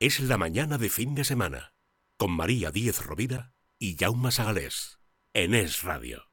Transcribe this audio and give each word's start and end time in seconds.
Es 0.00 0.18
la 0.18 0.38
mañana 0.38 0.78
de 0.78 0.88
fin 0.88 1.14
de 1.14 1.24
semana, 1.24 1.74
con 2.16 2.30
María 2.30 2.70
Díez 2.70 3.04
Rovira 3.04 3.52
y 3.78 3.98
Jaume 3.98 4.32
Sagalés, 4.32 4.98
en 5.34 5.54
Es 5.54 5.82
Radio. 5.82 6.29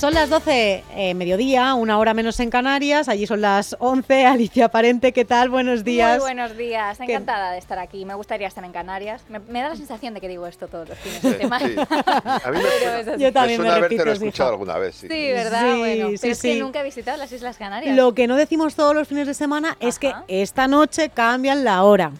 Son 0.00 0.14
las 0.14 0.30
12, 0.30 0.82
eh, 0.96 1.12
mediodía, 1.12 1.74
una 1.74 1.98
hora 1.98 2.14
menos 2.14 2.40
en 2.40 2.48
Canarias. 2.48 3.06
Allí 3.10 3.26
son 3.26 3.42
las 3.42 3.76
11. 3.80 4.24
Alicia 4.26 4.70
Parente, 4.70 5.12
¿qué 5.12 5.26
tal? 5.26 5.50
Buenos 5.50 5.84
días. 5.84 6.20
Muy 6.20 6.32
buenos 6.32 6.56
días. 6.56 6.98
Encantada 7.00 7.52
de 7.52 7.58
estar 7.58 7.78
aquí. 7.78 8.06
Me 8.06 8.14
gustaría 8.14 8.48
estar 8.48 8.64
en 8.64 8.72
Canarias. 8.72 9.22
Me, 9.28 9.60
da 9.60 9.68
la 9.68 9.76
sensación 9.76 10.14
de 10.14 10.22
que 10.22 10.28
digo 10.28 10.46
esto 10.46 10.68
todos 10.68 10.88
los 10.88 10.98
fines 11.00 11.22
de 11.22 11.36
semana. 11.36 11.68
Sí. 11.68 11.74
A 11.76 12.50
mí 12.50 12.58
me, 12.58 13.18
Yo 13.18 13.30
también 13.30 13.60
me, 13.60 13.66
suena 13.68 13.74
haberte 13.74 14.10
escuchado 14.10 14.48
alguna 14.48 14.78
vez. 14.78 14.94
Sí, 14.94 15.06
sí 15.06 15.32
¿verdad? 15.32 15.76
bueno, 15.76 16.08
pero 16.18 16.32
es 16.32 16.40
que 16.40 16.56
nunca 16.58 16.80
he 16.80 16.84
visitado 16.84 17.18
las 17.18 17.30
Islas 17.30 17.58
Canarias. 17.58 17.94
Lo 17.94 18.14
que 18.14 18.26
no 18.26 18.36
decimos 18.36 18.74
todos 18.76 18.94
los 18.94 19.06
fines 19.06 19.26
de 19.26 19.34
semana 19.34 19.76
es 19.80 19.98
que 19.98 20.14
esta 20.28 20.66
noche 20.66 21.10
cambian 21.10 21.62
la 21.62 21.84
hora. 21.84 22.10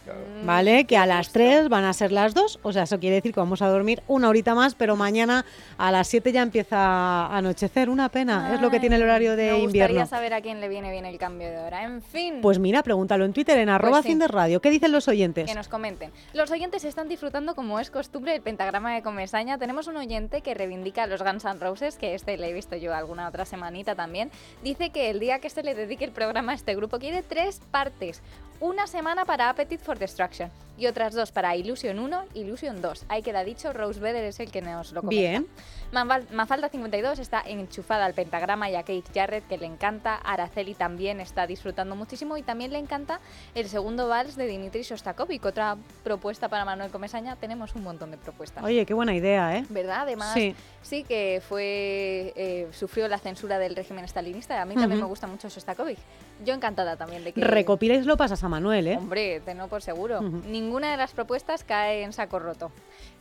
¿Vale? 0.44 0.84
Que 0.84 0.96
a 0.98 1.06
las 1.06 1.30
3 1.32 1.68
van 1.70 1.84
a 1.84 1.94
ser 1.94 2.12
las 2.12 2.34
2. 2.34 2.60
O 2.62 2.72
sea, 2.72 2.82
eso 2.82 2.98
quiere 2.98 3.16
decir 3.16 3.32
que 3.32 3.40
vamos 3.40 3.62
a 3.62 3.68
dormir 3.68 4.02
una 4.06 4.28
horita 4.28 4.54
más, 4.54 4.74
pero 4.74 4.96
mañana 4.96 5.46
a 5.78 5.90
las 5.90 6.08
7 6.08 6.32
ya 6.32 6.42
empieza 6.42 6.76
a 6.78 7.36
anochecer 7.36 7.69
una 7.88 8.08
pena. 8.08 8.54
es 8.54 8.60
lo 8.60 8.70
que 8.70 8.80
tiene 8.80 8.96
el 8.96 9.02
horario 9.02 9.36
de 9.36 9.58
invierno. 9.58 9.94
Me 9.94 10.00
gustaría 10.00 10.06
saber 10.06 10.34
a 10.34 10.40
quién 10.40 10.60
le 10.60 10.68
viene 10.68 10.90
bien 10.90 11.06
el 11.06 11.18
cambio 11.18 11.48
de 11.48 11.58
hora. 11.58 11.84
En 11.84 12.02
fin. 12.02 12.40
Pues 12.42 12.58
mira, 12.58 12.82
pregúntalo 12.82 13.24
en 13.24 13.32
Twitter, 13.32 13.58
en 13.58 13.66
pues 13.66 13.74
arroba 13.74 14.02
fin 14.02 14.18
de 14.18 14.28
radio. 14.28 14.60
¿Qué 14.60 14.70
dicen 14.70 14.92
los 14.92 15.08
oyentes? 15.08 15.46
Que 15.46 15.54
nos 15.54 15.68
comenten. 15.68 16.10
Los 16.34 16.50
oyentes 16.50 16.84
están 16.84 17.08
disfrutando, 17.08 17.54
como 17.54 17.80
es 17.80 17.90
costumbre, 17.90 18.34
el 18.34 18.42
pentagrama 18.42 18.94
de 18.94 19.02
Comesaña. 19.02 19.58
Tenemos 19.58 19.86
un 19.86 19.96
oyente 19.96 20.42
que 20.42 20.54
reivindica 20.54 21.04
a 21.04 21.06
los 21.06 21.22
Guns 21.22 21.44
N' 21.44 21.60
Roses, 21.60 21.96
que 21.96 22.14
este 22.14 22.36
le 22.36 22.50
he 22.50 22.52
visto 22.52 22.76
yo 22.76 22.94
alguna 22.94 23.28
otra 23.28 23.44
semanita 23.44 23.94
también. 23.94 24.30
Dice 24.62 24.90
que 24.90 25.10
el 25.10 25.20
día 25.20 25.38
que 25.38 25.50
se 25.50 25.62
le 25.62 25.74
dedique 25.74 26.04
el 26.04 26.12
programa 26.12 26.52
a 26.52 26.54
este 26.56 26.74
grupo 26.74 26.98
quiere 26.98 27.22
tres 27.22 27.60
partes 27.70 28.22
una 28.60 28.86
semana 28.86 29.24
para 29.24 29.48
Appetite 29.48 29.82
for 29.82 29.98
Destruction 29.98 30.50
y 30.76 30.86
otras 30.86 31.14
dos 31.14 31.30
para 31.30 31.56
Illusion 31.56 31.98
1 31.98 32.24
Illusion 32.34 32.80
2. 32.80 33.04
Ahí 33.08 33.22
queda 33.22 33.44
dicho, 33.44 33.72
Rose 33.72 34.00
Vedder 34.00 34.24
es 34.24 34.40
el 34.40 34.50
que 34.50 34.62
nos 34.62 34.92
lo 34.92 35.02
comenta. 35.02 35.20
Bien. 35.20 35.46
Mafalda 35.92 36.68
52 36.68 37.18
está 37.18 37.42
enchufada 37.44 38.06
al 38.06 38.14
pentagrama 38.14 38.70
y 38.70 38.76
a 38.76 38.80
Kate 38.80 39.04
Jarrett, 39.12 39.46
que 39.48 39.58
le 39.58 39.66
encanta. 39.66 40.14
Araceli 40.14 40.74
también 40.74 41.20
está 41.20 41.46
disfrutando 41.46 41.96
muchísimo 41.96 42.36
y 42.36 42.42
también 42.42 42.72
le 42.72 42.78
encanta 42.78 43.20
el 43.54 43.68
segundo 43.68 44.08
vals 44.08 44.36
de 44.36 44.46
Dimitri 44.46 44.82
Shostakovich. 44.82 45.44
Otra 45.44 45.76
propuesta 46.04 46.48
para 46.48 46.64
Manuel 46.64 46.90
Comesaña. 46.90 47.36
Tenemos 47.36 47.74
un 47.74 47.82
montón 47.82 48.10
de 48.10 48.18
propuestas. 48.18 48.62
Oye, 48.62 48.86
qué 48.86 48.94
buena 48.94 49.14
idea, 49.14 49.56
¿eh? 49.56 49.66
¿Verdad? 49.68 50.02
Además, 50.02 50.38
sí, 50.82 51.04
que 51.04 51.42
fue 51.46 52.32
eh, 52.36 52.68
sufrió 52.72 53.08
la 53.08 53.18
censura 53.18 53.58
del 53.58 53.74
régimen 53.74 54.06
stalinista. 54.06 54.62
A 54.62 54.64
mí 54.64 54.76
también 54.76 55.00
me 55.00 55.06
gusta 55.06 55.26
mucho 55.26 55.48
Shostakovich. 55.48 55.98
Yo 56.44 56.54
encantada 56.54 56.96
también 56.96 57.24
de 57.24 57.32
que... 57.32 57.40
Recopiles 57.40 58.06
lo 58.06 58.16
pasas 58.16 58.42
a 58.44 58.48
Manuel, 58.48 58.86
¿eh? 58.86 58.96
Hombre, 58.96 59.40
tengo 59.40 59.68
por 59.68 59.82
seguro. 59.82 60.20
Ninguna 60.20 60.90
de 60.90 60.96
las 60.96 61.12
propuestas 61.12 61.64
cae 61.64 62.02
en 62.02 62.12
saco 62.12 62.38
roto. 62.38 62.72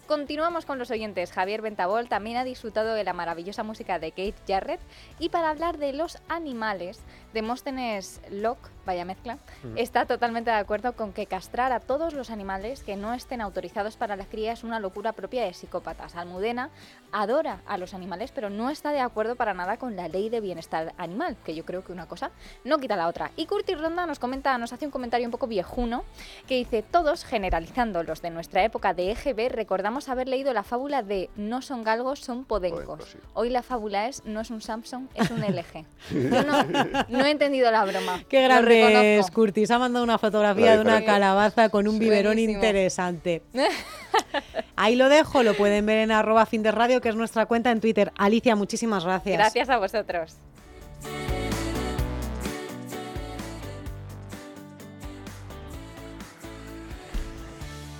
Continuamos 0.07 0.65
con 0.65 0.79
los 0.79 0.89
oyentes. 0.89 1.31
Javier 1.31 1.61
Ventabol 1.61 2.09
también 2.09 2.37
ha 2.37 2.43
disfrutado 2.43 2.95
de 2.95 3.03
la 3.03 3.13
maravillosa 3.13 3.61
música 3.61 3.99
de 3.99 4.09
Kate 4.09 4.33
Jarrett. 4.47 4.79
Y 5.19 5.29
para 5.29 5.51
hablar 5.51 5.77
de 5.77 5.93
los 5.93 6.17
animales, 6.29 6.99
Demóstenes 7.33 8.21
Locke, 8.31 8.69
vaya 8.85 9.05
mezcla, 9.05 9.37
está 9.75 10.05
totalmente 10.05 10.49
de 10.49 10.57
acuerdo 10.57 10.93
con 10.93 11.13
que 11.13 11.27
castrar 11.27 11.71
a 11.71 11.79
todos 11.79 12.13
los 12.13 12.31
animales 12.31 12.83
que 12.83 12.95
no 12.95 13.13
estén 13.13 13.39
autorizados 13.39 13.97
para 13.97 14.15
la 14.15 14.25
cría 14.25 14.51
es 14.51 14.63
una 14.63 14.79
locura 14.79 15.13
propia 15.13 15.43
de 15.43 15.53
psicópatas. 15.53 16.15
Almudena 16.15 16.71
adora 17.11 17.61
a 17.67 17.77
los 17.77 17.93
animales, 17.93 18.31
pero 18.33 18.49
no 18.49 18.69
está 18.69 18.91
de 18.91 18.99
acuerdo 18.99 19.35
para 19.35 19.53
nada 19.53 19.77
con 19.77 19.95
la 19.95 20.07
ley 20.07 20.29
de 20.29 20.41
bienestar 20.41 20.93
animal, 20.97 21.37
que 21.45 21.53
yo 21.53 21.65
creo 21.65 21.83
que 21.83 21.91
una 21.91 22.07
cosa 22.07 22.31
no 22.63 22.79
quita 22.79 22.95
la 22.95 23.07
otra. 23.07 23.31
Y 23.35 23.45
Curtis 23.45 23.79
Ronda 23.79 24.05
nos 24.05 24.17
comenta, 24.17 24.57
nos 24.57 24.73
hace 24.73 24.85
un 24.85 24.91
comentario 24.91 25.27
un 25.27 25.31
poco 25.31 25.47
viejuno, 25.47 26.03
que 26.47 26.55
dice, 26.55 26.81
todos, 26.81 27.25
generalizando 27.25 28.01
los 28.03 28.21
de 28.21 28.31
nuestra 28.31 28.63
época 28.63 28.93
de 28.93 29.11
EGB, 29.11 29.49
recordamos 29.49 30.09
haber 30.09 30.27
leído 30.27 30.53
la 30.53 30.63
fábula 30.63 31.03
de 31.03 31.29
no 31.35 31.61
son 31.61 31.83
galgos, 31.83 32.19
son 32.19 32.43
podencos. 32.43 33.17
Hoy 33.35 33.49
la 33.49 33.61
fábula 33.61 34.07
es 34.07 34.25
no 34.25 34.41
es 34.41 34.49
un 34.49 34.61
Samsung, 34.61 35.07
es 35.13 35.29
un 35.29 35.41
LG. 35.41 35.85
Yo 36.11 36.43
no 36.43 37.18
no 37.19 37.25
he 37.25 37.31
entendido 37.31 37.69
la 37.71 37.85
broma. 37.85 38.23
Qué 38.27 38.43
grande 38.43 39.19
es, 39.19 39.29
Curtis. 39.29 39.69
Ha 39.71 39.79
mandado 39.79 40.03
una 40.03 40.17
fotografía 40.17 40.75
de 40.75 40.81
una 40.81 41.03
calabaza 41.03 41.69
con 41.69 41.87
un 41.87 41.99
biberón 41.99 42.39
interesante. 42.39 43.43
Ahí 44.75 44.95
lo 44.95 45.09
dejo, 45.09 45.43
lo 45.43 45.53
pueden 45.53 45.85
ver 45.85 45.97
en 45.99 46.11
arroba 46.11 46.45
fin 46.45 46.63
de 46.63 46.71
radio, 46.71 47.01
que 47.01 47.09
es 47.09 47.15
nuestra 47.15 47.45
cuenta 47.45 47.71
en 47.71 47.81
Twitter. 47.81 48.11
Alicia, 48.17 48.55
muchísimas 48.55 49.03
gracias. 49.03 49.37
Gracias 49.37 49.69
a 49.69 49.77
vosotros. 49.77 50.37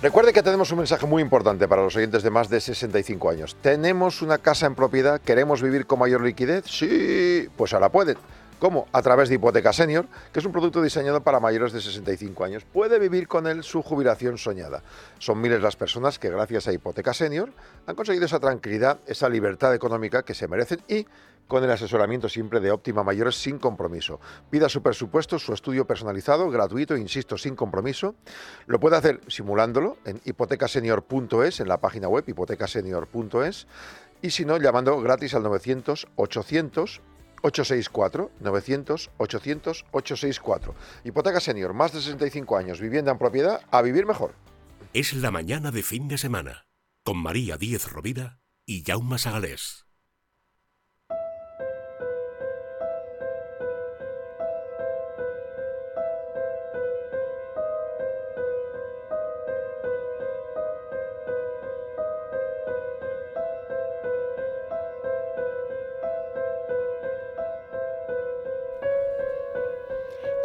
Recuerde 0.02 0.32
que 0.32 0.42
tenemos 0.42 0.72
un 0.72 0.78
mensaje 0.78 1.04
muy 1.04 1.20
importante 1.20 1.68
para 1.68 1.82
los 1.82 1.94
oyentes 1.94 2.22
de 2.22 2.30
más 2.30 2.48
de 2.48 2.58
65 2.62 3.28
años. 3.28 3.54
¿Tenemos 3.60 4.22
una 4.22 4.38
casa 4.38 4.64
en 4.64 4.74
propiedad? 4.74 5.20
¿Queremos 5.20 5.60
vivir 5.60 5.86
con 5.86 5.98
mayor 5.98 6.22
liquidez? 6.22 6.64
Sí, 6.64 7.48
pues 7.54 7.74
ahora 7.74 7.90
pueden. 7.90 8.16
¿Cómo? 8.60 8.88
A 8.92 9.00
través 9.00 9.30
de 9.30 9.36
Hipoteca 9.36 9.72
Senior, 9.72 10.06
que 10.34 10.38
es 10.38 10.44
un 10.44 10.52
producto 10.52 10.82
diseñado 10.82 11.22
para 11.22 11.40
mayores 11.40 11.72
de 11.72 11.80
65 11.80 12.44
años. 12.44 12.66
Puede 12.70 12.98
vivir 12.98 13.26
con 13.26 13.46
él 13.46 13.64
su 13.64 13.80
jubilación 13.80 14.36
soñada. 14.36 14.82
Son 15.18 15.40
miles 15.40 15.62
las 15.62 15.76
personas 15.76 16.18
que 16.18 16.28
gracias 16.28 16.68
a 16.68 16.72
Hipoteca 16.74 17.14
Senior 17.14 17.50
han 17.86 17.96
conseguido 17.96 18.26
esa 18.26 18.38
tranquilidad, 18.38 19.00
esa 19.06 19.30
libertad 19.30 19.74
económica 19.74 20.24
que 20.24 20.34
se 20.34 20.46
merecen 20.46 20.82
y 20.88 21.06
con 21.48 21.64
el 21.64 21.70
asesoramiento 21.70 22.28
siempre 22.28 22.60
de 22.60 22.70
Óptima 22.70 23.02
Mayores 23.02 23.34
sin 23.34 23.58
compromiso. 23.58 24.20
Pida 24.50 24.68
su 24.68 24.82
presupuesto, 24.82 25.38
su 25.38 25.54
estudio 25.54 25.86
personalizado, 25.86 26.50
gratuito, 26.50 26.98
insisto, 26.98 27.38
sin 27.38 27.56
compromiso. 27.56 28.14
Lo 28.66 28.78
puede 28.78 28.96
hacer 28.96 29.22
simulándolo 29.26 29.96
en 30.04 30.20
hipotecasenior.es, 30.26 31.60
en 31.60 31.68
la 31.68 31.78
página 31.78 32.08
web 32.08 32.24
hipotecasenior.es, 32.26 33.66
y 34.20 34.30
si 34.30 34.44
no, 34.44 34.58
llamando 34.58 35.00
gratis 35.00 35.34
al 35.34 35.44
900 35.44 36.08
800 36.14 37.00
864 37.42 38.30
900 38.40 39.10
800 39.16 39.84
864. 39.90 40.74
Hipoteca 41.04 41.40
Senior, 41.40 41.74
más 41.74 41.92
de 41.92 42.00
65 42.00 42.56
años, 42.56 42.80
vivienda 42.80 43.12
en 43.12 43.18
propiedad, 43.18 43.60
a 43.70 43.82
vivir 43.82 44.06
mejor. 44.06 44.34
Es 44.92 45.12
la 45.12 45.30
mañana 45.30 45.70
de 45.70 45.82
fin 45.82 46.08
de 46.08 46.18
semana, 46.18 46.66
con 47.04 47.18
María 47.18 47.56
Díez 47.56 47.86
Rovira 47.90 48.40
y 48.66 48.82
Jaume 48.84 49.18
Sagalés. 49.18 49.89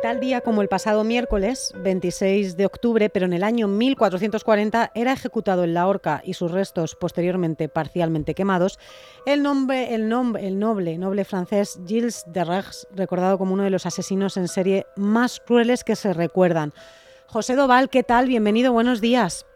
Tal 0.05 0.19
día 0.19 0.41
como 0.41 0.61
el 0.61 0.67
pasado 0.67 1.03
miércoles, 1.03 1.73
26 1.77 2.57
de 2.57 2.67
octubre, 2.67 3.09
pero 3.09 3.25
en 3.25 3.33
el 3.33 3.43
año 3.43 3.67
1440, 3.67 4.91
era 4.93 5.11
ejecutado 5.11 5.63
en 5.63 5.73
la 5.73 5.87
horca 5.87 6.21
y 6.23 6.35
sus 6.35 6.51
restos 6.51 6.93
posteriormente 6.93 7.69
parcialmente 7.69 8.35
quemados 8.35 8.77
el, 9.25 9.41
nombre, 9.41 9.95
el, 9.95 10.07
nombre, 10.07 10.45
el 10.45 10.59
noble, 10.59 10.99
noble 10.99 11.25
francés 11.25 11.79
Gilles 11.87 12.23
de 12.27 12.45
Rex, 12.45 12.87
recordado 12.93 13.39
como 13.39 13.55
uno 13.55 13.63
de 13.63 13.71
los 13.71 13.87
asesinos 13.87 14.37
en 14.37 14.47
serie 14.47 14.85
más 14.95 15.39
crueles 15.39 15.83
que 15.83 15.95
se 15.95 16.13
recuerdan. 16.13 16.71
José 17.25 17.55
Doval, 17.55 17.89
¿qué 17.89 18.03
tal? 18.03 18.27
Bienvenido, 18.27 18.73
buenos 18.73 19.01
días. 19.01 19.47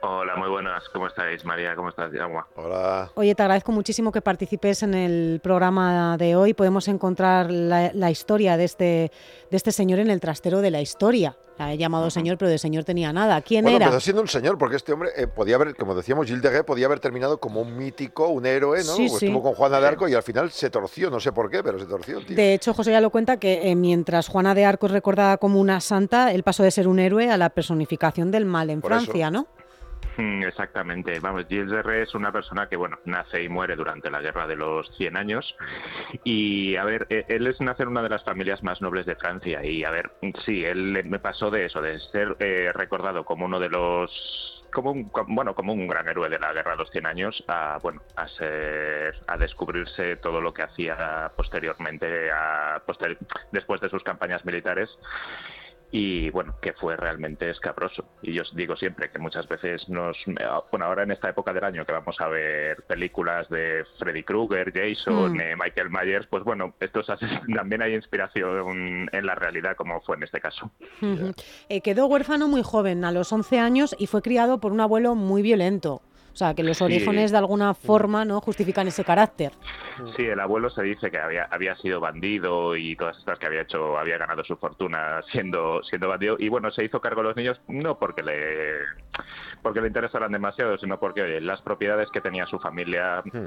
Hola, 0.00 0.36
muy 0.36 0.48
buenas. 0.48 0.88
¿Cómo 0.90 1.06
estáis, 1.06 1.44
María? 1.44 1.74
¿Cómo 1.74 1.88
estás, 1.88 2.12
Yagua? 2.12 2.46
Hola. 2.54 3.10
Oye, 3.14 3.34
te 3.34 3.42
agradezco 3.42 3.72
muchísimo 3.72 4.12
que 4.12 4.20
participes 4.20 4.82
en 4.82 4.94
el 4.94 5.40
programa 5.42 6.16
de 6.16 6.36
hoy. 6.36 6.54
Podemos 6.54 6.88
encontrar 6.88 7.50
la, 7.50 8.10
historia 8.10 8.56
de 8.56 8.64
este, 8.64 9.12
de 9.50 9.56
este 9.56 9.72
señor 9.72 9.98
en 9.98 10.10
el 10.10 10.20
trastero 10.20 10.60
de 10.60 10.70
la 10.70 10.80
historia. 10.80 11.36
La 11.58 11.72
he 11.72 11.76
llamado 11.76 12.08
señor, 12.08 12.38
pero 12.38 12.50
de 12.52 12.58
señor 12.58 12.84
tenía 12.84 13.12
nada. 13.12 13.40
¿Quién 13.42 13.64
bueno, 13.64 13.78
era? 13.78 13.86
Empezó 13.86 14.00
siendo 14.00 14.22
un 14.22 14.28
señor, 14.28 14.56
porque 14.58 14.76
este 14.76 14.92
hombre 14.92 15.10
eh, 15.16 15.26
podía 15.26 15.56
haber, 15.56 15.74
como 15.74 15.96
decíamos, 15.96 16.26
Gilles 16.26 16.42
de 16.42 16.62
podía 16.62 16.86
haber 16.86 17.00
terminado 17.00 17.40
como 17.40 17.60
un 17.60 17.76
mítico, 17.76 18.28
un 18.28 18.46
héroe, 18.46 18.78
¿no? 18.84 18.94
Sí, 18.94 19.08
sí. 19.08 19.26
Estuvo 19.26 19.42
con 19.42 19.54
Juana 19.54 19.80
de 19.80 19.88
Arco 19.88 20.08
y 20.08 20.14
al 20.14 20.22
final 20.22 20.52
se 20.52 20.70
torció, 20.70 21.10
no 21.10 21.18
sé 21.18 21.32
por 21.32 21.50
qué, 21.50 21.64
pero 21.64 21.80
se 21.80 21.86
torció, 21.86 22.24
tío. 22.24 22.36
De 22.36 22.54
hecho, 22.54 22.74
José 22.74 22.92
ya 22.92 23.00
lo 23.00 23.10
cuenta 23.10 23.38
que 23.38 23.68
eh, 23.68 23.74
mientras 23.74 24.28
Juana 24.28 24.54
de 24.54 24.64
Arco 24.64 24.86
es 24.86 24.92
recordada 24.92 25.38
como 25.38 25.60
una 25.60 25.80
santa, 25.80 26.32
él 26.32 26.44
pasó 26.44 26.62
de 26.62 26.70
ser 26.70 26.86
un 26.86 27.00
héroe 27.00 27.28
a 27.28 27.36
la 27.36 27.50
personificación 27.50 28.30
del 28.30 28.46
mal 28.46 28.70
en 28.70 28.80
Francia, 28.80 29.32
¿no? 29.32 29.48
Exactamente. 30.46 31.20
Vamos, 31.20 31.46
Gilles 31.48 31.70
de 31.70 31.82
Rey 31.82 32.02
es 32.02 32.14
una 32.14 32.32
persona 32.32 32.68
que, 32.68 32.76
bueno, 32.76 32.98
nace 33.04 33.42
y 33.42 33.48
muere 33.48 33.76
durante 33.76 34.10
la 34.10 34.20
Guerra 34.20 34.46
de 34.46 34.56
los 34.56 34.88
100 34.96 35.16
años. 35.16 35.56
Y, 36.24 36.76
a 36.76 36.84
ver, 36.84 37.06
e, 37.08 37.24
él 37.28 37.46
es 37.46 37.60
nacer 37.60 37.84
en 37.84 37.92
una 37.92 38.02
de 38.02 38.08
las 38.08 38.24
familias 38.24 38.62
más 38.62 38.82
nobles 38.82 39.06
de 39.06 39.16
Francia. 39.16 39.64
Y, 39.64 39.84
a 39.84 39.90
ver, 39.90 40.10
sí, 40.44 40.64
él 40.64 41.04
me 41.04 41.20
pasó 41.20 41.50
de 41.50 41.66
eso, 41.66 41.80
de 41.80 41.98
ser 42.00 42.36
eh, 42.40 42.72
recordado 42.74 43.24
como 43.24 43.44
uno 43.46 43.60
de 43.60 43.68
los 43.68 44.54
como 44.70 44.90
un, 44.90 45.10
bueno, 45.28 45.54
como 45.54 45.72
un 45.72 45.86
gran 45.86 46.06
héroe 46.08 46.28
de 46.28 46.38
la 46.38 46.52
guerra 46.52 46.72
de 46.72 46.76
los 46.76 46.90
100 46.90 47.06
años, 47.06 47.42
a, 47.48 47.78
bueno, 47.82 48.02
a, 48.16 48.28
ser, 48.28 49.14
a 49.26 49.38
descubrirse 49.38 50.16
todo 50.16 50.42
lo 50.42 50.52
que 50.52 50.62
hacía 50.62 51.32
posteriormente, 51.34 52.30
a, 52.30 52.82
después 53.50 53.80
de 53.80 53.88
sus 53.88 54.02
campañas 54.02 54.44
militares 54.44 54.90
y 55.90 56.30
bueno, 56.30 56.54
que 56.60 56.72
fue 56.74 56.96
realmente 56.96 57.48
escabroso. 57.50 58.04
Y 58.22 58.34
yo 58.34 58.42
os 58.42 58.54
digo 58.54 58.76
siempre 58.76 59.10
que 59.10 59.18
muchas 59.18 59.48
veces 59.48 59.88
nos... 59.88 60.16
Bueno, 60.70 60.86
ahora 60.86 61.04
en 61.04 61.12
esta 61.12 61.30
época 61.30 61.52
del 61.52 61.64
año 61.64 61.86
que 61.86 61.92
vamos 61.92 62.16
a 62.20 62.28
ver 62.28 62.82
películas 62.84 63.48
de 63.48 63.84
Freddy 63.98 64.22
Krueger, 64.22 64.72
Jason, 64.72 65.34
mm. 65.34 65.40
eh, 65.40 65.56
Michael 65.56 65.90
Myers, 65.90 66.26
pues 66.26 66.44
bueno, 66.44 66.74
estos 66.80 67.06
también 67.54 67.82
hay 67.82 67.94
inspiración 67.94 69.08
en 69.12 69.26
la 69.26 69.34
realidad 69.34 69.76
como 69.76 70.00
fue 70.02 70.16
en 70.16 70.24
este 70.24 70.40
caso. 70.40 70.70
Eh, 71.68 71.80
quedó 71.80 72.06
huérfano 72.06 72.48
muy 72.48 72.62
joven, 72.62 73.04
a 73.04 73.12
los 73.12 73.32
11 73.32 73.58
años, 73.58 73.96
y 73.98 74.06
fue 74.06 74.22
criado 74.22 74.60
por 74.60 74.72
un 74.72 74.80
abuelo 74.80 75.14
muy 75.14 75.42
violento. 75.42 76.02
O 76.38 76.44
sea, 76.46 76.54
que 76.54 76.62
los 76.62 76.80
orígenes 76.80 77.32
de 77.32 77.38
alguna 77.38 77.74
forma 77.74 78.24
no 78.24 78.40
justifican 78.40 78.86
ese 78.86 79.02
carácter. 79.02 79.50
Sí, 80.16 80.24
el 80.24 80.38
abuelo 80.38 80.70
se 80.70 80.84
dice 80.84 81.10
que 81.10 81.18
había, 81.18 81.48
había 81.50 81.74
sido 81.74 81.98
bandido 81.98 82.76
y 82.76 82.94
todas 82.94 83.18
estas 83.18 83.40
que 83.40 83.46
había 83.46 83.62
hecho, 83.62 83.98
había 83.98 84.18
ganado 84.18 84.44
su 84.44 84.54
fortuna 84.54 85.20
siendo, 85.32 85.82
siendo 85.82 86.06
bandido. 86.08 86.36
Y 86.38 86.48
bueno, 86.48 86.70
se 86.70 86.84
hizo 86.84 87.00
cargo 87.00 87.22
de 87.22 87.28
los 87.30 87.36
niños 87.36 87.60
no 87.66 87.98
porque 87.98 88.22
le 88.22 88.76
porque 89.62 89.80
le 89.80 89.88
interesaran 89.88 90.30
demasiado, 90.30 90.78
sino 90.78 91.00
porque 91.00 91.22
oye, 91.22 91.40
las 91.40 91.60
propiedades 91.60 92.08
que 92.12 92.20
tenía 92.20 92.46
su 92.46 92.60
familia 92.60 93.20
hmm. 93.24 93.46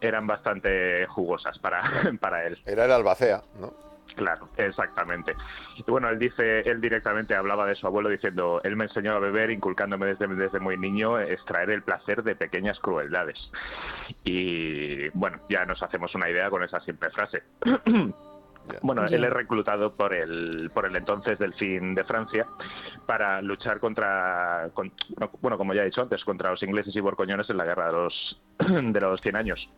eran 0.00 0.28
bastante 0.28 1.06
jugosas 1.06 1.58
para, 1.58 1.82
para 2.20 2.46
él. 2.46 2.62
Era 2.64 2.84
el 2.84 2.92
albacea, 2.92 3.42
¿no? 3.58 3.93
Claro, 4.16 4.48
exactamente. 4.56 5.34
Y 5.76 5.90
bueno, 5.90 6.08
él 6.08 6.18
dice, 6.18 6.60
él 6.60 6.80
directamente 6.80 7.34
hablaba 7.34 7.66
de 7.66 7.74
su 7.74 7.86
abuelo 7.86 8.08
diciendo, 8.08 8.60
él 8.62 8.76
me 8.76 8.84
enseñó 8.84 9.12
a 9.12 9.18
beber 9.18 9.50
inculcándome 9.50 10.06
desde, 10.06 10.28
desde 10.28 10.60
muy 10.60 10.76
niño 10.76 11.18
extraer 11.18 11.70
el 11.70 11.82
placer 11.82 12.22
de 12.22 12.36
pequeñas 12.36 12.78
crueldades. 12.78 13.38
Y 14.24 15.08
bueno, 15.10 15.40
ya 15.48 15.64
nos 15.64 15.82
hacemos 15.82 16.14
una 16.14 16.30
idea 16.30 16.48
con 16.50 16.62
esa 16.62 16.80
simple 16.80 17.10
frase. 17.10 17.42
Bueno, 18.80 19.04
él 19.04 19.22
es 19.22 19.30
reclutado 19.30 19.94
por 19.94 20.14
el, 20.14 20.70
por 20.72 20.86
el 20.86 20.96
entonces 20.96 21.38
Delfín 21.38 21.94
de 21.94 22.04
Francia 22.04 22.46
para 23.06 23.42
luchar 23.42 23.78
contra, 23.78 24.70
bueno, 25.42 25.58
como 25.58 25.74
ya 25.74 25.82
he 25.82 25.86
dicho 25.86 26.00
antes, 26.00 26.24
contra 26.24 26.50
los 26.50 26.62
ingleses 26.62 26.96
y 26.96 27.00
borcoñones 27.00 27.50
en 27.50 27.58
la 27.58 27.66
guerra 27.66 27.88
de 27.88 27.92
los, 27.92 28.42
de 28.58 29.00
los 29.00 29.20
100 29.20 29.36
años. 29.36 29.68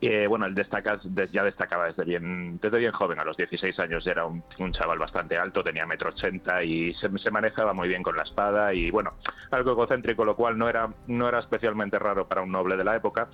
Eh, 0.00 0.26
bueno, 0.26 0.46
él 0.46 0.54
destaca, 0.54 0.98
ya 1.30 1.44
destacaba 1.44 1.86
desde 1.86 2.04
bien, 2.04 2.58
desde 2.60 2.78
bien 2.78 2.92
joven, 2.92 3.20
a 3.20 3.24
los 3.24 3.36
16 3.36 3.78
años 3.78 4.04
ya 4.04 4.10
era 4.10 4.26
un, 4.26 4.42
chaval 4.72 4.98
bastante 4.98 5.38
alto, 5.38 5.62
tenía 5.62 5.86
metro 5.86 6.10
ochenta 6.10 6.64
y 6.64 6.92
se, 6.94 7.08
se, 7.18 7.30
manejaba 7.30 7.72
muy 7.72 7.88
bien 7.88 8.02
con 8.02 8.16
la 8.16 8.24
espada 8.24 8.74
y 8.74 8.90
bueno, 8.90 9.14
algo 9.50 9.72
egocéntrico, 9.72 10.24
lo 10.24 10.34
cual 10.34 10.58
no 10.58 10.68
era, 10.68 10.88
no 11.06 11.28
era 11.28 11.38
especialmente 11.38 11.98
raro 11.98 12.26
para 12.26 12.42
un 12.42 12.50
noble 12.50 12.76
de 12.76 12.84
la 12.84 12.96
época, 12.96 13.28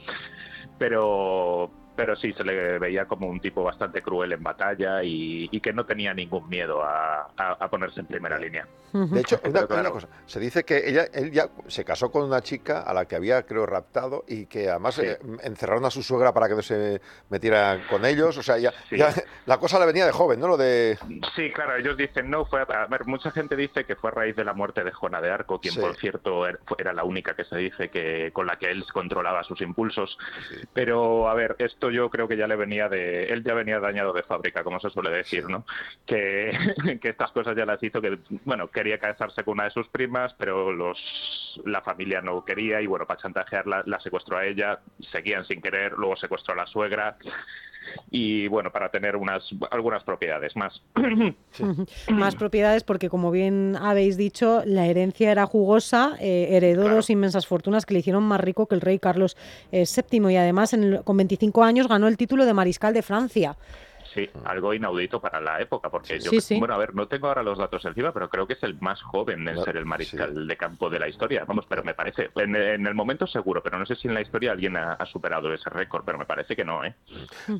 pero 0.79 1.71
pero 1.99 2.15
sí 2.15 2.33
se 2.33 2.45
le 2.45 2.79
veía 2.79 3.07
como 3.07 3.27
un 3.27 3.41
tipo 3.41 3.65
bastante 3.65 4.03
cruel 4.03 4.31
en 4.31 4.41
batalla 4.41 5.03
y, 5.03 5.49
que 5.59 5.73
no 5.73 5.85
tenía 5.85 6.15
ningún 6.15 6.49
miedo 6.49 6.81
a, 6.85 7.27
ponerse 7.69 7.99
en 7.99 8.07
primera 8.07 8.39
línea. 8.39 8.69
De 8.93 9.21
hecho, 9.21 9.41
una, 9.45 9.91
cosa, 9.91 10.09
se 10.25 10.39
dice 10.39 10.63
que 10.65 10.89
ella, 10.89 11.07
él 11.13 11.33
ya 11.33 11.49
se 11.67 11.85
casó 11.85 12.13
con 12.13 12.23
una 12.23 12.41
chica 12.41 12.83
a 12.83 12.95
la 12.95 13.07
que 13.07 13.17
había, 13.17 13.43
creo, 13.43 13.67
raptado 13.67 14.25
y 14.29 14.47
que 14.47 14.71
además 14.71 15.01
eh, 15.01 15.19
encerraron 15.43 15.85
a 15.87 15.91
su 15.91 16.05
suegra 16.05 16.33
para 16.33 16.49
que 16.49 16.55
no 16.55 16.63
se 16.63 17.01
metiera 17.31 17.81
con 17.91 18.07
ellos. 18.07 18.39
O 18.39 18.45
sea, 18.45 18.59
ya, 18.59 18.73
la 19.47 19.59
cosa 19.59 19.81
le 19.81 19.87
venía 19.87 20.07
de 20.07 20.13
joven, 20.13 20.39
¿no? 20.39 20.47
Lo 20.47 20.57
de... 20.57 20.97
Sí, 21.35 21.51
claro, 21.51 21.77
ellos 21.77 21.97
dicen, 21.97 22.31
no, 22.31 22.45
fue 22.45 22.61
a, 22.61 22.87
ver, 22.87 23.07
mucha 23.07 23.33
gente 23.33 23.57
dice 23.57 23.85
que 23.85 23.97
fue 23.97 24.11
a 24.11 24.15
raíz 24.15 24.37
de 24.37 24.45
la 24.45 24.53
muerte 24.53 24.85
de 24.85 24.93
Juana 24.93 25.21
de 25.21 25.31
Arco, 25.31 25.61
quien 25.61 25.75
por 25.75 25.97
cierto 25.97 26.47
er, 26.47 26.61
era 26.79 26.93
la 26.93 27.03
única 27.03 27.35
que 27.35 27.45
se 27.45 27.57
dice 27.57 27.91
que 27.91 28.31
con 28.33 28.47
la 28.47 28.57
que 28.57 28.71
él 28.71 28.85
controlaba 28.93 29.43
sus 29.43 29.61
impulsos. 29.61 30.17
Pero, 30.73 31.29
a 31.29 31.35
ver, 31.35 31.57
esto 31.59 31.88
yo 31.91 32.11
creo 32.11 32.29
que 32.29 32.37
ya 32.37 32.47
le 32.47 32.57
venía 32.57 32.89
de, 32.89 33.25
él 33.25 33.45
ya 33.45 33.55
venía 33.55 33.81
dañado 33.81 34.13
de 34.13 34.23
fábrica, 34.23 34.63
como 34.63 34.81
se 34.81 34.91
suele 34.91 35.11
decir, 35.11 35.49
¿no? 35.49 35.65
Que, 36.07 36.53
que 37.01 37.09
estas 37.09 37.33
cosas 37.33 37.57
ya 37.57 37.67
las 37.67 37.83
hizo, 37.83 38.01
que, 38.01 38.19
bueno, 38.45 38.69
quería 38.69 38.99
casarse 38.99 39.45
con 39.45 39.55
una 39.55 39.65
de 39.65 39.71
sus 39.71 39.89
primas, 39.89 40.35
pero 40.39 40.73
los, 40.73 40.99
la 41.65 41.83
familia 41.83 42.21
no 42.21 42.45
quería 42.45 42.81
y, 42.81 42.87
bueno, 42.87 43.07
para 43.07 43.21
chantajearla, 43.21 43.83
la 43.87 44.01
secuestró 44.01 44.39
a 44.39 44.47
ella, 44.47 44.81
seguían 45.13 45.45
sin 45.45 45.61
querer, 45.61 45.93
luego 45.93 46.17
secuestró 46.17 46.55
a 46.55 46.57
la 46.57 46.67
suegra 46.67 47.17
y 48.11 48.49
bueno, 48.49 48.71
para 48.71 48.91
tener 48.91 49.17
unas 49.17 49.43
algunas 49.71 50.05
propiedades 50.05 50.57
más. 50.57 50.83
Más 52.09 52.37
propiedades 52.37 52.85
porque 52.85 53.09
como 53.09 53.31
bien 53.31 53.77
habéis 53.81 54.17
dicho, 54.17 54.63
la 54.65 54.87
herencia 54.87 55.31
era 55.31 55.47
jugosa, 55.47 56.17
eh, 56.21 56.49
heredó 56.51 56.89
dos 56.89 57.11
inmensas 57.11 57.47
fortunas 57.47 57.87
que 57.87 57.95
le 57.95 58.01
hicieron 58.01 58.23
más 58.25 58.41
rico 58.41 58.67
que 58.67 58.75
el 58.75 58.81
rey 58.81 58.99
Carlos 58.99 59.37
VII 59.73 59.83
eh, 60.29 60.33
y 60.33 60.37
además 60.37 60.77
con 61.05 61.17
25 61.17 61.65
años 61.65 61.78
ganó 61.87 62.09
el 62.09 62.17
título 62.17 62.45
de 62.45 62.55
mariscal 62.55 62.95
de 62.95 63.03
Francia. 63.03 63.57
Sí, 64.15 64.29
algo 64.45 64.73
inaudito 64.73 65.21
para 65.21 65.41
la 65.41 65.61
época, 65.61 65.91
porque 65.91 66.19
yo, 66.19 66.31
bueno, 66.59 66.75
a 66.75 66.79
ver, 66.79 66.95
no 66.95 67.09
tengo 67.09 67.29
ahora 67.29 67.43
los 67.43 67.59
datos 67.59 67.85
encima, 67.85 68.13
pero 68.13 68.31
creo 68.31 68.47
que 68.47 68.55
es 68.55 68.63
el 68.63 68.81
más 68.81 69.03
joven 69.03 69.47
en 69.47 69.63
ser 69.63 69.77
el 69.77 69.85
mariscal 69.85 70.47
de 70.47 70.57
campo 70.57 70.89
de 70.89 70.99
la 70.99 71.09
historia. 71.09 71.45
Vamos, 71.47 71.67
pero 71.69 71.85
me 71.85 71.93
parece, 71.93 72.31
en, 72.37 72.57
el 72.57 72.95
momento 72.95 73.27
seguro, 73.27 73.63
pero 73.63 73.79
no 73.79 73.85
sé 73.85 73.97
si 73.97 74.09
en 74.09 74.15
la 74.15 74.23
historia 74.23 74.53
alguien 74.53 74.77
ha, 74.77 75.05
superado 75.07 75.53
ese 75.53 75.69
récord, 75.69 76.05
pero 76.05 76.19
me 76.19 76.25
parece 76.25 76.57
que 76.57 76.65
no, 76.65 76.85
¿eh? 76.85 76.95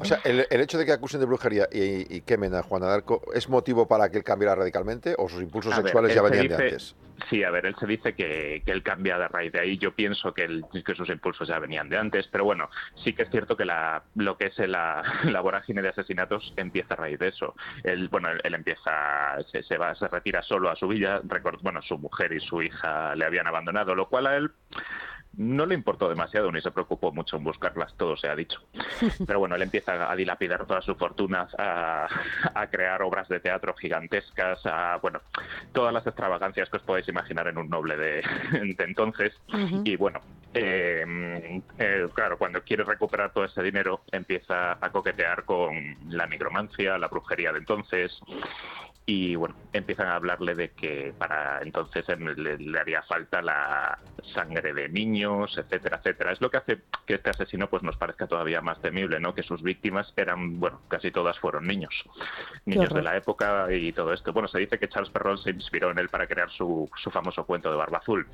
O 0.01 0.05
sea, 0.05 0.21
el, 0.25 0.47
hecho 0.51 0.79
de 0.79 0.87
que 0.87 0.93
acusen 0.93 1.21
de 1.21 1.27
brujería 1.27 1.69
y, 1.71 2.23
quemen 2.23 2.55
a 2.55 2.63
Juana 2.63 2.97
de 2.97 3.03
es 3.35 3.49
motivo 3.49 3.87
para 3.87 4.11
que 4.11 4.19
él 4.19 4.25
cambiara 4.25 4.55
radicalmente 4.55 5.15
o 5.19 5.29
sus 5.29 5.43
impulsos 5.43 5.75
sexuales 5.75 6.15
ya 6.15 6.23
venían 6.23 6.49
de 6.49 6.55
antes. 6.55 6.95
Sí, 7.29 7.43
a 7.43 7.51
ver, 7.51 7.67
él 7.67 7.75
se 7.79 7.87
dice 7.87 8.15
que, 8.15 8.63
él 8.65 8.83
cambia 8.83 9.19
de 9.19 9.29
raíz 9.29 9.53
de 9.53 9.61
ahí. 9.61 9.79
Yo 9.79 9.95
pienso 9.95 10.33
que, 10.33 10.63
que 10.85 10.95
sus 10.95 11.09
impulsos 11.09 11.49
ya 11.49 11.59
venían 11.59 11.89
de 11.89 11.99
antes, 11.99 12.29
pero 12.29 12.45
bueno, 12.45 12.71
sí 13.03 13.13
que 13.13 13.23
es 13.23 13.31
cierto 13.31 13.57
que 13.57 13.65
la, 13.65 14.05
lo 14.15 14.37
que 14.37 14.47
es 14.47 14.59
la, 14.59 15.03
la 15.25 15.41
vorágine 15.41 15.83
de 15.83 15.89
asesinatos 15.89 16.53
empieza 16.57 16.95
a 16.95 16.97
raíz 16.97 17.19
de 17.19 17.29
eso. 17.29 17.55
Él, 17.83 18.09
bueno, 18.09 18.29
él, 18.31 18.55
empieza, 18.55 19.37
se, 19.51 19.63
se, 19.63 19.77
va, 19.77 19.95
se 19.95 20.09
retira 20.09 20.43
solo 20.43 20.71
a 20.71 20.77
su 20.77 20.89
villa. 20.89 21.21
bueno, 21.63 21.83
su 21.83 21.99
mujer 21.99 22.33
y 22.33 22.41
su 22.41 22.63
hija 22.63 23.15
le 23.15 23.25
habían 23.25 23.47
abandonado, 23.47 23.95
lo 23.95 24.09
cual 24.09 24.27
a 24.27 24.37
él 24.37 24.51
no 25.37 25.67
le 25.67 25.75
importó 25.75 26.09
demasiado 26.09 26.51
ni 26.51 26.61
se 26.61 26.71
preocupó 26.71 27.13
mucho 27.13 27.37
en 27.37 27.45
buscarlas, 27.45 27.95
todo 27.97 28.17
se 28.17 28.29
ha 28.29 28.35
dicho. 28.35 28.61
Pero 29.27 29.39
bueno, 29.39 29.55
él 29.55 29.63
empieza 29.63 30.11
a 30.11 30.17
dilapidar 30.17 30.67
todas 30.67 30.85
sus 30.85 30.97
fortunas, 30.97 31.55
a, 31.59 32.09
crear 32.71 33.03
obras 33.03 33.29
de 33.29 33.41
teatro 33.41 33.75
gigantescas, 33.75 34.61
a, 34.65 34.99
bueno, 35.01 35.21
todas 35.73 35.93
las 35.93 36.07
extravagancias 36.07 36.69
que 36.69 36.77
os 36.77 36.83
podéis 36.83 37.09
imaginar 37.09 37.49
en 37.49 37.59
un 37.59 37.69
noble 37.69 37.97
de, 37.97 38.25
entonces. 38.79 39.33
Y 39.85 39.97
bueno, 39.97 40.21
em, 40.55 41.63
eh, 41.79 42.09
claro, 42.15 42.37
cuando 42.37 42.63
quiere 42.63 42.85
recuperar 42.85 43.33
todo 43.33 43.45
ese 43.45 43.63
dinero, 43.63 44.03
empieza 44.13 44.73
a 44.73 44.91
coquetear 44.91 45.45
con 45.45 45.97
la 46.09 46.27
nigromancia, 46.27 46.99
la 46.99 47.09
brujería 47.09 47.53
de 47.53 47.59
entonces 47.59 48.21
y 49.11 49.37
bueno, 49.37 49.55
empiezan 49.73 50.09
a 50.09 50.17
hablarle 50.17 50.55
de 50.55 50.69
que 50.73 51.15
para 51.17 51.63
entonces 51.63 52.05
le, 52.19 52.79
haría 52.79 53.01
falta 53.05 53.41
la 53.41 53.99
sangre 54.35 54.75
de 54.75 54.91
niños, 54.91 55.57
etcétera, 55.57 55.97
etcétera. 55.97 56.33
Es 56.33 56.43
lo 56.43 56.51
que 56.51 56.59
hace 56.59 56.79
que 57.07 57.15
este 57.15 57.31
asesino 57.31 57.71
pues 57.71 57.83
nos 57.83 57.97
parezca 57.97 58.27
todavía 58.27 58.61
más 58.61 58.83
temible, 58.83 59.19
¿no? 59.19 59.35
Que 59.35 59.43
sus 59.43 59.63
víctimas 59.63 60.13
eran, 60.15 60.61
bueno, 60.61 60.83
casi 60.89 61.11
todas 61.11 61.39
fueron 61.39 61.67
niños, 61.67 62.05
niños 62.67 62.93
de 62.93 63.01
la 63.01 63.17
época 63.17 63.69
y 63.73 63.93
todo 63.93 64.13
esto. 64.13 64.35
Bueno, 64.35 64.47
se 64.47 64.59
dice 64.59 64.79
que 64.79 64.91
Charles 64.91 65.11
Perrault 65.11 65.43
se 65.43 65.53
inspiró 65.53 65.91
en 65.91 66.01
él 66.01 66.11
para 66.11 66.27
crear 66.27 66.51
su, 66.51 66.87
su 67.03 67.11
famoso 67.11 67.47
cuento 67.47 67.71
de 67.71 67.79
Barba 67.79 68.01
Azul. 68.01 68.27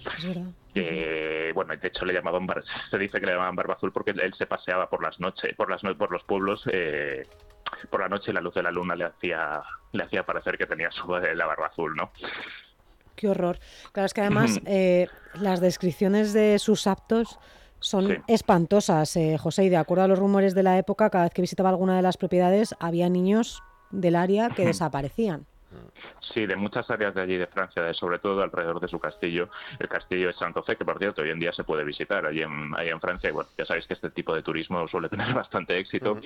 Que, 0.75 1.53
bueno, 1.55 1.77
de 1.77 1.87
hecho 1.87 2.05
le 2.05 2.15
llamaban, 2.15 2.49
se 2.91 2.99
dice 2.99 3.21
que 3.21 3.27
le 3.27 3.33
llamaban 3.35 3.55
Barba 3.55 3.75
Azul 3.75 3.93
porque 3.93 4.11
él 4.11 4.35
se 4.37 4.47
paseaba 4.47 4.91
por 4.91 5.05
las 5.05 5.21
noches, 5.21 5.55
por 5.55 5.71
las 5.71 5.83
por 5.97 6.11
los 6.11 6.25
pueblos 6.25 6.65
eh, 6.73 7.23
por 7.91 8.01
la 8.01 8.09
noche 8.09 8.33
la 8.33 8.41
luz 8.41 8.55
de 8.55 8.63
la 8.63 8.71
luna 8.71 8.95
le 8.97 9.05
hacía, 9.05 9.63
le 9.93 10.03
hacía 10.05 10.25
parecer 10.25 10.59
que 10.59 10.67
tenía 10.67 10.91
su 10.91 11.07
la 11.09 11.47
barba 11.47 11.67
azul, 11.67 11.95
¿no? 11.95 12.11
Qué 13.17 13.29
horror. 13.29 13.59
Claro, 13.93 14.07
es 14.07 14.15
que 14.15 14.21
además 14.21 14.61
eh, 14.67 15.07
las 15.35 15.61
descripciones 15.61 16.33
de 16.33 16.59
sus 16.59 16.87
actos 16.87 17.39
son 17.79 18.25
espantosas, 18.27 19.15
eh, 19.17 19.37
José, 19.39 19.65
y 19.65 19.69
de 19.69 19.77
acuerdo 19.77 20.05
a 20.05 20.09
los 20.09 20.19
rumores 20.19 20.55
de 20.55 20.63
la 20.63 20.79
época, 20.79 21.11
cada 21.11 21.25
vez 21.25 21.35
que 21.35 21.43
visitaba 21.43 21.69
alguna 21.69 21.97
de 21.97 22.03
las 22.03 22.17
propiedades 22.17 22.75
había 22.81 23.09
niños 23.09 23.63
del 23.91 24.17
área 24.17 24.49
que 24.51 24.65
desaparecían. 24.65 25.47
Sí, 26.33 26.47
de 26.47 26.57
muchas 26.57 26.89
áreas 26.91 27.15
de 27.15 27.23
allí 27.23 27.37
de 27.37 27.47
Francia, 27.47 27.93
sobre 27.95 28.19
todo 28.19 28.43
alrededor 28.43 28.81
de 28.81 28.89
su 28.89 28.99
castillo, 28.99 29.49
el 29.79 29.89
castillo 29.89 30.29
de 30.29 30.33
Santo 30.35 30.63
Fe, 30.63 30.77
que 30.77 30.85
por 30.85 30.99
cierto 30.99 31.23
hoy 31.23 31.31
en 31.31 31.41
día 31.41 31.53
se 31.53 31.65
puede 31.65 31.85
visitar 31.85 32.27
allí 32.27 32.43
en, 32.43 32.73
en 32.79 33.01
Francia, 33.01 33.31
y 33.31 33.33
bueno, 33.33 33.49
ya 33.57 33.65
sabéis 33.65 33.87
que 33.87 33.95
este 33.95 34.11
tipo 34.11 34.35
de 34.35 34.43
turismo 34.43 34.87
suele 34.89 35.09
tener 35.09 35.33
bastante 35.35 35.79
éxito. 35.79 36.19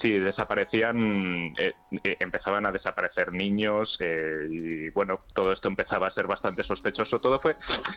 Sí, 0.00 0.10
desaparecían, 0.10 1.54
eh, 1.58 1.74
eh, 2.04 2.16
empezaban 2.20 2.66
a 2.66 2.72
desaparecer 2.72 3.32
niños, 3.32 3.96
eh, 4.00 4.48
y 4.50 4.90
bueno, 4.90 5.20
todo 5.34 5.52
esto 5.52 5.68
empezaba 5.68 6.08
a 6.08 6.14
ser 6.14 6.26
bastante 6.26 6.64
sospechoso. 6.64 7.20
Todo 7.20 7.40
fue, 7.40 7.56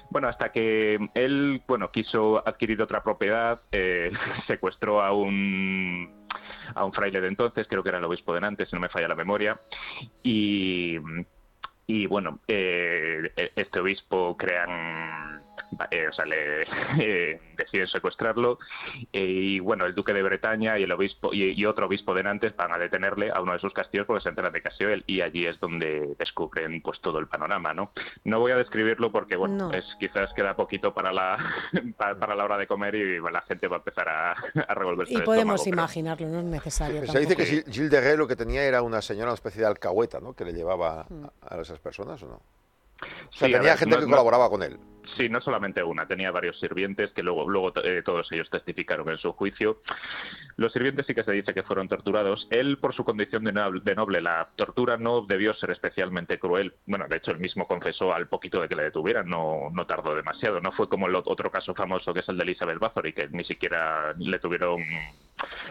bueno, 0.10 0.28
hasta 0.28 0.52
que 0.52 1.00
él, 1.14 1.62
bueno, 1.68 1.92
quiso 1.92 2.48
adquirir 2.48 2.82
otra 2.82 3.04
propiedad, 3.04 3.62
secuestró 4.48 5.02
a 5.02 5.12
un 5.12 6.27
a 6.74 6.86
un 6.86 6.94
fraile 6.94 7.22
de 7.22 7.28
entonces, 7.28 7.68
creo 7.68 7.84
que 7.84 7.90
era 7.90 7.98
el 7.98 8.04
obispo 8.04 8.34
de 8.34 8.42
Nantes, 8.42 8.70
si 8.70 8.76
no 8.76 8.82
me 8.82 8.90
falla 8.90 9.08
la 9.08 9.16
memoria, 9.16 9.60
y, 10.24 10.98
y 11.86 12.06
bueno, 12.08 12.40
eh, 12.48 13.32
este 13.56 13.80
obispo 13.80 14.36
crean 14.38 15.47
o 15.72 16.14
sea, 16.14 16.26
le 16.26 16.66
deciden 17.58 17.88
secuestrarlo 17.88 18.60
y 19.12 19.60
bueno, 19.60 19.86
el 19.86 19.94
duque 19.96 20.14
de 20.14 20.24
Bretaña 20.24 20.78
y 20.80 20.84
el 20.84 20.92
obispo 20.92 21.34
y, 21.34 21.66
otro 21.66 21.88
obispo 21.88 22.14
de 22.14 22.24
Nantes 22.24 22.56
van 22.56 22.72
a 22.72 22.78
detenerle 22.78 23.30
a 23.32 23.42
uno 23.42 23.54
de 23.54 23.60
sus 23.60 23.74
castillos 23.74 24.08
porque 24.08 24.24
se 24.24 24.30
enteran 24.30 24.54
de 24.54 24.62
que 24.62 24.70
ha 24.70 24.72
sido 24.72 24.90
él 24.92 25.04
y 25.06 25.22
allí 25.22 25.46
es 25.46 25.60
donde 25.60 26.16
descubren 26.18 26.82
pues 26.82 27.02
todo 27.02 27.20
el 27.20 27.28
panorama, 27.28 27.74
¿no? 27.74 27.92
No 28.24 28.40
voy 28.40 28.54
a 28.54 28.56
describirlo 28.56 29.12
porque 29.12 29.36
bueno, 29.36 29.72
es 29.74 29.86
quizás 30.00 30.34
queda 30.34 30.56
poquito 30.56 30.94
para 30.94 31.12
la 31.12 31.38
para, 31.98 32.36
la 32.36 32.46
hora 32.46 32.58
de 32.58 32.68
comer 32.68 32.96
y 32.96 33.20
la 33.20 33.42
gente 33.42 33.68
va 33.68 33.78
a 33.78 33.80
empezar 33.80 34.08
a, 34.08 34.32
a 34.32 34.74
revolverse. 34.74 35.14
Y 35.14 35.22
podemos 35.22 35.68
imaginarlo, 35.68 36.28
no 36.28 36.40
es 36.40 36.46
necesario. 36.46 37.06
Se 37.06 37.20
dice 37.20 37.36
que 37.36 37.46
Gilles 37.46 37.90
de 37.90 38.02
Gay 38.02 38.18
lo 38.18 38.28
que 38.28 38.36
tenía 38.36 38.64
era 38.64 38.82
una 38.82 39.02
señora, 39.02 39.28
una 39.28 39.36
especie 39.36 39.62
de 39.62 39.68
alcahueta, 39.68 40.20
¿no? 40.20 40.34
Que 40.34 40.46
le 40.46 40.54
llevaba 40.54 41.06
mm. 41.10 41.26
a, 41.42 41.62
esas 41.62 41.80
personas, 41.80 42.22
¿o 42.24 42.28
no? 42.28 42.36
O 42.36 43.34
sea, 43.34 43.50
tenía 43.52 43.78
gente 43.78 43.98
que 43.98 44.06
colaboraba 44.06 44.50
con 44.50 44.64
él. 44.64 44.80
Sí, 45.16 45.30
no 45.30 45.42
solamente 45.42 45.84
una, 45.84 46.08
tenía 46.08 46.32
varios 46.32 46.60
sirvientes 46.60 47.12
que 47.12 47.24
luego, 47.24 47.50
luego 47.50 47.72
eh, 47.84 48.02
todos 48.04 48.32
ellos 48.32 48.50
testificaron 48.50 49.10
en 49.10 49.18
su 49.18 49.32
juicio. 49.34 49.82
Los 50.58 50.74
sirvientes 50.74 51.06
sí 51.06 51.16
que 51.16 51.24
se 51.24 51.32
dice 51.32 51.54
que 51.54 51.64
fueron 51.64 51.88
torturados. 51.88 52.48
Él, 52.50 52.78
por 52.78 52.94
su 52.94 53.06
condición 53.06 53.44
de 53.44 53.96
noble, 53.96 54.22
la 54.22 54.50
tortura 54.56 54.98
no 54.98 55.22
debió 55.22 55.54
ser 55.54 55.72
especialmente 55.72 56.40
cruel. 56.40 56.74
Bueno, 56.86 57.08
de 57.08 57.18
hecho, 57.18 57.32
él 57.32 57.40
mismo 57.40 57.68
confesó 57.68 58.14
al 58.14 58.28
poquito 58.28 58.62
de 58.62 58.68
que 58.68 58.76
le 58.76 58.84
detuvieran, 58.84 59.30
no, 59.30 59.70
no 59.72 59.86
tardó 59.86 60.16
demasiado. 60.16 60.60
No 60.60 60.72
fue 60.72 60.90
como 60.90 61.08
el 61.08 61.16
otro 61.16 61.52
caso 61.52 61.74
famoso 61.74 62.14
que 62.14 62.20
es 62.22 62.30
el 62.30 62.38
de 62.38 62.44
Elizabeth 62.44 62.80
Bathory, 62.80 63.14
que 63.14 63.28
ni 63.30 63.44
siquiera 63.44 64.14
le 64.18 64.40
tuvieron 64.40 64.82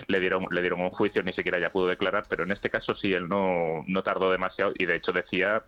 le 0.06 0.20
dieron 0.20 0.46
le 0.50 0.60
dieron 0.60 0.80
un 0.80 0.90
juicio 0.90 1.22
ni 1.22 1.32
siquiera 1.32 1.58
ya 1.58 1.70
pudo 1.70 1.88
declarar 1.88 2.24
pero 2.28 2.44
en 2.44 2.52
este 2.52 2.70
caso 2.70 2.94
sí 2.94 3.12
él 3.12 3.28
no, 3.28 3.84
no 3.88 4.02
tardó 4.02 4.30
demasiado 4.30 4.72
y 4.78 4.86
de 4.86 4.96
hecho 4.96 5.12
decía 5.12 5.64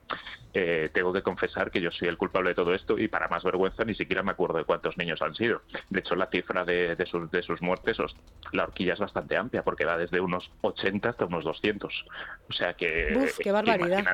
eh, 0.55 0.91
tengo 0.95 1.13
que 1.13 1.23
confesar 1.23 1.71
que 1.71 1.81
yo 1.81 1.91
soy 1.91 2.09
el 2.09 2.17
culpable 2.17 2.51
de 2.51 2.55
todo 2.55 2.75
esto 2.75 2.99
y 2.99 3.09
para 3.09 3.29
más 3.29 3.43
vergüenza 3.43 3.58
ni 3.87 3.95
siquiera 3.95 4.23
me 4.23 4.33
acuerdo 4.33 4.59
de 4.59 4.65
cuántos 4.65 4.97
niños 4.97 5.21
han 5.23 5.35
sido 5.35 5.63
de 5.91 6.01
hecho 6.01 6.15
la 6.15 6.27
cifra 6.27 6.65
de, 6.65 6.97
de 6.97 7.07
sus 7.07 7.31
de 7.31 7.43
sus 7.43 7.61
muertes 7.61 7.99
la 8.53 8.65
horquilla 8.65 8.95
es 8.95 8.99
bastante 8.99 9.37
amplia 9.37 9.63
porque 9.63 9.85
va 9.85 9.97
desde 9.99 10.21
unos 10.21 10.51
80 10.63 11.09
hasta 11.09 11.25
unos 11.27 11.45
200. 11.45 12.05
O 12.49 12.53
sea 12.53 12.75
que... 12.75 13.17
Uf, 13.17 13.39
qué 13.39 13.53
barbaridad. 13.53 14.05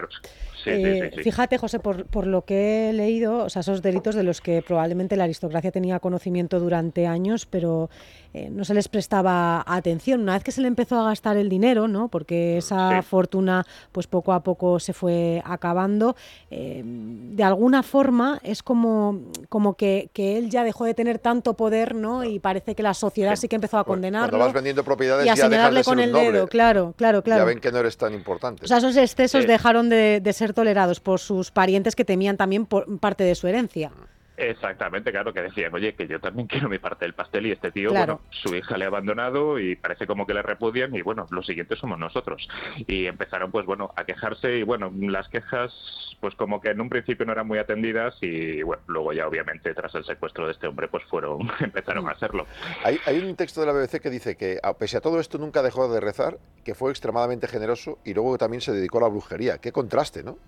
Eh, 0.67 1.11
fíjate, 1.23 1.59
José, 1.59 1.79
por, 1.79 2.07
por, 2.07 2.27
lo 2.27 2.43
que 2.43 2.89
he 2.89 2.93
leído, 2.95 3.45
o 3.45 3.51
sea, 3.51 3.61
esos 3.61 3.83
delitos 3.83 4.15
de 4.15 4.23
los 4.23 4.41
que 4.41 4.63
probablemente 4.63 5.15
la 5.17 5.25
aristocracia 5.25 5.71
tenía 5.71 6.01
conocimiento 6.01 6.59
durante 6.59 7.07
años, 7.07 7.45
pero 7.45 7.91
eh, 8.33 8.49
no 8.51 8.65
se 8.65 8.73
les 8.73 8.89
prestaba 8.89 9.63
atención. 9.67 10.23
Una 10.23 10.35
vez 10.35 10.43
que 10.43 10.53
se 10.53 10.63
le 10.63 10.69
empezó 10.69 10.99
a 10.99 11.05
gastar 11.05 11.37
el 11.37 11.49
dinero, 11.49 11.87
¿no? 11.87 12.09
porque 12.09 12.57
esa 12.57 13.03
fortuna 13.03 13.67
pues 13.93 14.07
poco 14.07 14.33
a 14.33 14.43
poco 14.43 14.81
se 14.81 14.95
fue 14.95 15.43
acabando, 15.45 16.17
eh, 16.51 16.83
de 16.85 17.45
alguna 17.45 17.83
forma 17.83 18.41
es 18.43 18.63
como, 18.63 19.21
como 19.49 19.75
que, 19.75 20.11
que, 20.13 20.39
él 20.39 20.51
ya 20.51 20.65
dejó 20.65 20.85
de 20.85 20.95
tener 20.95 21.19
tanto 21.19 21.55
poder 21.55 21.95
¿no? 21.95 22.25
y 22.25 22.39
parece 22.39 22.75
que 22.75 22.83
la 22.83 22.95
sociedad 22.95 23.37
sí, 23.37 23.49
que 23.49 23.57
empezó 23.57 23.79
a 23.79 23.85
condenarlo. 23.85 24.31
Cuando 24.31 24.47
vas 24.47 24.55
vendiendo 24.55 24.85
propiedades 24.85 25.27
y 25.27 25.29
a 25.29 25.37
señalarle 25.37 25.85
con 25.85 26.01
el 26.01 26.13
dedo, 26.13 26.47
claro, 26.49 26.95
claro, 26.97 27.23
claro. 27.23 27.43
Ya 27.43 27.47
ven 27.47 27.61
que 27.61 27.73
no 27.73 27.79
eres 27.79 27.97
tan 27.97 28.15
importante. 28.15 28.65
O 28.65 28.69
sea, 28.69 28.79
esos 28.79 28.97
excesos 28.97 29.47
dejaron 29.47 29.89
de, 29.89 30.21
de, 30.21 30.33
ser 30.33 30.55
tolerados 30.55 31.01
por 31.01 31.21
sus 31.21 31.51
parientes 31.51 31.95
que 31.97 32.05
temían 32.05 32.37
también 32.37 32.67
por 32.67 32.99
parte 32.99 33.25
de 33.25 33.35
su 33.35 33.47
herencia. 33.47 33.93
Exactamente, 34.37 35.13
claro, 35.13 35.33
que 35.33 35.43
decían, 35.43 35.73
oye, 35.75 35.95
que 35.95 36.09
yo 36.09 36.21
también 36.21 36.49
quiero 36.49 36.69
mi 36.69 36.79
parte 36.79 37.05
del 37.05 37.15
pastel 37.15 37.47
y 37.47 37.53
este 37.53 37.71
tío, 37.71 37.91
bueno, 37.91 38.21
su 38.31 38.55
hija 38.55 38.77
le 38.77 38.85
ha 38.85 38.89
abandonado 38.89 39.61
y 39.61 39.77
parece 39.77 40.07
como 40.07 40.27
que 40.27 40.35
le 40.35 40.43
repudian 40.43 40.95
y 40.95 41.03
bueno, 41.03 41.27
los 41.31 41.47
siguientes 41.47 41.79
somos 41.79 41.99
nosotros. 41.99 42.49
Y 42.87 43.07
empezaron, 43.07 43.53
pues 43.53 43.65
bueno, 43.65 43.93
a 43.97 44.05
quejarse 44.05 44.59
y 44.59 44.63
bueno, 44.65 44.93
las 44.99 45.29
quejas, 45.29 45.73
pues 46.21 46.35
como 46.35 46.61
que 46.61 46.71
en 46.71 46.81
un 46.81 46.89
principio 46.89 47.25
no 47.27 47.33
eran 47.33 47.47
muy 47.47 47.59
atendidas 47.59 48.17
y 48.21 48.63
bueno, 48.63 48.83
luego 48.87 49.13
ya 49.13 49.29
obviamente 49.29 49.73
tras 49.73 49.95
el 49.95 50.05
secuestro 50.05 50.47
de 50.47 50.53
este 50.53 50.67
hombre, 50.67 50.89
pues 50.89 51.05
fueron, 51.05 51.49
empezaron 51.61 52.09
a 52.09 52.13
hacerlo. 52.13 52.47
Hay, 52.85 52.99
hay 53.07 53.19
un 53.19 53.37
texto 53.37 53.61
de 53.61 53.67
la 53.67 53.73
BBC 53.73 54.01
que 54.01 54.11
dice 54.11 54.37
que, 54.37 54.59
pese 54.79 54.97
a 54.97 55.01
todo 55.01 55.21
esto, 55.21 55.39
nunca 55.39 55.63
dejó 55.63 55.93
de 55.93 56.01
rezar, 56.01 56.39
que 56.65 56.75
fue 56.75 56.91
extremadamente 56.91 57.47
generoso 57.47 57.99
y 58.05 58.15
luego 58.15 58.37
también 58.37 58.61
se 58.61 58.73
dedicó 58.73 58.99
a 58.99 59.03
la 59.03 59.09
brujería. 59.09 59.59
Qué 59.59 59.71
contraste, 59.71 60.25
¿no? 60.25 60.39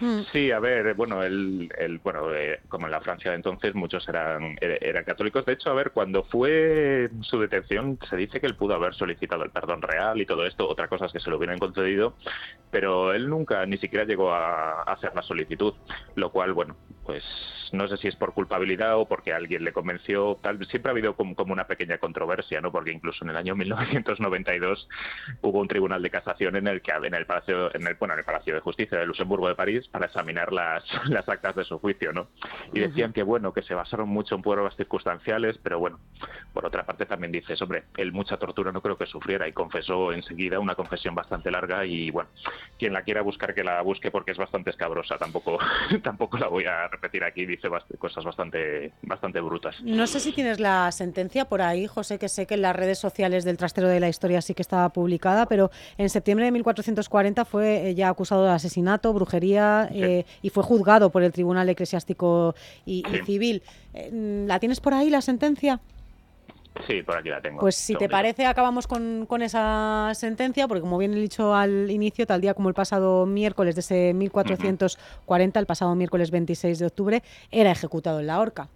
Hmm. 0.00 0.22
Sí, 0.32 0.50
a 0.50 0.58
ver, 0.58 0.94
bueno, 0.94 1.22
el, 1.22 1.70
bueno, 2.02 2.32
eh, 2.34 2.60
como 2.68 2.86
en 2.86 2.92
la 2.92 3.00
Francia 3.00 3.30
de 3.30 3.36
entonces 3.36 3.74
muchos 3.74 4.08
eran, 4.08 4.56
er, 4.60 4.78
eran 4.82 5.04
católicos. 5.04 5.44
De 5.44 5.52
hecho, 5.52 5.70
a 5.70 5.74
ver, 5.74 5.92
cuando 5.92 6.24
fue 6.24 7.10
su 7.20 7.38
detención 7.38 7.98
se 8.08 8.16
dice 8.16 8.40
que 8.40 8.46
él 8.46 8.56
pudo 8.56 8.74
haber 8.74 8.94
solicitado 8.94 9.44
el 9.44 9.50
perdón 9.50 9.82
real 9.82 10.20
y 10.20 10.26
todo 10.26 10.46
esto, 10.46 10.68
otra 10.68 10.88
cosa 10.88 11.08
que 11.12 11.20
se 11.20 11.30
lo 11.30 11.36
hubieran 11.36 11.58
concedido, 11.58 12.16
pero 12.70 13.12
él 13.12 13.28
nunca 13.28 13.64
ni 13.66 13.76
siquiera 13.78 14.04
llegó 14.04 14.32
a 14.32 14.82
hacer 14.82 15.14
la 15.14 15.22
solicitud, 15.22 15.74
lo 16.14 16.30
cual, 16.30 16.52
bueno, 16.52 16.76
pues 17.04 17.24
no 17.72 17.88
sé 17.88 17.96
si 17.96 18.08
es 18.08 18.16
por 18.16 18.34
culpabilidad 18.34 18.98
o 18.98 19.06
porque 19.06 19.32
alguien 19.32 19.64
le 19.64 19.72
convenció, 19.72 20.38
tal, 20.42 20.64
siempre 20.66 20.90
ha 20.90 20.92
habido 20.92 21.16
como, 21.16 21.34
una 21.52 21.66
pequeña 21.66 21.98
controversia, 21.98 22.60
¿no? 22.60 22.70
Porque 22.70 22.92
incluso 22.92 23.24
en 23.24 23.30
el 23.30 23.36
año 23.36 23.56
1992 23.56 24.88
hubo 25.40 25.60
un 25.60 25.68
tribunal 25.68 26.02
de 26.02 26.10
casación 26.10 26.56
en 26.56 26.68
el 26.68 26.82
que 26.82 26.92
en 26.92 27.14
el 27.14 27.26
palacio 27.26 27.74
en 27.74 27.86
el 27.86 27.94
bueno, 27.94 28.14
en 28.14 28.20
el 28.20 28.24
Palacio 28.24 28.54
de 28.54 28.60
Justicia 28.60 28.98
de 28.98 29.06
Luxemburgo 29.06 29.48
de 29.48 29.54
París 29.54 29.81
para 29.88 30.06
examinar 30.06 30.52
las, 30.52 30.84
las 31.08 31.28
actas 31.28 31.56
de 31.56 31.64
su 31.64 31.78
juicio, 31.78 32.12
¿no? 32.12 32.28
Y 32.72 32.80
decían 32.80 33.12
que 33.12 33.22
bueno, 33.22 33.52
que 33.52 33.62
se 33.62 33.74
basaron 33.74 34.08
mucho 34.08 34.34
en 34.34 34.42
pruebas 34.42 34.76
circunstanciales, 34.76 35.58
pero 35.62 35.78
bueno, 35.78 35.98
por 36.52 36.66
otra 36.66 36.84
parte 36.84 37.06
también 37.06 37.32
dices, 37.32 37.60
hombre, 37.62 37.84
él 37.96 38.12
mucha 38.12 38.36
tortura 38.36 38.72
no 38.72 38.80
creo 38.80 38.96
que 38.96 39.06
sufriera 39.06 39.48
y 39.48 39.52
confesó 39.52 40.12
enseguida 40.12 40.58
una 40.58 40.74
confesión 40.74 41.14
bastante 41.14 41.50
larga 41.50 41.84
y 41.84 42.10
bueno, 42.10 42.30
quien 42.78 42.92
la 42.92 43.02
quiera 43.02 43.22
buscar 43.22 43.54
que 43.54 43.64
la 43.64 43.80
busque 43.82 44.10
porque 44.10 44.32
es 44.32 44.38
bastante 44.38 44.70
escabrosa, 44.70 45.18
tampoco 45.18 45.58
tampoco 46.02 46.38
la 46.38 46.48
voy 46.48 46.64
a 46.64 46.88
repetir 46.88 47.24
aquí, 47.24 47.46
dice 47.46 47.68
cosas 47.98 48.24
bastante, 48.24 48.92
bastante 49.02 49.40
brutas. 49.40 49.76
No 49.82 50.06
sé 50.06 50.20
si 50.20 50.32
tienes 50.32 50.60
la 50.60 50.90
sentencia 50.92 51.46
por 51.46 51.62
ahí, 51.62 51.86
José, 51.86 52.18
que 52.18 52.28
sé 52.28 52.46
que 52.46 52.54
en 52.54 52.62
las 52.62 52.76
redes 52.76 52.98
sociales 52.98 53.44
del 53.44 53.56
trastero 53.56 53.88
de 53.88 54.00
la 54.00 54.08
historia 54.08 54.42
sí 54.42 54.54
que 54.54 54.62
estaba 54.62 54.88
publicada, 54.90 55.46
pero 55.46 55.70
en 55.98 56.08
septiembre 56.08 56.46
de 56.46 56.52
1440 56.52 57.44
fue 57.44 57.88
eh, 57.88 57.94
ya 57.94 58.08
acusado 58.08 58.44
de 58.44 58.50
asesinato, 58.50 59.12
brujería 59.12 59.71
eh, 59.92 60.24
y 60.42 60.50
fue 60.50 60.62
juzgado 60.62 61.10
por 61.10 61.22
el 61.22 61.32
Tribunal 61.32 61.68
Eclesiástico 61.68 62.54
y, 62.84 63.04
Civil. 63.24 63.62
Eh, 63.94 64.44
¿La 64.46 64.58
tienes 64.58 64.80
por 64.80 64.94
ahí 64.94 65.10
la 65.10 65.20
sentencia? 65.20 65.80
Sí, 66.86 67.02
por 67.02 67.16
aquí 67.16 67.28
la 67.28 67.40
tengo. 67.40 67.60
Pues 67.60 67.76
si 67.76 67.94
te 67.94 68.08
parece, 68.08 68.46
acabamos 68.46 68.86
con, 68.86 69.26
con, 69.26 69.42
esa 69.42 70.10
sentencia, 70.14 70.66
porque 70.66 70.80
como 70.80 70.96
bien 70.96 71.12
he 71.12 71.20
dicho 71.20 71.54
al 71.54 71.90
inicio, 71.90 72.26
tal 72.26 72.40
día 72.40 72.54
como 72.54 72.68
el 72.68 72.74
pasado 72.74 73.26
miércoles 73.26 73.74
de 73.74 73.80
ese 73.80 74.14
1440, 74.14 75.60
el 75.60 75.66
pasado 75.66 75.94
miércoles 75.94 76.30
26 76.30 76.78
de 76.78 76.86
octubre, 76.86 77.22
era 77.50 77.70
ejecutado 77.70 78.20
en 78.20 78.26
la 78.26 78.40
horca. 78.40 78.68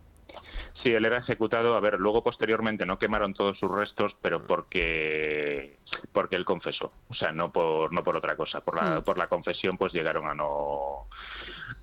Sí, 0.83 0.92
él 0.92 1.04
era 1.04 1.18
ejecutado. 1.18 1.75
A 1.75 1.80
ver, 1.80 1.99
luego 1.99 2.23
posteriormente 2.23 2.85
no 2.85 2.99
quemaron 2.99 3.35
todos 3.35 3.59
sus 3.59 3.71
restos, 3.71 4.14
pero 4.21 4.47
porque 4.47 5.78
porque 6.12 6.37
él 6.37 6.45
confesó, 6.45 6.92
o 7.09 7.14
sea, 7.14 7.33
no 7.33 7.50
por 7.50 7.92
no 7.92 8.04
por 8.04 8.16
otra 8.16 8.37
cosa, 8.37 8.61
por 8.61 8.76
la 8.76 9.00
mm. 9.00 9.04
por 9.04 9.18
la 9.18 9.28
confesión, 9.28 9.78
pues 9.78 9.92
llegaron 9.92 10.28
a 10.28 10.35
no 10.35 11.06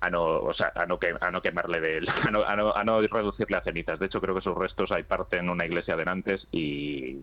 a 0.00 0.10
no, 0.10 0.22
o 0.22 0.54
sea, 0.54 0.72
a 0.74 0.86
no, 0.86 0.98
a 1.20 1.30
no 1.30 1.42
quemarle 1.42 1.80
de 1.80 1.98
él, 1.98 2.08
a 2.08 2.30
no, 2.30 2.44
a, 2.44 2.56
no, 2.56 2.74
a 2.74 2.84
no 2.84 3.00
reducirle 3.00 3.56
a 3.56 3.62
cenizas. 3.62 3.98
De 3.98 4.06
hecho, 4.06 4.20
creo 4.20 4.34
que 4.34 4.42
sus 4.42 4.56
restos 4.56 4.92
hay 4.92 5.02
parte 5.02 5.38
en 5.38 5.50
una 5.50 5.66
iglesia 5.66 5.96
de 5.96 6.04
Nantes 6.04 6.46
y, 6.52 7.18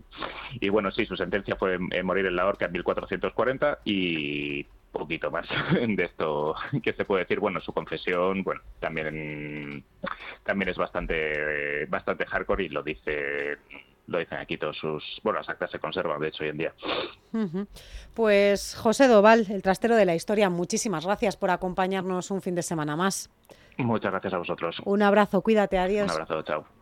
y 0.59 0.69
bueno, 0.69 0.91
sí, 0.91 1.05
su 1.05 1.15
sentencia 1.15 1.55
fue 1.55 1.77
morir 2.03 2.25
en 2.25 2.35
la 2.35 2.47
horca 2.47 2.65
en 2.65 2.73
1440 2.73 3.79
y 3.85 4.65
poquito 4.91 5.31
más 5.31 5.47
de 5.73 6.03
esto 6.03 6.55
que 6.83 6.93
se 6.93 7.05
puede 7.05 7.23
decir. 7.23 7.39
Bueno 7.39 7.59
su 7.61 7.73
confesión 7.73 8.43
bueno 8.43 8.61
también 8.79 9.83
también 10.43 10.69
es 10.69 10.77
bastante 10.77 11.85
bastante 11.85 12.25
hardcore 12.25 12.65
y 12.65 12.69
lo 12.69 12.83
dice 12.83 13.57
lo 14.07 14.19
dicen 14.19 14.39
aquí 14.39 14.57
todos 14.57 14.77
sus 14.77 15.03
bueno 15.23 15.39
las 15.39 15.49
actas 15.49 15.71
se 15.71 15.79
conservan 15.79 16.19
de 16.19 16.27
hecho 16.27 16.43
hoy 16.43 16.49
en 16.49 16.57
día. 16.57 16.73
Pues 18.13 18.75
José 18.75 19.07
Doval 19.07 19.47
el 19.49 19.61
trastero 19.61 19.95
de 19.95 20.05
la 20.05 20.15
historia 20.15 20.49
muchísimas 20.49 21.05
gracias 21.05 21.37
por 21.37 21.49
acompañarnos 21.49 22.31
un 22.31 22.41
fin 22.41 22.55
de 22.55 22.63
semana 22.63 22.95
más. 22.95 23.29
Muchas 23.77 24.11
gracias 24.11 24.33
a 24.33 24.37
vosotros. 24.37 24.81
Un 24.85 25.01
abrazo 25.01 25.41
cuídate 25.41 25.77
adiós. 25.77 26.05
Un 26.05 26.11
abrazo 26.11 26.41
chao 26.43 26.80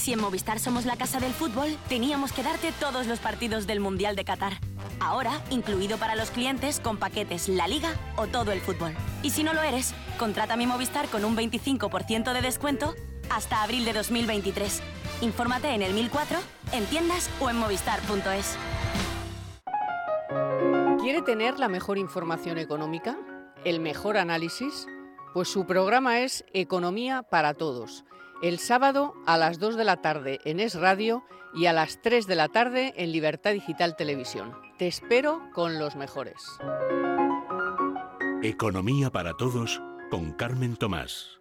Si 0.00 0.14
en 0.14 0.20
Movistar 0.22 0.58
somos 0.58 0.86
la 0.86 0.96
casa 0.96 1.20
del 1.20 1.34
fútbol, 1.34 1.76
teníamos 1.90 2.32
que 2.32 2.42
darte 2.42 2.72
todos 2.80 3.06
los 3.06 3.18
partidos 3.18 3.66
del 3.66 3.80
Mundial 3.80 4.16
de 4.16 4.24
Qatar. 4.24 4.54
Ahora, 4.98 5.42
incluido 5.50 5.98
para 5.98 6.16
los 6.16 6.30
clientes 6.30 6.80
con 6.80 6.96
paquetes 6.96 7.50
La 7.50 7.68
Liga 7.68 7.90
o 8.16 8.26
todo 8.26 8.50
el 8.50 8.62
fútbol. 8.62 8.94
Y 9.22 9.28
si 9.28 9.44
no 9.44 9.52
lo 9.52 9.60
eres, 9.60 9.92
contrata 10.18 10.56
mi 10.56 10.66
Movistar 10.66 11.06
con 11.08 11.26
un 11.26 11.36
25% 11.36 12.32
de 12.32 12.40
descuento 12.40 12.94
hasta 13.28 13.62
abril 13.62 13.84
de 13.84 13.92
2023. 13.92 14.82
Infórmate 15.20 15.74
en 15.74 15.82
el 15.82 15.92
1004, 15.92 16.38
en 16.72 16.86
tiendas 16.86 17.28
o 17.38 17.50
en 17.50 17.58
movistar.es. 17.58 18.56
¿Quiere 21.02 21.20
tener 21.20 21.58
la 21.58 21.68
mejor 21.68 21.98
información 21.98 22.56
económica? 22.56 23.18
¿El 23.66 23.80
mejor 23.80 24.16
análisis? 24.16 24.86
Pues 25.34 25.48
su 25.48 25.66
programa 25.66 26.20
es 26.20 26.42
Economía 26.54 27.22
para 27.22 27.52
Todos 27.52 28.06
el 28.42 28.58
sábado 28.58 29.14
a 29.26 29.36
las 29.36 29.58
2 29.58 29.76
de 29.76 29.84
la 29.84 29.96
tarde 29.98 30.40
en 30.44 30.60
Es 30.60 30.74
Radio 30.74 31.24
y 31.54 31.66
a 31.66 31.72
las 31.72 32.00
3 32.00 32.26
de 32.26 32.36
la 32.36 32.48
tarde 32.48 32.94
en 32.96 33.12
Libertad 33.12 33.52
Digital 33.52 33.96
Televisión. 33.96 34.54
Te 34.78 34.86
espero 34.86 35.42
con 35.52 35.78
los 35.78 35.96
mejores. 35.96 36.36
Economía 38.42 39.10
para 39.10 39.36
todos 39.36 39.82
con 40.10 40.32
Carmen 40.32 40.76
Tomás. 40.76 41.39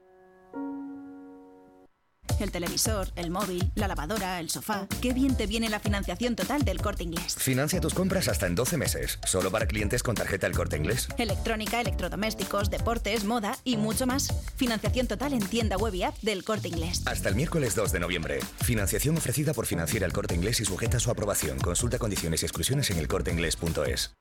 El 2.39 2.51
televisor, 2.51 3.07
el 3.15 3.31
móvil, 3.31 3.71
la 3.75 3.87
lavadora, 3.87 4.39
el 4.39 4.49
sofá. 4.49 4.87
Qué 5.01 5.13
bien 5.13 5.35
te 5.35 5.47
viene 5.47 5.69
la 5.69 5.79
financiación 5.79 6.35
total 6.35 6.63
del 6.63 6.81
corte 6.81 7.03
inglés. 7.03 7.35
Financia 7.37 7.81
tus 7.81 7.93
compras 7.93 8.27
hasta 8.27 8.47
en 8.47 8.55
12 8.55 8.77
meses, 8.77 9.19
solo 9.25 9.51
para 9.51 9.67
clientes 9.67 10.03
con 10.03 10.15
tarjeta 10.15 10.47
el 10.47 10.53
corte 10.53 10.77
inglés. 10.77 11.07
Electrónica, 11.17 11.81
electrodomésticos, 11.81 12.69
deportes, 12.69 13.23
moda 13.23 13.57
y 13.63 13.77
mucho 13.77 14.07
más. 14.07 14.33
Financiación 14.55 15.07
total 15.07 15.33
en 15.33 15.45
tienda 15.45 15.77
web 15.77 15.93
y 15.93 16.03
app 16.03 16.17
del 16.21 16.43
corte 16.43 16.67
inglés. 16.67 17.03
Hasta 17.05 17.29
el 17.29 17.35
miércoles 17.35 17.75
2 17.75 17.91
de 17.91 17.99
noviembre. 17.99 18.39
Financiación 18.63 19.17
ofrecida 19.17 19.53
por 19.53 19.65
Financiera 19.65 20.05
el 20.05 20.13
corte 20.13 20.35
inglés 20.35 20.59
y 20.59 20.65
sujeta 20.65 20.97
a 20.97 20.99
su 20.99 21.11
aprobación. 21.11 21.59
Consulta 21.59 21.99
condiciones 21.99 22.43
y 22.43 22.45
exclusiones 22.45 22.89
en 22.91 22.97
elcorteinglés.es. 22.97 24.13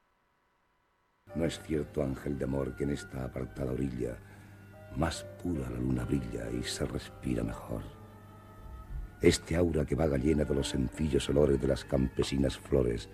No 1.35 1.45
es 1.45 1.61
cierto, 1.67 2.03
ángel 2.03 2.39
de 2.39 2.45
amor, 2.45 2.75
que 2.75 2.85
en 2.85 2.91
esta 2.91 3.25
apartada 3.25 3.73
orilla 3.73 4.17
más 4.97 5.25
pura 5.43 5.69
la 5.71 5.79
luna 5.79 6.05
brilla 6.05 6.51
y 6.51 6.63
se 6.63 6.85
respira 6.87 7.43
mejor. 7.43 7.98
Este 9.21 9.57
aura 9.57 9.85
que 9.85 9.97
vaga 9.97 10.17
llena 10.17 10.45
de 10.45 10.55
los 10.55 10.69
sencillos 10.69 11.29
olores 11.29 11.61
de 11.61 11.67
las 11.67 11.85
campesinas 11.85 12.57
flores 12.57 13.09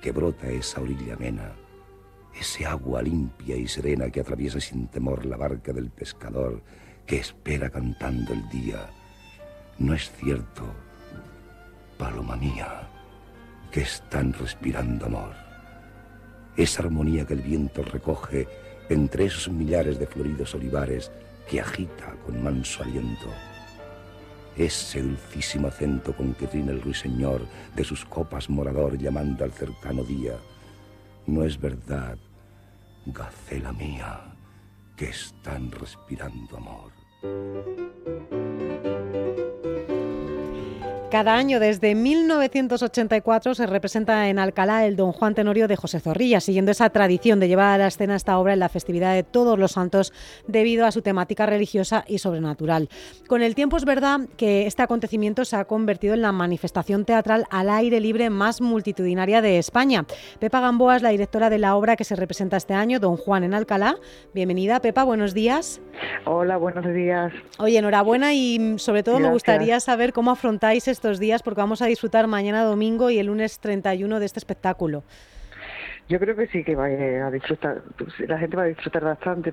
que 0.00 0.10
brota 0.10 0.48
esa 0.48 0.80
orilla 0.80 1.14
amena, 1.14 1.52
ese 2.38 2.64
agua 2.64 3.02
limpia 3.02 3.56
y 3.56 3.68
serena 3.68 4.10
que 4.10 4.20
atraviesa 4.20 4.60
sin 4.60 4.88
temor 4.88 5.26
la 5.26 5.36
barca 5.36 5.72
del 5.72 5.90
pescador 5.90 6.62
que 7.06 7.18
espera 7.18 7.68
cantando 7.68 8.32
el 8.32 8.48
día. 8.48 8.88
No 9.78 9.94
es 9.94 10.10
cierto, 10.12 10.64
paloma 11.98 12.36
mía, 12.36 12.88
que 13.70 13.82
están 13.82 14.32
respirando 14.32 15.06
amor. 15.06 15.34
Esa 16.56 16.82
armonía 16.82 17.26
que 17.26 17.34
el 17.34 17.42
viento 17.42 17.82
recoge 17.82 18.48
entre 18.88 19.26
esos 19.26 19.48
millares 19.48 19.98
de 19.98 20.06
floridos 20.06 20.54
olivares 20.54 21.10
que 21.48 21.60
agita 21.60 22.14
con 22.24 22.42
manso 22.42 22.82
aliento. 22.82 23.28
Ese 24.56 25.02
dulcísimo 25.02 25.68
acento 25.68 26.14
con 26.14 26.34
que 26.34 26.46
rina 26.46 26.72
el 26.72 26.82
ruiseñor 26.82 27.46
de 27.74 27.84
sus 27.84 28.04
copas 28.04 28.50
morador 28.50 28.98
llamando 28.98 29.44
al 29.44 29.52
cercano 29.52 30.04
día. 30.04 30.36
No 31.26 31.44
es 31.44 31.58
verdad, 31.58 32.18
gacela 33.06 33.72
mía, 33.72 34.34
que 34.96 35.06
están 35.06 35.70
respirando 35.70 36.56
amor. 36.56 36.92
Cada 41.12 41.34
año 41.34 41.60
desde 41.60 41.94
1984 41.94 43.54
se 43.54 43.66
representa 43.66 44.30
en 44.30 44.38
Alcalá 44.38 44.86
el 44.86 44.96
Don 44.96 45.12
Juan 45.12 45.34
Tenorio 45.34 45.68
de 45.68 45.76
José 45.76 46.00
Zorrilla, 46.00 46.40
siguiendo 46.40 46.70
esa 46.70 46.88
tradición 46.88 47.38
de 47.38 47.48
llevar 47.48 47.74
a 47.74 47.76
la 47.76 47.88
escena 47.88 48.16
esta 48.16 48.38
obra 48.38 48.54
en 48.54 48.60
la 48.60 48.70
festividad 48.70 49.12
de 49.12 49.22
todos 49.22 49.58
los 49.58 49.72
santos 49.72 50.14
debido 50.46 50.86
a 50.86 50.90
su 50.90 51.02
temática 51.02 51.44
religiosa 51.44 52.06
y 52.08 52.16
sobrenatural. 52.16 52.88
Con 53.28 53.42
el 53.42 53.54
tiempo 53.54 53.76
es 53.76 53.84
verdad 53.84 54.20
que 54.38 54.66
este 54.66 54.80
acontecimiento 54.80 55.44
se 55.44 55.56
ha 55.56 55.66
convertido 55.66 56.14
en 56.14 56.22
la 56.22 56.32
manifestación 56.32 57.04
teatral 57.04 57.44
al 57.50 57.68
aire 57.68 58.00
libre 58.00 58.30
más 58.30 58.62
multitudinaria 58.62 59.42
de 59.42 59.58
España. 59.58 60.06
Pepa 60.38 60.60
Gamboa 60.60 60.96
es 60.96 61.02
la 61.02 61.10
directora 61.10 61.50
de 61.50 61.58
la 61.58 61.76
obra 61.76 61.94
que 61.94 62.04
se 62.04 62.16
representa 62.16 62.56
este 62.56 62.72
año, 62.72 63.00
Don 63.00 63.18
Juan 63.18 63.44
en 63.44 63.52
Alcalá. 63.52 63.96
Bienvenida, 64.32 64.80
Pepa, 64.80 65.04
buenos 65.04 65.34
días. 65.34 65.82
Hola, 66.24 66.56
buenos 66.56 66.86
días. 66.94 67.34
Oye, 67.58 67.76
enhorabuena 67.76 68.32
y 68.32 68.78
sobre 68.78 69.02
todo 69.02 69.18
me 69.18 69.28
gustaría 69.28 69.78
saber 69.78 70.14
cómo 70.14 70.30
afrontáis 70.30 70.88
estos 71.02 71.18
días 71.18 71.42
porque 71.42 71.60
vamos 71.60 71.82
a 71.82 71.86
disfrutar 71.86 72.28
mañana 72.28 72.62
domingo 72.62 73.10
y 73.10 73.18
el 73.18 73.26
lunes 73.26 73.58
31 73.58 74.20
de 74.20 74.26
este 74.26 74.38
espectáculo. 74.38 75.02
Yo 76.08 76.20
creo 76.20 76.36
que 76.36 76.46
sí 76.46 76.62
que 76.62 76.76
va 76.76 76.84
a 76.84 77.30
disfrutar, 77.32 77.82
la 78.28 78.38
gente 78.38 78.56
va 78.56 78.62
a 78.62 78.66
disfrutar 78.66 79.02
bastante. 79.02 79.52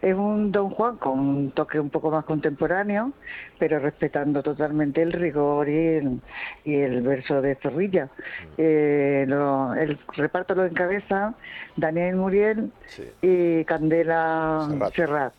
Es 0.00 0.14
un 0.14 0.52
Don 0.52 0.70
Juan 0.70 0.98
con 0.98 1.18
un 1.18 1.50
toque 1.50 1.80
un 1.80 1.90
poco 1.90 2.12
más 2.12 2.24
contemporáneo, 2.26 3.12
pero 3.58 3.80
respetando 3.80 4.40
totalmente 4.44 5.02
el 5.02 5.12
rigor 5.12 5.68
y 5.68 6.20
el, 6.64 7.02
verso 7.02 7.42
de 7.42 7.56
Zorrilla. 7.56 8.08
Eh, 8.56 9.26
el 9.26 9.98
reparto 10.12 10.54
lo 10.54 10.64
encabeza 10.64 11.34
Daniel 11.76 12.14
Muriel 12.14 12.70
y 13.20 13.64
Candela 13.64 14.68
Serrat 14.94 15.34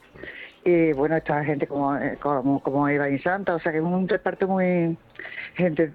y 0.66 0.94
bueno, 0.94 1.16
esta 1.16 1.44
gente 1.46 1.68
como, 1.68 1.96
eh, 1.96 2.18
como, 2.20 2.60
como 2.62 2.90
Eva 2.90 3.08
y 3.08 3.20
Santa, 3.20 3.56
o 3.56 3.60
sea 3.60 3.72
que 3.72 3.78
es 3.78 3.84
un 3.84 4.08
reparto 4.08 4.48
muy, 4.48 4.98
gente 5.56 5.94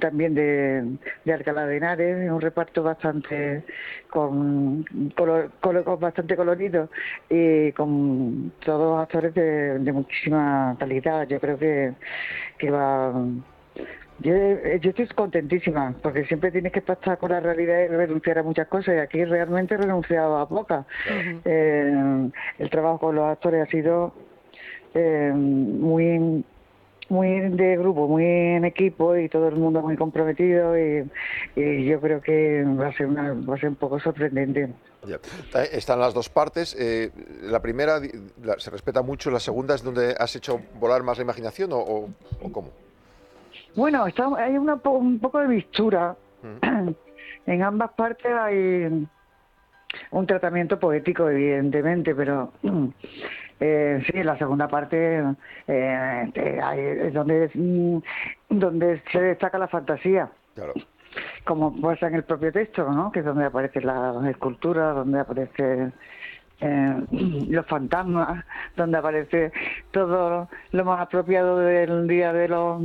también 0.00 0.34
de, 0.34 0.98
de 1.24 1.32
Alcalá 1.32 1.66
de 1.66 1.76
Henares, 1.76 2.30
un 2.30 2.40
reparto 2.40 2.82
bastante 2.82 3.62
con, 4.10 4.84
color, 5.16 5.50
bastante 5.98 6.34
colorido 6.34 6.88
y 7.28 7.72
con 7.72 8.52
todos 8.64 9.02
actores 9.02 9.34
de, 9.34 9.78
de 9.78 9.92
muchísima 9.92 10.76
calidad. 10.78 11.28
Yo 11.28 11.38
creo 11.38 11.58
que, 11.58 11.92
que 12.58 12.70
va 12.70 13.12
yo, 14.20 14.32
eh, 14.34 14.78
yo 14.80 14.90
estoy 14.90 15.06
contentísima, 15.08 15.94
porque 16.02 16.24
siempre 16.24 16.50
tienes 16.50 16.72
que 16.72 16.80
pasar 16.80 17.18
con 17.18 17.30
la 17.30 17.40
realidad 17.40 17.84
y 17.84 17.88
renunciar 17.88 18.38
a 18.38 18.42
muchas 18.42 18.66
cosas, 18.68 18.94
y 18.94 18.98
aquí 18.98 19.24
realmente 19.24 19.74
he 19.74 19.78
renunciado 19.78 20.38
a 20.38 20.48
pocas. 20.48 20.86
Eh, 21.44 22.30
el 22.58 22.70
trabajo 22.70 22.98
con 22.98 23.14
los 23.14 23.24
actores 23.24 23.66
ha 23.66 23.70
sido 23.70 24.14
eh, 24.94 25.32
muy 25.34 26.44
muy 27.08 27.38
de 27.38 27.76
grupo, 27.76 28.08
muy 28.08 28.24
en 28.24 28.64
equipo 28.64 29.16
y 29.16 29.28
todo 29.28 29.46
el 29.46 29.54
mundo 29.54 29.80
muy 29.80 29.96
comprometido 29.96 30.76
y, 30.76 31.08
yo 31.54 32.00
creo 32.00 32.20
que 32.20 32.64
va 32.64 32.88
a 32.88 32.92
ser 32.94 33.06
una, 33.06 33.32
va 33.32 33.54
a 33.54 33.58
ser 33.58 33.68
un 33.68 33.76
poco 33.76 34.00
sorprendente. 34.00 34.70
Están 35.70 36.00
las 36.00 36.14
dos 36.14 36.28
partes. 36.28 36.76
la 37.42 37.62
primera 37.62 38.00
se 38.58 38.70
respeta 38.70 39.02
mucho, 39.02 39.30
la 39.30 39.38
segunda 39.38 39.76
es 39.76 39.84
donde 39.84 40.16
has 40.18 40.34
hecho 40.34 40.60
volar 40.80 41.04
más 41.04 41.18
la 41.18 41.22
imaginación 41.22 41.72
o, 41.72 41.78
o 41.78 42.52
cómo? 42.52 42.85
Bueno, 43.76 44.06
está, 44.06 44.28
hay 44.38 44.56
una, 44.56 44.80
un 44.84 45.18
poco 45.20 45.38
de 45.38 45.48
mistura. 45.48 46.16
Mm. 46.42 46.90
En 47.46 47.62
ambas 47.62 47.92
partes 47.92 48.26
hay 48.26 49.06
un 50.10 50.26
tratamiento 50.26 50.80
poético, 50.80 51.30
evidentemente, 51.30 52.12
pero 52.12 52.52
eh, 53.60 54.02
sí, 54.04 54.22
la 54.24 54.36
segunda 54.36 54.66
parte 54.66 55.22
eh, 55.68 56.32
es 56.34 57.14
donde, 57.14 57.48
mm, 57.54 57.98
donde 58.50 59.00
se 59.12 59.20
destaca 59.20 59.58
la 59.58 59.68
fantasía. 59.68 60.28
Claro. 60.56 60.72
Como 61.44 61.80
pasa 61.80 62.08
en 62.08 62.16
el 62.16 62.24
propio 62.24 62.50
texto, 62.50 62.90
¿no? 62.90 63.12
Que 63.12 63.20
es 63.20 63.24
donde 63.24 63.44
aparece 63.44 63.80
la 63.80 64.28
escultura, 64.28 64.90
donde 64.90 65.20
aparece 65.20 65.92
eh, 66.60 67.02
los 67.48 67.66
fantasmas, 67.66 68.44
donde 68.76 68.98
aparece 68.98 69.52
todo 69.92 70.48
lo 70.72 70.84
más 70.84 71.00
apropiado 71.00 71.58
del 71.58 72.08
Día 72.08 72.32
de 72.32 72.48
los 72.48 72.82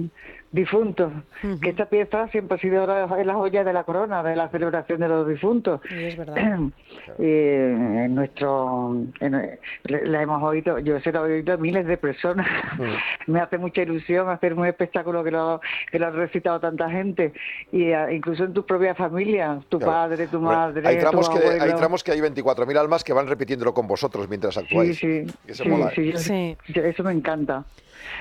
Difuntos. 0.52 1.14
Que 1.62 1.70
esta 1.70 1.86
pieza 1.86 2.28
siempre 2.28 2.58
ha 2.58 2.60
sido 2.60 2.86
la, 2.86 3.06
la, 3.24 3.34
joya 3.36 3.64
de 3.64 3.72
la 3.72 3.86
corona, 3.86 4.22
de 4.22 4.36
la 4.36 4.50
celebración 4.50 5.00
de 5.00 5.08
los 5.08 5.26
difuntos. 5.26 5.80
Y 5.90 6.04
es 6.04 6.18
verdad. 6.18 6.36
y 7.20 7.24
en 7.24 8.16
nuestro. 8.16 8.98
la 9.22 10.22
hemos 10.22 10.44
oído, 10.44 10.80
yo 10.80 11.00
se 11.00 11.14
lo 11.14 11.26
he 11.26 11.36
oído 11.36 11.54
a 11.54 11.58
miles 11.58 11.86
de 11.88 11.96
personas. 11.96 12.48
Me 13.28 13.40
hace 13.40 13.58
mucha 13.58 13.84
ilusión 13.84 14.30
hacer 14.30 14.54
un 14.54 14.66
espectáculo 14.66 15.24
que 15.24 15.32
lo, 15.32 15.62
que 15.90 16.00
lo 16.00 16.08
ha 16.08 16.12
recitado 16.12 16.60
tanta 16.60 16.90
gente. 16.90 17.32
y 17.72 17.92
Incluso 18.12 18.44
en 18.44 18.54
tu 18.54 18.66
propia 18.66 18.94
familia, 18.94 19.60
tu 19.70 19.80
padre, 19.80 20.28
tu 20.28 20.42
madre. 20.42 20.86
Hay 20.86 20.98
tramos, 21.00 21.30
que, 21.30 21.40
hay 21.48 21.74
tramos 21.76 22.04
que 22.04 22.12
hay 22.12 22.20
24.000 22.20 22.78
almas 22.78 23.06
que 23.06 23.14
van 23.14 23.28
repitiéndolo 23.28 23.74
con 23.74 23.88
vosotros 23.88 24.28
mientras 24.28 24.58
actuáis. 24.58 24.98
Sí, 24.98 25.26
sí. 25.48 26.18
sí, 26.18 26.58
eso 26.76 27.04
me 27.04 27.14
encanta. 27.14 27.64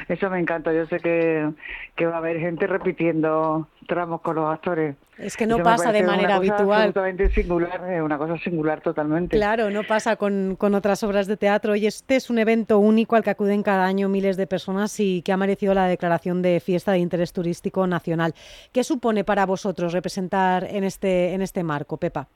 Eso 0.09 0.31
me 0.31 0.39
encanta. 0.39 0.73
Yo 0.73 0.87
sé 0.87 0.99
que, 0.99 1.51
que 1.97 2.07
va 2.07 2.17
a 2.17 2.19
haber 2.19 2.39
gente 2.39 2.67
repitiendo 2.67 3.69
tramos 3.87 4.21
con 4.21 4.37
los 4.37 4.53
actores. 4.53 4.95
Es 5.19 5.37
que 5.37 5.47
no 5.47 5.59
pasa 5.59 5.93
de 5.93 6.05
manera 6.05 6.37
habitual. 6.37 6.73
Absolutamente 6.73 7.29
singular, 7.31 7.93
es 7.93 8.01
una 8.01 8.17
cosa 8.17 8.39
singular 8.39 8.81
totalmente. 8.81 9.37
Claro, 9.37 9.69
no 9.71 9.83
pasa 9.83 10.17
con, 10.17 10.55
con, 10.57 10.75
otras 10.75 11.03
obras 11.03 11.27
de 11.27 11.37
teatro 11.37 11.75
y 11.75 11.87
este 11.87 12.17
es 12.17 12.31
un 12.31 12.39
evento 12.39 12.79
único 12.79 13.17
al 13.17 13.25
que 13.25 13.31
acuden 13.31 13.63
cada 13.63 13.85
año 13.85 14.09
miles 14.09 14.37
de 14.37 14.47
personas 14.47 14.99
y 15.01 15.23
que 15.23 15.33
ha 15.33 15.37
merecido 15.37 15.75
la 15.75 15.87
declaración 15.87 16.41
de 16.41 16.61
fiesta 16.61 16.93
de 16.93 16.99
interés 16.99 17.33
turístico 17.33 17.87
nacional. 17.87 18.33
¿Qué 18.73 18.85
supone 18.85 19.25
para 19.25 19.45
vosotros 19.45 19.93
representar 19.93 20.65
en 20.65 20.85
este, 20.85 21.35
en 21.35 21.43
este 21.43 21.65
marco, 21.65 21.97
Pepa? 21.97 22.29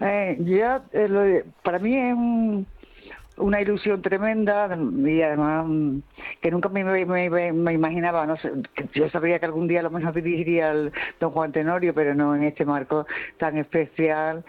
Eh, 0.00 0.36
ya, 0.40 0.82
eh, 0.92 1.44
para 1.62 1.78
mí 1.78 1.96
es 1.96 2.14
un 2.14 2.66
una 3.38 3.60
ilusión 3.60 4.02
tremenda 4.02 4.68
y 5.06 5.22
además 5.22 5.64
mm, 5.66 5.98
que 6.40 6.50
nunca 6.50 6.68
me, 6.68 6.84
me, 6.84 7.72
imaginaba, 7.72 8.26
no 8.26 8.36
sé, 8.36 8.50
yo 8.94 9.08
sabría 9.10 9.38
que 9.38 9.46
algún 9.46 9.68
día 9.68 9.80
a 9.80 9.84
lo 9.84 9.90
mejor 9.90 10.12
dirigiría 10.14 10.70
al 10.70 10.92
don 11.20 11.30
Juan 11.30 11.52
Tenorio, 11.52 11.94
pero 11.94 12.14
no 12.14 12.34
en 12.34 12.44
este 12.44 12.64
marco 12.64 13.06
tan 13.38 13.58
especial, 13.58 14.44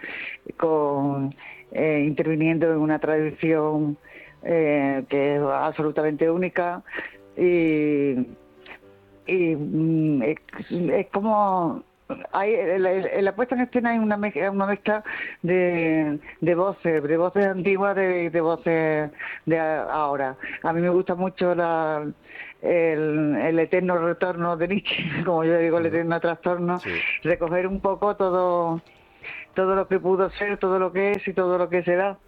con 0.56 1.34
eh, 1.72 2.04
interviniendo 2.06 2.70
en 2.70 2.78
una 2.78 2.98
tradición 2.98 3.96
eh, 4.42 5.04
que 5.08 5.36
es 5.36 5.42
absolutamente 5.42 6.30
única 6.30 6.82
y, 7.36 8.26
y 9.26 9.56
mm, 9.56 10.22
es, 10.22 11.06
como 11.12 11.82
hay, 12.32 12.54
en, 12.54 13.24
la, 13.24 13.34
puesta 13.34 13.54
en 13.54 13.62
escena 13.62 13.90
hay 13.90 13.98
una 13.98 14.16
mezcla, 14.16 14.50
una 14.50 14.66
mezcla 14.66 15.04
de, 15.42 16.18
de 16.40 16.54
voces, 16.54 17.02
de 17.02 17.16
voces 17.16 17.46
antiguas, 17.46 17.96
de, 17.96 18.30
de 18.30 18.40
voces 18.40 19.10
de 19.46 19.58
ahora. 19.58 20.36
A 20.62 20.72
mí 20.72 20.80
me 20.80 20.90
gusta 20.90 21.14
mucho 21.14 21.54
la, 21.54 22.06
el, 22.62 23.36
el, 23.36 23.58
eterno 23.58 23.98
retorno 23.98 24.56
de 24.56 24.68
Nietzsche, 24.68 24.96
como 25.24 25.44
yo 25.44 25.58
digo, 25.58 25.78
el 25.78 25.86
eterno 25.86 26.20
trastorno, 26.20 26.80
recoger 27.22 27.66
un 27.66 27.80
poco 27.80 28.16
todo, 28.16 28.80
todo 29.54 29.74
lo 29.74 29.88
que 29.88 29.98
pudo 29.98 30.30
ser, 30.30 30.58
todo 30.58 30.78
lo 30.78 30.92
que 30.92 31.12
es 31.12 31.28
y 31.28 31.32
todo 31.32 31.58
lo 31.58 31.68
que 31.68 31.82
será. 31.82 32.18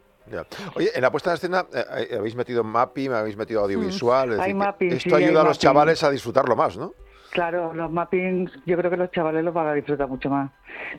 Oye, 0.77 0.91
en 0.95 1.03
la 1.03 1.11
puesta 1.11 1.31
en 1.31 1.35
escena 1.35 1.67
eh, 1.75 2.07
eh, 2.11 2.17
habéis 2.17 2.37
metido 2.37 2.63
mapping, 2.63 3.13
habéis 3.13 3.37
metido 3.37 3.63
audiovisual. 3.63 4.39
esto 4.81 5.17
ayuda 5.17 5.41
a 5.41 5.45
los 5.45 5.59
chavales 5.59 6.03
a 6.05 6.11
disfrutarlo 6.11 6.55
más, 6.55 6.77
¿no? 6.77 6.95
Claro, 7.33 7.73
los 7.73 7.91
mappings, 7.91 8.53
yo 8.67 8.77
creo 8.77 8.91
que 8.91 8.97
los 8.99 9.11
chavales 9.11 9.43
los 9.43 9.55
van 9.55 9.67
a 9.67 9.73
disfrutar 9.73 10.07
mucho 10.07 10.29
más. 10.29 10.51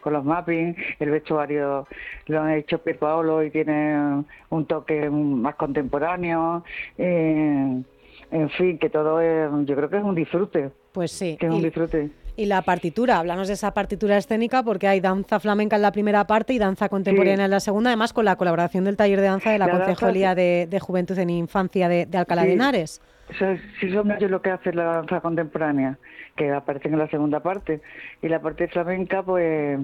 Con 0.02 0.14
los 0.14 0.26
mappings, 0.26 0.76
el 1.00 1.12
vestuario 1.12 1.88
lo 2.26 2.42
han 2.42 2.54
hecho 2.54 2.80
Pier 2.80 2.98
Paolo 2.98 3.44
y 3.44 3.52
tiene 3.52 4.24
un 4.50 4.66
toque 4.66 5.12
más 5.12 5.54
contemporáneo. 5.56 6.64
Eh, 6.98 7.84
en 8.32 8.50
fin, 8.50 8.80
que 8.80 8.90
todo 8.90 9.22
es, 9.22 9.48
yo 9.66 9.76
creo 9.76 9.90
que 9.92 9.98
es 9.98 10.04
un 10.04 10.16
disfrute. 10.16 10.72
Pues 10.92 11.12
sí. 11.12 11.38
Que 11.40 11.46
es 11.46 11.52
un 11.52 11.62
disfrute. 11.62 12.10
Y 12.36 12.48
la 12.48 12.64
partitura, 12.64 13.20
háblanos 13.20 13.48
de 13.48 13.54
esa 13.54 13.76
partitura 13.76 14.18
escénica 14.18 14.64
porque 14.64 14.88
hay 14.88 15.00
danza 15.00 15.40
flamenca 15.40 15.76
en 15.76 15.84
la 15.84 15.92
primera 15.92 16.26
parte 16.26 16.54
y 16.54 16.58
danza 16.58 16.90
contemporánea 16.90 17.46
en 17.46 17.52
la 17.52 17.60
segunda, 17.60 17.92
además 17.92 18.12
con 18.12 18.26
la 18.26 18.38
colaboración 18.38 18.86
del 18.86 18.98
taller 18.98 19.22
de 19.22 19.28
danza 19.28 19.52
de 19.52 19.60
la, 19.60 19.70
Concejalía 19.70 20.34
de, 20.34 20.80
Juventud 20.82 21.18
en 21.20 21.30
Infancia 21.30 21.88
de, 21.90 22.08
Alcalá 22.18 22.44
de 22.44 22.54
Henares. 22.54 23.02
Eso, 23.30 23.46
sí, 23.80 23.92
son 23.92 24.12
ellos 24.12 24.30
lo 24.30 24.42
que 24.42 24.52
hace 24.52 24.74
la 24.74 24.84
danza 24.84 25.22
contemporánea, 25.22 25.98
que 26.36 26.52
aparece 26.52 26.90
en 26.90 26.98
la 26.98 27.08
segunda 27.08 27.42
parte. 27.42 27.82
Y 28.22 28.28
la 28.28 28.42
parte 28.42 28.68
flamenca, 28.68 29.24
pues 29.24 29.80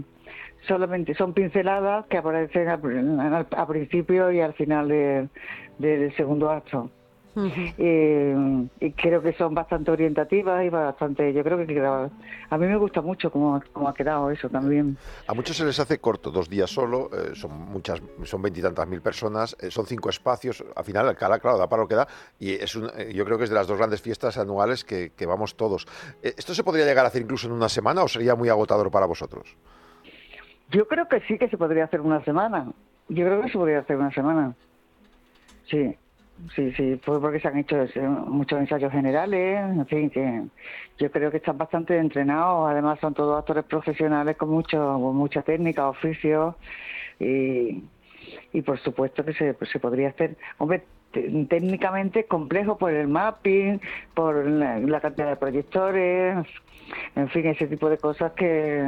solamente 0.67 1.15
son 1.15 1.34
pinceladas 1.34 2.06
que 2.08 2.17
aparecen 2.17 2.67
al, 2.67 3.47
principio 3.67 4.32
y 4.32 4.41
al 4.41 4.54
final 4.54 5.30
del 5.78 6.15
segundo 6.15 6.49
acto 6.49 6.91
y 7.35 8.91
creo 8.91 9.21
que 9.21 9.33
son 9.33 9.53
bastante 9.53 9.91
orientativas 9.91 10.63
y 10.65 10.69
bastante, 10.69 11.31
yo 11.33 11.43
creo 11.43 11.57
que 11.57 12.09
a 12.49 12.57
mí 12.57 12.67
me 12.67 12.77
gusta 12.77 13.01
mucho 13.01 13.31
cómo, 13.31 13.61
ha 13.87 13.93
quedado 13.93 14.31
eso 14.31 14.49
también. 14.49 14.97
A 15.27 15.33
muchos 15.33 15.55
se 15.57 15.65
les 15.65 15.79
hace 15.79 15.99
corto, 15.99 16.31
dos 16.31 16.49
días 16.49 16.69
solo, 16.69 17.09
eh, 17.13 17.35
son 17.35 17.51
muchas, 17.51 18.01
son 18.23 18.41
veintitantas 18.41 18.87
mil 18.87 19.01
personas, 19.01 19.55
eh, 19.59 19.71
son 19.71 19.85
cinco 19.85 20.09
espacios, 20.09 20.63
al 20.75 20.83
final 20.83 21.07
Alcalá, 21.07 21.39
claro, 21.39 21.57
da 21.57 21.69
para 21.69 21.83
lo 21.83 21.87
que 21.87 21.95
da, 21.95 22.07
y 22.39 22.51
es 22.51 22.75
un, 22.75 22.89
eh, 22.97 23.13
yo 23.13 23.25
creo 23.25 23.37
que 23.37 23.45
es 23.45 23.49
de 23.49 23.55
las 23.55 23.67
dos 23.67 23.77
grandes 23.77 24.01
fiestas 24.01 24.37
anuales 24.37 24.83
que, 24.83 25.11
que 25.15 25.25
vamos 25.25 25.55
todos. 25.55 25.87
¿Esto 26.21 26.53
se 26.53 26.63
podría 26.63 26.85
llegar 26.85 27.05
a 27.05 27.09
hacer 27.09 27.21
incluso 27.21 27.47
en 27.47 27.53
una 27.53 27.69
semana 27.69 28.03
o 28.03 28.07
sería 28.07 28.35
muy 28.35 28.49
agotador 28.49 28.91
para 28.91 29.05
vosotros? 29.05 29.55
Yo 30.71 30.87
creo 30.87 31.07
que 31.07 31.21
sí 31.21 31.37
que 31.37 31.49
se 31.49 31.57
podría 31.57 31.85
hacer 31.85 32.01
una 32.01 32.23
semana. 32.23 32.71
Yo 33.07 33.25
creo 33.25 33.41
que 33.41 33.49
se 33.49 33.57
podría 33.57 33.79
hacer 33.79 33.97
una 33.97 34.11
semana. 34.11 34.55
Sí. 35.69 35.95
Sí, 36.56 36.71
sí, 36.73 36.99
fue 37.04 37.19
porque 37.19 37.39
se 37.39 37.49
han 37.49 37.58
hecho 37.58 37.75
muchos 38.28 38.60
ensayos 38.60 38.91
generales, 38.91 39.60
en 39.60 39.86
fin, 39.88 40.10
que 40.10 40.43
yo 40.97 41.12
creo 41.12 41.32
que 41.32 41.38
están 41.38 41.58
bastante 41.58 41.97
entrenados, 41.97 42.69
además 42.69 42.97
son 43.02 43.13
todos 43.13 43.38
actores 43.38 43.65
profesionales 43.65 44.38
con 44.38 44.49
mucho 44.49 44.97
mucha 44.99 45.41
técnica, 45.41 45.89
oficio 45.89 46.56
y, 47.19 47.84
y 48.54 48.62
por 48.62 48.80
supuesto 48.80 49.25
que 49.25 49.34
se, 49.34 49.54
se 49.65 49.80
podría 49.80 50.10
hacer, 50.10 50.38
hombre, 50.60 50.84
técnicamente 51.11 52.25
complejo 52.25 52.77
por 52.77 52.93
el 52.93 53.07
mapping, 53.07 53.81
por 54.13 54.45
la, 54.45 54.99
cantidad 54.99 55.29
de 55.29 55.35
proyectores, 55.35 56.45
en 57.15 57.29
fin, 57.29 57.47
ese 57.47 57.67
tipo 57.67 57.89
de 57.89 57.97
cosas 57.97 58.31
que, 58.33 58.85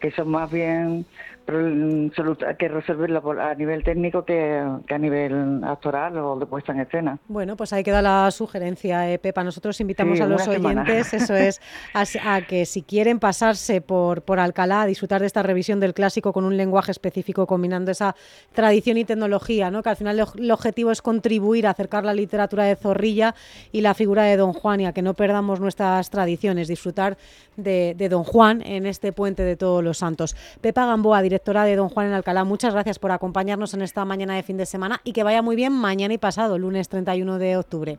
que 0.00 0.10
son 0.12 0.28
más 0.28 0.50
bien 0.50 1.06
que 1.46 2.68
resolverlo 2.68 3.22
a 3.40 3.54
nivel 3.54 3.84
técnico 3.84 4.24
que, 4.24 4.58
a 4.58 4.98
nivel 4.98 5.62
actoral 5.64 6.16
o 6.16 6.38
de 6.38 6.46
puesta 6.46 6.72
en 6.72 6.80
escena. 6.80 7.18
Bueno, 7.28 7.56
pues 7.56 7.72
ahí 7.72 7.84
queda 7.84 8.00
la 8.00 8.30
sugerencia, 8.30 9.10
eh, 9.10 9.18
Pepa. 9.18 9.44
Nosotros 9.44 9.78
invitamos 9.80 10.20
a 10.20 10.26
los 10.26 10.48
oyentes, 10.48 11.12
eso 11.12 11.34
es, 11.34 11.60
a, 11.92 12.40
que 12.42 12.64
si 12.64 12.82
quieren 12.82 13.18
pasarse 13.18 13.80
por, 13.82 14.22
por 14.22 14.40
Alcalá 14.40 14.82
a 14.82 14.86
disfrutar 14.86 15.20
de 15.20 15.26
esta 15.26 15.42
revisión 15.42 15.80
del 15.80 15.92
clásico 15.92 16.32
con 16.32 16.44
un 16.44 16.56
lenguaje 16.56 16.92
específico, 16.92 17.46
combinando 17.46 17.90
esa 17.90 18.16
tradición 18.52 18.96
y 18.96 19.04
tecnología, 19.04 19.70
¿no? 19.70 19.82
que 19.82 19.90
al 19.90 19.96
final 19.96 20.18
el 20.38 20.50
objetivo 20.50 20.90
es 20.92 21.02
contribuir 21.02 21.53
a 21.62 21.70
acercar 21.70 22.04
la 22.04 22.14
literatura 22.14 22.64
de 22.64 22.76
Zorrilla 22.76 23.34
y 23.72 23.80
la 23.80 23.94
figura 23.94 24.24
de 24.24 24.36
Don 24.36 24.52
Juan 24.52 24.80
y 24.80 24.86
a 24.86 24.92
que 24.92 25.02
no 25.02 25.14
perdamos 25.14 25.60
nuestras 25.60 26.10
tradiciones, 26.10 26.68
disfrutar 26.68 27.16
de, 27.56 27.94
de 27.96 28.08
Don 28.08 28.24
Juan 28.24 28.62
en 28.62 28.86
este 28.86 29.12
puente 29.12 29.42
de 29.42 29.56
todos 29.56 29.82
los 29.82 29.98
santos. 29.98 30.36
Pepa 30.60 30.86
Gamboa, 30.86 31.22
directora 31.22 31.64
de 31.64 31.76
Don 31.76 31.88
Juan 31.88 32.08
en 32.08 32.12
Alcalá. 32.14 32.44
Muchas 32.44 32.74
gracias 32.74 32.98
por 32.98 33.12
acompañarnos 33.12 33.74
en 33.74 33.82
esta 33.82 34.04
mañana 34.04 34.34
de 34.34 34.42
fin 34.42 34.56
de 34.56 34.66
semana 34.66 35.00
y 35.04 35.12
que 35.12 35.22
vaya 35.22 35.42
muy 35.42 35.56
bien 35.56 35.72
mañana 35.72 36.14
y 36.14 36.18
pasado, 36.18 36.58
lunes 36.58 36.88
31 36.88 37.38
de 37.38 37.56
octubre. 37.56 37.98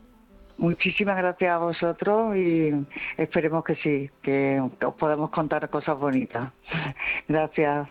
Muchísimas 0.58 1.18
gracias 1.18 1.52
a 1.52 1.58
vosotros 1.58 2.36
y 2.38 2.72
esperemos 3.18 3.64
que 3.64 3.76
sí, 3.76 4.10
que 4.22 4.62
os 4.86 4.94
podamos 4.96 5.30
contar 5.30 5.70
cosas 5.70 5.98
bonitas. 6.00 6.52
Gracias. 7.28 7.90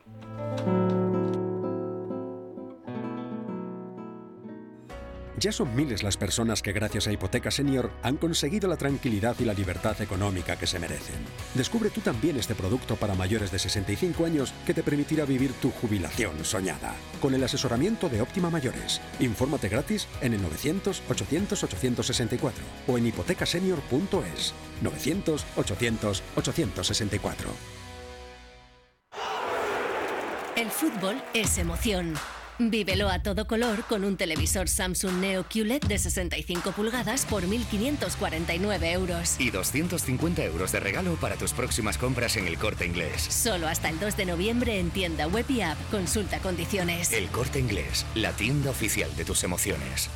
Ya 5.44 5.52
son 5.52 5.76
miles 5.76 6.02
las 6.02 6.16
personas 6.16 6.62
que 6.62 6.72
gracias 6.72 7.06
a 7.06 7.12
Hipoteca 7.12 7.50
Senior 7.50 7.90
han 8.02 8.16
conseguido 8.16 8.66
la 8.66 8.78
tranquilidad 8.78 9.36
y 9.38 9.44
la 9.44 9.52
libertad 9.52 10.00
económica 10.00 10.56
que 10.56 10.66
se 10.66 10.78
merecen. 10.78 11.16
Descubre 11.52 11.90
tú 11.90 12.00
también 12.00 12.38
este 12.38 12.54
producto 12.54 12.96
para 12.96 13.14
mayores 13.14 13.52
de 13.52 13.58
65 13.58 14.24
años 14.24 14.54
que 14.64 14.72
te 14.72 14.82
permitirá 14.82 15.26
vivir 15.26 15.52
tu 15.60 15.70
jubilación 15.70 16.42
soñada. 16.46 16.94
Con 17.20 17.34
el 17.34 17.44
asesoramiento 17.44 18.08
de 18.08 18.22
Óptima 18.22 18.48
Mayores. 18.48 19.02
Infórmate 19.20 19.68
gratis 19.68 20.08
en 20.22 20.32
el 20.32 20.40
900-800-864 20.40 22.52
o 22.86 22.96
en 22.96 23.08
hipotecasenior.es. 23.08 24.54
900-800-864. 24.82 27.34
El 30.56 30.70
fútbol 30.70 31.22
es 31.34 31.58
emoción. 31.58 32.14
Vívelo 32.58 33.08
a 33.08 33.18
todo 33.18 33.46
color 33.46 33.82
con 33.88 34.04
un 34.04 34.16
televisor 34.16 34.68
Samsung 34.68 35.14
Neo 35.20 35.44
QLED 35.44 35.82
de 35.82 35.98
65 35.98 36.70
pulgadas 36.70 37.26
por 37.26 37.42
1.549 37.44 38.92
euros. 38.92 39.40
Y 39.40 39.50
250 39.50 40.44
euros 40.44 40.70
de 40.70 40.80
regalo 40.80 41.14
para 41.16 41.34
tus 41.36 41.52
próximas 41.52 41.98
compras 41.98 42.36
en 42.36 42.46
el 42.46 42.56
corte 42.56 42.86
inglés. 42.86 43.22
Solo 43.22 43.66
hasta 43.66 43.88
el 43.88 43.98
2 43.98 44.16
de 44.16 44.26
noviembre 44.26 44.78
en 44.78 44.90
tienda 44.90 45.26
web 45.26 45.46
y 45.48 45.62
app. 45.62 45.78
Consulta 45.90 46.38
condiciones. 46.38 47.12
El 47.12 47.26
corte 47.28 47.58
inglés, 47.58 48.06
la 48.14 48.32
tienda 48.32 48.70
oficial 48.70 49.14
de 49.16 49.24
tus 49.24 49.42
emociones. 49.42 50.08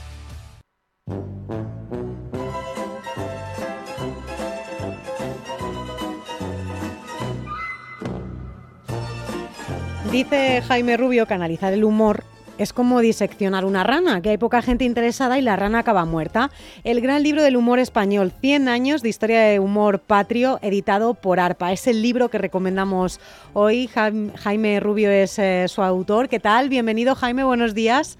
Dice 10.11 10.63
Jaime 10.63 10.97
Rubio 10.97 11.27
que 11.27 11.35
analizar 11.35 11.75
el 11.75 11.85
humor 11.85 12.25
es 12.57 12.73
como 12.73 13.01
diseccionar 13.01 13.67
una 13.67 13.85
rana, 13.85 14.23
que 14.23 14.31
hay 14.31 14.39
poca 14.39 14.63
gente 14.63 14.85
interesada 14.85 15.39
y 15.39 15.43
la 15.43 15.55
rana 15.55 15.81
acaba 15.81 16.07
muerta. 16.07 16.51
El 16.83 17.01
gran 17.03 17.23
libro 17.23 17.43
del 17.43 17.57
humor 17.57 17.79
español, 17.79 18.33
100 18.41 18.69
años 18.69 19.03
de 19.03 19.11
historia 19.11 19.43
de 19.43 19.61
humor 19.61 20.01
patrio, 20.01 20.59
editado 20.63 21.13
por 21.15 21.41
ARPA. 21.41 21.73
Es 21.73 21.87
el 21.87 22.03
libro 22.03 22.31
que 22.31 22.39
recomendamos 22.39 23.21
hoy. 23.53 23.89
Jaime 23.89 24.81
Rubio 24.81 25.11
es 25.11 25.39
eh, 25.39 25.67
su 25.69 25.83
autor. 25.83 26.29
¿Qué 26.29 26.41
tal? 26.41 26.69
Bienvenido, 26.69 27.15
Jaime. 27.15 27.45
Buenos 27.45 27.75
días. 27.75 28.19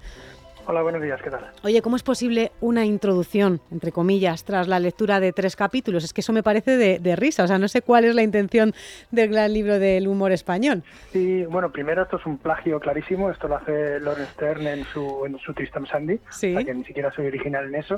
Hola, 0.69 0.83
buenos 0.83 1.01
días, 1.01 1.19
¿qué 1.23 1.31
tal? 1.31 1.49
Oye, 1.63 1.81
¿cómo 1.81 1.95
es 1.95 2.03
posible 2.03 2.51
una 2.61 2.85
introducción, 2.85 3.59
entre 3.71 3.91
comillas, 3.91 4.43
tras 4.43 4.67
la 4.67 4.79
lectura 4.79 5.19
de 5.19 5.33
tres 5.33 5.55
capítulos? 5.55 6.03
Es 6.03 6.13
que 6.13 6.21
eso 6.21 6.31
me 6.31 6.43
parece 6.43 6.77
de, 6.77 7.15
risa, 7.15 7.43
o 7.43 7.47
sea, 7.47 7.57
no 7.57 7.67
sé 7.67 7.81
cuál 7.81 8.05
es 8.05 8.13
la 8.13 8.21
intención 8.21 8.75
del 9.09 9.31
gran 9.31 9.51
libro 9.51 9.79
del 9.79 10.07
humor 10.07 10.31
español. 10.31 10.83
Sí, 11.11 11.43
bueno, 11.45 11.71
primero 11.71 12.03
esto 12.03 12.17
es 12.17 12.25
un 12.27 12.37
plagio 12.37 12.79
clarísimo, 12.79 13.31
esto 13.31 13.47
lo 13.47 13.55
hace 13.55 13.99
Lawrence 13.99 14.33
Stern 14.33 14.67
en 14.67 14.83
su, 14.83 15.25
en 15.25 15.39
su 15.39 15.55
Tristam 15.55 15.87
Sandy, 15.87 16.19
¿Sí? 16.29 16.55
que 16.63 16.71
ni 16.75 16.83
siquiera 16.83 17.11
soy 17.13 17.25
original 17.25 17.65
en 17.65 17.73
eso. 17.73 17.95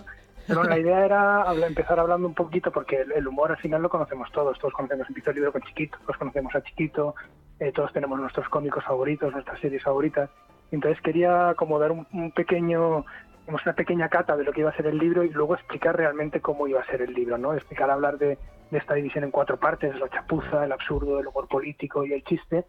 Pero 0.48 0.64
la 0.64 0.80
idea 0.80 1.04
era 1.04 1.46
empezar 1.68 2.00
hablando 2.00 2.26
un 2.26 2.36
poquito, 2.36 2.72
porque 2.72 3.06
el, 3.14 3.28
humor 3.28 3.52
al 3.52 3.58
final 3.58 3.82
lo 3.82 3.90
conocemos 3.90 4.32
todos, 4.32 4.58
todos 4.60 4.74
conocemos, 4.74 5.08
el 5.10 5.36
libro 5.36 5.52
con 5.52 5.62
Chiquito, 5.64 5.98
todos 6.06 6.16
conocemos 6.16 6.56
a 6.56 6.64
Chiquito, 6.64 7.16
eh, 7.60 7.74
todos 7.74 7.92
tenemos 7.92 8.18
nuestros 8.18 8.48
cómicos 8.48 8.86
favoritos, 8.86 9.34
nuestras 9.34 9.60
series 9.60 9.84
favoritas, 9.84 10.30
entonces 10.72 11.02
quería 11.02 11.54
como 11.58 11.80
dar 11.80 11.92
un, 11.92 12.32
pequeño 12.32 13.06
una 13.48 13.74
pequeña 13.76 14.08
cata 14.08 14.38
de 14.38 14.44
lo 14.44 14.54
que 14.54 14.62
iba 14.62 14.70
a 14.70 14.76
ser 14.76 14.88
el 14.88 14.98
libro 14.98 15.24
y 15.24 15.30
luego 15.30 15.56
explicar 15.56 15.98
realmente 15.98 16.40
cómo 16.40 16.68
iba 16.68 16.80
a 16.80 16.86
ser 16.86 17.02
el 17.02 17.14
libro, 17.14 17.38
¿no? 17.38 17.54
Explicar, 17.54 17.90
hablar 17.90 18.18
de, 18.18 18.38
esta 18.72 18.94
división 18.94 19.26
en 19.26 19.32
cuatro 19.32 19.60
partes, 19.60 19.94
la 20.00 20.08
chapuza, 20.10 20.64
el 20.64 20.72
absurdo, 20.72 21.20
el 21.20 21.28
humor 21.28 21.50
político 21.50 22.06
y 22.06 22.14
el 22.14 22.24
chiste, 22.24 22.64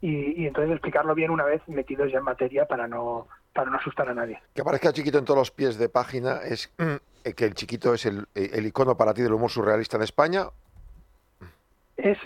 y, 0.00 0.46
entonces 0.46 0.70
explicarlo 0.70 1.16
bien 1.16 1.32
una 1.32 1.44
vez 1.44 1.60
metidos 1.66 2.12
ya 2.12 2.18
en 2.18 2.24
materia 2.24 2.66
para 2.66 2.86
no, 2.86 3.26
para 3.52 3.68
no 3.68 3.78
asustar 3.78 4.08
a 4.08 4.14
nadie. 4.14 4.40
Que 4.54 4.60
aparezca 4.60 4.92
chiquito 4.92 5.18
en 5.18 5.24
todos 5.24 5.38
los 5.38 5.50
pies 5.50 5.76
de 5.76 5.88
página 5.88 6.38
es 6.44 6.72
mm, 6.78 7.30
que 7.34 7.44
el 7.44 7.54
chiquito 7.54 7.94
es 7.94 8.06
el, 8.06 8.26
el 8.36 8.66
icono 8.66 8.96
para 8.96 9.12
ti 9.12 9.22
del 9.22 9.32
humor 9.32 9.50
surrealista 9.50 9.96
en 9.96 10.04
España 10.04 10.50
es 11.98 12.18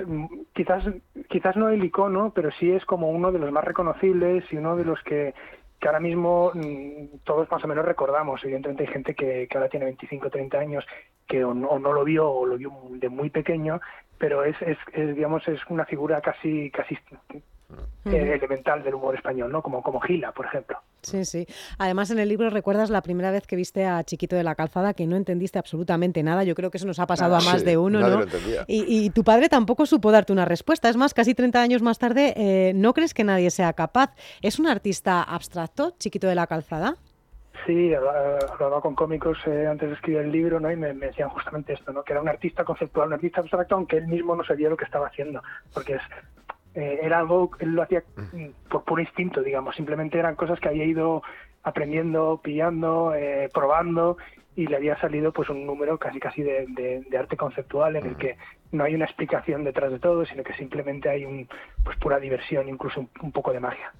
quizás 0.53 0.85
quizás 1.29 1.57
no 1.57 1.71
el 1.71 1.83
icono, 1.83 2.33
pero 2.35 2.51
sí 2.53 2.71
es 2.71 2.85
como 2.85 3.11
uno 3.11 3.33
de 3.33 3.39
los 3.39 3.51
más 3.51 3.65
reconocibles 3.65 4.45
y 4.53 4.57
uno 4.59 4.77
de 4.77 4.85
los 4.85 5.03
que, 5.03 5.35
que 5.81 5.89
ahora 5.89 5.99
mismo 5.99 6.53
mm, 6.55 7.19
todos 7.25 7.51
más 7.51 7.65
o 7.65 7.69
menos 7.69 7.85
recordamos. 7.85 8.45
Evidentemente 8.45 8.85
hay 8.85 8.93
gente 8.93 9.15
que, 9.15 9.49
que 9.49 9.59
ahora 9.59 9.71
tiene 9.71 9.87
25 9.87 10.31
30 10.31 10.59
años 10.59 10.85
que 11.27 11.43
o 11.43 11.55
no, 11.55 11.79
lo 11.79 12.05
vio 12.05 12.31
o 12.31 12.45
lo 12.45 12.59
vio 12.59 12.71
de 12.91 13.09
muy 13.09 13.31
pequeño, 13.31 13.81
pero 14.19 14.45
es, 14.45 14.61
es, 14.61 14.77
es 14.93 15.17
digamos 15.17 15.47
es 15.49 15.61
una 15.71 15.87
figura 15.87 16.21
casi 16.21 16.71
casi 16.71 16.99
eh, 18.05 18.33
elemental 18.35 18.83
del 18.83 18.95
humor 18.95 19.15
español, 19.15 19.51
¿no? 19.51 19.63
Como, 19.63 19.83
como 19.83 20.01
Gila, 20.01 20.33
por 20.33 20.47
ejemplo. 20.47 20.79
Sí, 21.03 21.25
sí. 21.25 21.47
Además, 21.79 22.11
en 22.11 22.19
el 22.19 22.29
libro 22.29 22.51
recuerdas 22.51 22.91
la 22.91 23.03
primera 23.03 23.31
vez 23.31 23.47
que 23.47 23.57
viste 23.57 23.87
a 23.87 24.03
Chiquito 24.05 24.37
de 24.37 24.45
la 24.45 24.55
Calzada, 24.55 24.95
que 24.95 25.07
no 25.07 25.17
entendiste 25.17 25.59
absolutamente 25.59 26.23
nada. 26.23 26.45
Yo 26.45 26.55
creo 26.55 26.71
que 26.71 26.79
eso 26.79 26.87
nos 26.87 26.99
ha 26.99 27.07
pasado 27.07 27.35
a 27.35 27.41
más 27.41 27.65
de 27.65 27.77
uno, 27.77 28.01
¿no? 28.01 28.25
Y, 28.67 29.11
tu 29.11 29.25
padre 29.25 29.49
tampoco 29.49 29.87
supo 29.87 30.11
darte 30.11 30.33
una 30.33 30.45
respuesta. 30.45 30.89
Es 30.89 30.97
más, 30.97 31.15
casi 31.15 31.35
30 31.35 31.61
años 31.61 31.83
más 31.83 31.99
tarde, 31.99 32.35
eh, 32.37 32.73
¿no 32.75 32.95
crees 32.95 33.15
que 33.15 33.25
nadie 33.25 33.51
sea 33.51 33.73
capaz? 33.73 34.15
¿Es 34.41 34.59
un 34.59 34.67
artista 34.67 35.23
abstracto, 35.23 35.95
Chiquito 35.99 36.27
de 36.27 36.35
la 36.35 36.47
Calzada? 36.47 36.97
Sí, 37.67 37.95
hablaba 37.95 38.81
con 38.81 38.95
cómicos 38.95 39.39
eh, 39.47 39.67
antes 39.69 39.89
de 39.89 39.95
escribir 39.95 40.23
el 40.23 40.33
libro, 40.33 40.59
¿no? 40.59 40.71
Y 40.73 40.77
me, 40.77 40.93
me, 40.95 41.07
decían 41.07 41.29
justamente 41.29 41.75
esto, 41.75 41.93
¿no? 41.93 42.03
Que 42.03 42.13
era 42.13 42.23
un 42.23 42.29
artista 42.29 42.65
conceptual, 42.65 43.09
un 43.09 43.15
artista 43.15 43.41
abstracto, 43.41 43.77
aunque 43.77 43.99
él 43.99 44.09
mismo 44.09 44.35
no 44.35 44.43
sabía 44.43 44.69
lo 44.69 44.77
que 44.77 44.85
estaba 44.85 45.07
haciendo, 45.07 45.43
porque 45.73 45.95
es 45.95 46.03
eh, 46.75 47.01
era 47.03 47.19
algo, 47.19 47.51
él 47.59 47.75
lo 47.75 47.83
hacía 47.83 48.03
por 48.71 48.85
puro 48.85 49.03
instinto, 49.03 49.43
digamos, 49.43 49.77
simplemente 49.77 50.19
eran 50.19 50.37
cosas 50.37 50.59
que 50.59 50.69
había 50.69 50.85
ido 50.85 51.23
aprendiendo, 51.63 52.41
pillando, 52.43 53.15
eh, 53.15 53.49
probando 53.53 54.17
y 54.55 54.67
le 54.67 54.77
había 54.77 54.99
salido 55.01 55.33
pues 55.33 55.49
un 55.49 55.67
número 55.67 55.99
casi 55.99 56.21
casi 56.21 56.43
de, 56.43 57.05
arte 57.19 57.37
conceptual 57.37 57.97
en 57.97 58.07
el 58.07 58.17
que 58.17 58.37
no 58.73 58.85
hay 58.85 58.95
una 58.95 59.05
explicación 59.05 59.65
detrás 59.65 59.93
de 59.93 59.99
todo, 59.99 60.25
sino 60.25 60.43
que 60.43 60.55
simplemente 60.55 61.09
hay 61.09 61.25
un, 61.25 61.49
pues 61.85 61.97
pura 61.99 62.19
diversión, 62.19 62.69
incluso 62.69 63.07
un, 63.23 63.31
poco 63.33 63.53
de 63.53 63.61
magia. 63.61 63.93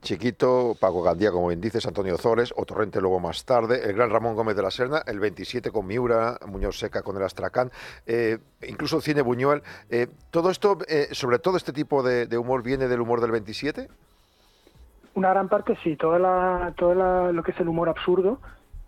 Chiquito, 0.00 0.74
Paco 0.80 1.02
Gandía, 1.02 1.30
como 1.30 1.48
bien 1.48 1.60
dices, 1.60 1.86
Antonio 1.86 2.16
Zores, 2.16 2.52
o 2.56 2.64
Torrente 2.64 3.00
luego 3.00 3.20
más 3.20 3.44
tarde, 3.44 3.82
el 3.84 3.94
gran 3.94 4.10
Ramón 4.10 4.34
Gómez 4.34 4.56
de 4.56 4.62
la 4.62 4.70
Serna, 4.70 5.02
el 5.06 5.20
27 5.20 5.70
con 5.70 5.86
Miura, 5.86 6.38
Muñoz 6.46 6.78
Seca 6.78 7.02
con 7.02 7.16
el 7.16 7.22
Astracán, 7.22 7.70
eh, 8.06 8.38
incluso 8.66 9.00
Cine 9.00 9.22
Buñuel. 9.22 9.62
Eh, 9.90 10.08
¿Todo 10.30 10.50
esto, 10.50 10.78
eh, 10.88 11.08
sobre 11.12 11.38
todo 11.38 11.56
este 11.56 11.72
tipo 11.72 12.02
de, 12.02 12.26
de 12.26 12.38
humor, 12.38 12.62
viene 12.62 12.88
del 12.88 13.00
humor 13.00 13.20
del 13.20 13.30
27? 13.30 13.88
Una 15.14 15.30
gran 15.30 15.48
parte 15.48 15.76
sí, 15.84 15.96
toda 15.96 16.18
la, 16.18 16.74
toda 16.76 17.30
lo 17.30 17.42
que 17.42 17.52
es 17.52 17.60
el 17.60 17.68
humor 17.68 17.88
absurdo 17.88 18.40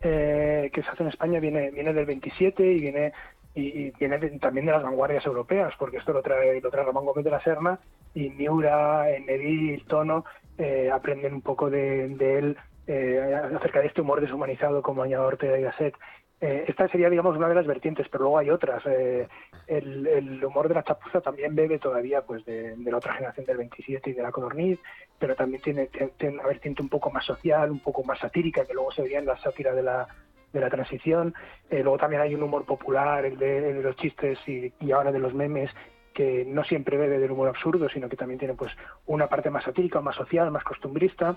eh, 0.03 0.70
que 0.72 0.83
se 0.83 0.90
hace 0.90 1.03
en 1.03 1.09
España 1.09 1.40
viene, 1.40 1.70
viene 1.70 1.92
del 1.94 2.05
27 2.05 2.62
y 2.62 2.81
viene 2.81 3.12
y, 3.57 3.90
viene 3.99 4.19
también 4.38 4.66
de 4.66 4.73
las 4.73 4.83
vanguardias 4.83 5.25
europeas, 5.27 5.73
porque 5.79 5.97
esto 5.97 6.12
lo 6.12 6.23
trae, 6.23 6.61
lo 6.61 6.71
trae 6.71 6.85
Ramón 6.85 7.07
Gómez 7.07 7.25
de 7.25 7.31
la 7.31 7.42
Serna 7.42 7.81
y 8.14 8.29
Miura, 8.31 9.07
Neville, 9.27 9.83
Tono 9.88 10.25
eh, 10.59 10.90
aprenden 10.92 11.35
un 11.35 11.42
poco 11.42 11.71
de, 11.71 12.05
él 12.05 12.57
eh, 12.87 13.35
acerca 13.57 13.81
de 13.81 13.87
este 13.87 14.03
humor 14.03 14.21
deshumanizado 14.21 14.83
como 14.83 15.03
añade 15.03 15.25
Ortega 15.25 15.59
y 15.59 15.62
Gasset. 15.62 15.95
Eh, 16.38 16.66
esta 16.69 16.87
sería, 16.88 17.09
digamos, 17.09 17.35
una 17.35 17.49
de 17.49 17.55
las 17.55 17.66
vertientes, 17.66 18.07
pero 18.11 18.25
luego 18.25 18.38
hay 18.38 18.51
otras. 18.51 18.85
Eh, 18.85 19.27
el, 19.66 20.45
humor 20.45 20.69
de 20.69 20.75
la 20.75 20.83
chapuza 20.83 21.23
también 21.23 21.55
bebe 21.55 21.79
todavía 21.79 22.23
pues 22.23 22.45
de, 22.45 22.77
la 22.77 22.99
otra 22.99 23.14
generación 23.14 23.47
del 23.47 23.57
27 23.57 24.11
y 24.11 24.12
de 24.12 24.23
la 24.23 24.31
Codorniz, 24.31 24.79
pero 25.19 25.35
también 25.35 25.62
tiene, 25.62 25.87
tiene, 25.87 26.35
una 26.35 26.47
vertiente 26.47 26.83
un 26.83 26.90
poco 26.90 27.11
más 27.11 27.25
social, 27.25 27.71
un 27.71 27.81
poco 27.81 28.05
más 28.05 28.19
satírica, 28.19 28.66
que 28.66 28.75
luego 28.75 28.92
se 28.92 29.03
veía 29.03 29.19
en 29.19 29.27
la 29.27 29.38
sátira 29.38 29.75
de 29.75 29.83
la, 29.83 30.07
de 30.57 30.62
la 30.62 30.71
transición. 30.71 31.35
Eh, 31.71 31.83
luego 31.83 31.99
también 31.99 32.23
hay 32.23 32.35
un 32.35 32.42
humor 32.42 32.64
popular, 32.64 33.25
el 33.25 33.38
de, 33.38 33.81
los 33.83 33.97
chistes 33.97 34.38
y, 34.47 34.73
ahora 34.90 35.12
de 35.12 35.19
los 35.19 35.35
memes, 35.35 35.71
que 36.12 36.45
no 36.47 36.64
siempre 36.64 36.97
bebe 36.97 37.19
del 37.19 37.31
humor 37.31 37.49
absurdo, 37.49 37.88
sino 37.88 38.09
que 38.09 38.16
también 38.16 38.38
tiene 38.38 38.55
pues 38.55 38.73
una 39.07 39.29
parte 39.29 39.51
más 39.51 39.64
satírica, 39.64 40.01
más 40.01 40.16
social, 40.16 40.51
más 40.51 40.64
costumbrista. 40.64 41.37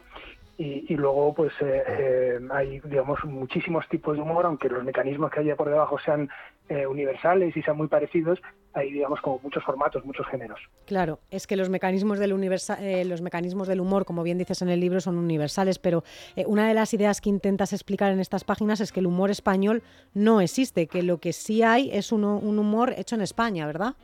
Y, 0.62 0.94
luego 0.98 1.34
pues 1.34 1.54
eh, 1.62 1.84
eh, 1.88 2.40
hay 2.52 2.82
digamos 2.82 3.24
muchísimos 3.24 3.88
tipos 3.88 4.18
de 4.18 4.22
humor 4.22 4.46
aunque 4.46 4.68
los 4.68 4.84
mecanismos 4.84 5.32
que 5.32 5.40
haya 5.40 5.56
por 5.56 5.70
debajo 5.70 5.98
sean 6.00 6.30
eh, 6.68 6.86
universales 6.86 7.56
y 7.56 7.62
sean 7.62 7.78
muy 7.78 7.88
parecidos 7.88 8.42
hay 8.74 8.92
digamos 8.92 9.22
como 9.22 9.40
muchos 9.42 9.64
formatos 9.64 10.04
muchos 10.04 10.28
géneros. 10.28 10.60
Claro 10.86 11.20
es 11.32 11.48
que 11.48 11.56
los 11.56 11.70
mecanismos 11.70 12.20
del 12.20 12.34
universal 12.34 12.78
los 13.08 13.22
mecanismos 13.22 13.70
del 13.70 13.80
humor 13.80 14.04
como 14.04 14.22
bien 14.22 14.38
dices 14.38 14.62
en 14.62 14.68
el 14.68 14.82
libro 14.82 15.00
son 15.00 15.18
universales 15.18 15.80
pero 15.80 16.04
una 16.46 16.68
de 16.68 16.74
las 16.74 16.94
ideas 16.94 17.22
que 17.22 17.30
intentas 17.30 17.72
explicar 17.72 18.12
en 18.12 18.20
estas 18.20 18.44
páginas 18.44 18.82
es 18.82 18.92
que 18.92 19.00
el 19.00 19.08
humor 19.08 19.30
español 19.30 19.82
no 20.14 20.42
existe 20.42 20.88
que 20.88 21.04
lo 21.04 21.20
que 21.20 21.32
sí 21.32 21.64
hay 21.64 21.90
es 21.94 22.12
un, 22.12 22.26
un 22.26 22.60
humor 22.60 22.94
hecho 22.98 23.16
en 23.16 23.22
España 23.22 23.66
verdad 23.66 23.96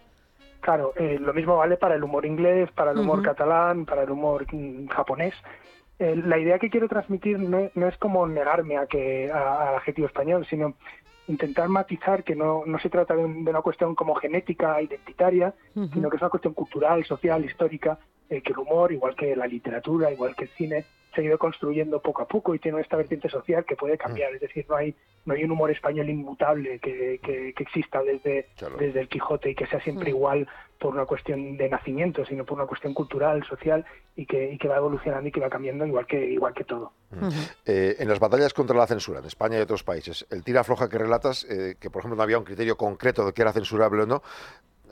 Claro, 0.62 0.94
lo 0.98 1.32
mismo 1.32 1.58
vale 1.58 1.78
para 1.78 1.94
el 1.94 2.04
humor 2.04 2.26
inglés, 2.26 2.72
para 2.72 2.90
el 2.90 2.98
humor 2.98 3.22
catalán, 3.22 3.86
para 3.86 4.02
el 4.02 4.10
humor 4.10 4.48
mm, 4.52 4.88
japonés 5.98 6.26
la 6.26 6.38
idea 6.38 6.60
que 6.60 6.70
quiero 6.70 6.88
transmitir 6.88 7.40
no, 7.40 7.88
es 7.88 7.98
como 7.98 8.28
negarme 8.28 8.78
a 8.78 8.86
que 8.86 9.32
al 9.32 9.76
adjetivo 9.76 10.08
español, 10.08 10.46
sino 10.50 10.76
intentar 11.28 11.68
matizar 11.70 12.24
que 12.24 12.36
no, 12.36 12.64
no 12.66 12.78
se 12.80 12.90
trata 12.90 13.16
de, 13.16 13.24
una 13.24 13.62
cuestión 13.62 13.96
como 13.96 14.16
genética, 14.16 14.82
identitaria, 14.82 15.54
sino 15.74 16.10
que 16.10 16.18
es 16.18 16.22
una 16.22 16.30
cuestión 16.30 16.54
cultural, 16.54 17.04
social, 17.06 17.44
histórica, 17.44 17.98
eh, 18.30 18.42
que 18.42 18.54
el 18.54 18.60
humor, 18.60 18.92
igual 18.92 19.16
que 19.16 19.36
la 19.36 19.48
literatura, 19.48 20.12
igual 20.12 20.36
que 20.36 20.46
el 20.46 20.50
cine, 20.52 20.86
se 21.16 21.22
ha 21.22 21.24
ido 21.24 21.38
construyendo 21.38 22.02
poco 22.02 22.22
a 22.22 22.28
poco 22.28 22.54
y 22.54 22.60
tiene 22.60 22.82
esta 22.82 22.98
vertiente 22.98 23.30
social 23.30 23.66
que 23.66 23.76
puede 23.76 23.98
cambiar. 23.98 24.32
Mm. 24.32 24.36
Es 24.36 24.42
decir, 24.42 24.66
no 24.70 24.76
hay, 24.76 24.94
no 25.26 25.34
hay 25.34 25.44
un 25.44 25.52
humor 25.52 25.72
español 25.72 26.10
inmutable 26.10 26.80
que, 26.80 27.20
que, 27.24 27.54
exista 27.58 28.04
desde, 28.04 28.50
desde 28.78 29.00
el 29.00 29.08
Quijote 29.08 29.52
y 29.52 29.56
que 29.56 29.66
sea 29.68 29.80
siempre 29.82 30.12
mm. 30.12 30.16
igual 30.16 30.48
por 30.80 30.94
una 30.94 31.06
cuestión 31.06 31.58
de 31.58 31.70
nacimiento, 31.70 32.26
sino 32.26 32.46
por 32.46 32.58
una 32.58 32.68
cuestión 32.68 32.94
cultural, 32.94 33.44
social 33.46 33.86
y 34.16 34.26
que, 34.26 34.52
y 34.52 34.58
que 34.58 34.68
va 34.68 34.78
evolucionando 34.78 35.28
y 35.28 35.32
que 35.32 35.40
va 35.40 35.50
cambiando 35.50 35.86
igual 35.86 36.06
que, 36.06 36.26
igual 36.26 36.54
que 36.54 36.66
todo. 36.66 36.92
Mm. 37.12 37.30
Eh, 37.66 37.96
en 38.00 38.10
las 38.10 38.20
batallas 38.20 38.54
contra 38.54 38.76
la 38.76 38.86
censura 38.86 39.20
en 39.20 39.26
España 39.26 39.58
y 39.58 39.62
otros 39.62 39.84
países, 39.84 40.26
el 40.30 40.44
tira 40.44 40.64
floja 40.64 40.90
que 40.90 40.98
relatas, 40.98 41.46
eh, 41.50 41.76
que 41.80 41.90
por 41.90 42.02
ejemplo 42.02 42.18
no 42.18 42.24
había 42.24 42.38
un 42.38 42.44
criterio 42.44 42.76
concreto 42.76 43.26
de 43.26 43.34
que 43.34 43.42
era 43.42 43.54
censurable 43.54 44.04
o 44.04 44.06
no, 44.06 44.22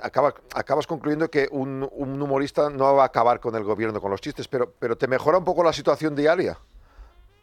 acabas 0.03 0.87
concluyendo 0.87 1.29
que 1.29 1.47
un, 1.51 1.89
humorista 1.93 2.69
no 2.69 2.95
va 2.95 3.03
a 3.03 3.07
acabar 3.07 3.39
con 3.39 3.55
el 3.55 3.63
gobierno, 3.63 4.01
con 4.01 4.11
los 4.11 4.21
chistes, 4.21 4.47
pero, 4.47 4.71
pero 4.79 4.97
te 4.97 5.07
mejora 5.07 5.37
un 5.37 5.45
poco 5.45 5.63
la 5.63 5.73
situación 5.73 6.15
diaria. 6.15 6.57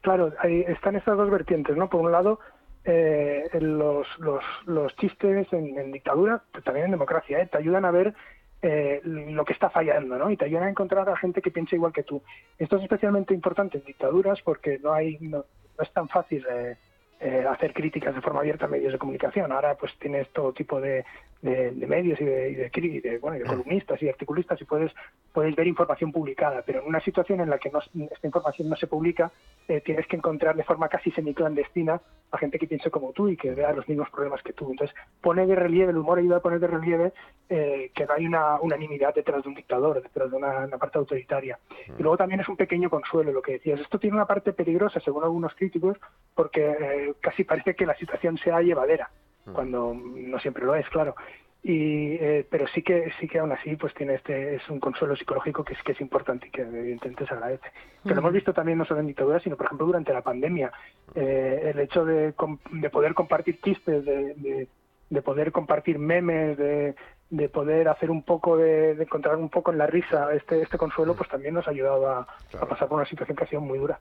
Claro, 0.03 0.33
ahí 0.38 0.64
están 0.66 0.96
estas 0.96 1.16
dos 1.16 1.31
vertientes, 1.31 1.77
¿no? 1.77 1.90
Por 1.90 2.01
un 2.01 2.12
lado, 2.12 2.40
eh, 2.85 3.49
los, 3.61 4.07
los, 4.18 4.42
los, 4.66 4.96
chistes 4.96 5.53
en, 5.53 5.92
dictadura, 5.92 6.42
también 6.64 6.87
en 6.87 6.92
democracia, 6.92 7.40
¿eh? 7.40 7.46
te 7.46 7.59
ayudan 7.59 7.85
a 7.85 7.90
ver 7.90 8.14
eh, 8.62 9.01
lo 9.05 9.44
que 9.44 9.53
está 9.53 9.68
fallando, 9.68 10.16
¿no? 10.16 10.31
Y 10.31 10.37
te 10.37 10.46
ayudan 10.46 10.64
a 10.64 10.70
encontrar 10.70 11.09
a 11.09 11.16
gente 11.16 11.42
que 11.42 11.51
piensa 11.51 11.77
igual 11.77 11.92
que 11.92 12.03
tú. 12.03 12.23
Esto 12.59 12.77
es 12.77 12.83
especialmente 12.83 13.35
importante 13.35 13.79
en 13.79 13.85
dictaduras 13.85 14.40
porque 14.42 14.79
no 14.79 14.92
hay 14.92 15.18
no, 15.20 15.44
es 15.79 15.92
tan 15.92 16.09
fácil 16.09 16.46
eh, 16.51 16.77
eh, 17.21 17.45
hacer 17.49 17.73
críticas 17.75 18.15
de 18.15 18.21
forma 18.21 18.41
abierta 18.41 18.65
a 18.65 18.69
medios 18.69 18.93
de 18.93 18.99
comunicación. 18.99 19.53
Ahora 19.53 19.75
pues 19.75 19.93
tienes 19.99 20.29
todo 20.31 20.53
tipo 20.53 20.81
de, 20.81 21.05
de, 21.43 21.87
medios 21.87 22.21
y 22.21 22.25
de, 22.25 22.51
y 22.51 23.01
de, 23.01 23.19
bueno, 23.19 23.39
de, 23.39 23.45
columnistas 23.45 24.03
y 24.03 24.09
articulistas 24.09 24.61
y 24.61 24.65
puedes, 24.65 24.93
puedes 25.33 25.55
ver 25.57 25.67
información 25.67 26.13
publicada, 26.13 26.63
pero 26.65 26.81
en 26.81 26.87
una 26.87 27.01
situación 27.01 27.41
en 27.41 27.51
la 27.51 27.59
que 27.59 27.71
no, 27.71 27.79
esta 27.79 28.27
información 28.27 28.69
no 28.69 28.77
se 28.77 28.87
publica, 28.87 29.31
eh, 29.69 29.81
tienes 29.81 30.07
que 30.07 30.17
encontrar 30.17 30.57
de 30.57 30.65
forma 30.65 30.89
casi 30.89 31.11
semiclandestina 31.11 32.01
a 32.33 32.39
gente 32.39 32.59
que 32.59 32.67
piense 32.67 32.91
como 32.91 33.13
tú 33.13 33.29
y 33.29 33.37
que 33.37 33.53
vea 33.53 33.73
los 33.73 33.89
mismos 33.89 34.11
problemas 34.11 34.43
que 34.43 34.53
tú. 34.53 34.71
Entonces, 34.71 34.95
pone 35.21 35.47
de 35.47 35.55
relieve, 35.55 35.91
el 35.91 35.99
humor 35.99 36.19
ayuda 36.19 36.37
a 36.37 36.41
poner 36.41 36.61
de 36.61 36.67
relieve 36.67 37.13
eh, 37.49 37.91
que 37.95 38.07
no 38.07 38.15
hay 38.15 38.27
una 38.27 38.61
unanimidad 38.61 39.15
detrás 39.15 39.43
de 39.43 39.49
un 39.49 39.55
dictador, 39.55 40.03
detrás 40.03 40.31
de 40.31 40.37
una, 40.37 40.69
parte 40.79 40.99
autoritaria. 40.99 41.59
Y 41.99 42.03
luego 42.03 42.17
también 42.17 42.41
es 42.41 42.49
un 42.49 42.57
pequeño 42.57 42.91
consuelo 42.91 43.33
lo 43.33 43.43
que 43.43 43.53
decías. 43.53 43.81
Esto 43.81 43.99
tiene 43.99 44.17
una 44.17 44.27
parte 44.27 44.53
peligrosa, 44.53 45.01
según 45.01 45.25
algunos 45.25 45.55
críticos, 45.55 45.97
porque 46.35 47.10
casi 47.20 47.44
parece 47.44 47.75
que 47.75 47.87
la 47.87 47.96
situación 47.96 48.38
sea 48.38 48.61
llevadera 48.61 49.11
cuando 49.53 49.94
no 49.94 50.38
siempre 50.38 50.64
lo 50.64 50.75
es, 50.75 50.88
claro. 50.88 51.14
Y, 51.62 52.14
eh, 52.14 52.46
pero 52.49 52.66
sí 52.68 52.83
que 52.83 53.12
sí 53.20 53.29
que 53.29 53.38
aún 53.38 53.53
así 53.53 53.77
pues 53.77 53.92
tiene 53.92 54.14
este 54.14 54.55
es 54.55 54.66
un 54.70 54.81
consuelo 54.81 55.14
psicológico 55.14 55.62
que 55.62 55.75
es 55.75 55.83
que 55.83 55.92
es 55.92 56.01
importante 56.01 56.46
y 56.46 56.51
que 56.51 56.62
evidentemente 56.62 57.27
se 57.27 57.35
agradece. 57.35 57.68
Que 58.03 58.14
lo 58.14 58.20
hemos 58.20 58.33
visto 58.33 58.55
también 58.55 58.79
no 58.79 58.87
solo 58.87 59.01
en 59.01 59.09
dictaduras 59.09 59.42
sino 59.42 59.57
por 59.57 59.66
ejemplo 59.66 59.87
durante 59.87 60.12
la 60.14 60.23
pandemia. 60.23 60.73
Eh, 61.14 61.73
el 61.75 61.81
hecho 61.81 62.07
de, 62.07 62.33
de, 62.70 62.90
poder 62.90 63.12
compartir 63.12 63.61
chistes 63.61 64.07
de, 64.07 64.68
de, 65.11 65.23
poder 65.23 65.53
compartir 65.53 65.99
memes 65.99 66.57
de, 66.57 66.94
de 67.29 67.49
poder 67.51 67.88
hacer 67.88 68.11
un 68.11 68.23
poco 68.23 68.57
de, 68.57 68.92
encontrar 68.92 69.37
un 69.37 69.51
poco 69.51 69.70
en 69.70 69.77
la 69.77 69.87
risa 69.87 70.33
este 70.33 70.62
este 70.62 70.79
consuelo 70.79 71.14
pues 71.14 71.29
también 71.29 71.53
nos 71.53 71.66
ha 71.66 71.73
ayudado 71.73 72.09
a, 72.09 72.27
pasar 72.68 72.88
por 72.88 72.96
una 72.96 73.07
situación 73.09 73.37
que 73.37 73.44
ha 73.44 73.49
sido 73.49 73.61
muy 73.61 73.79
dura 73.79 74.01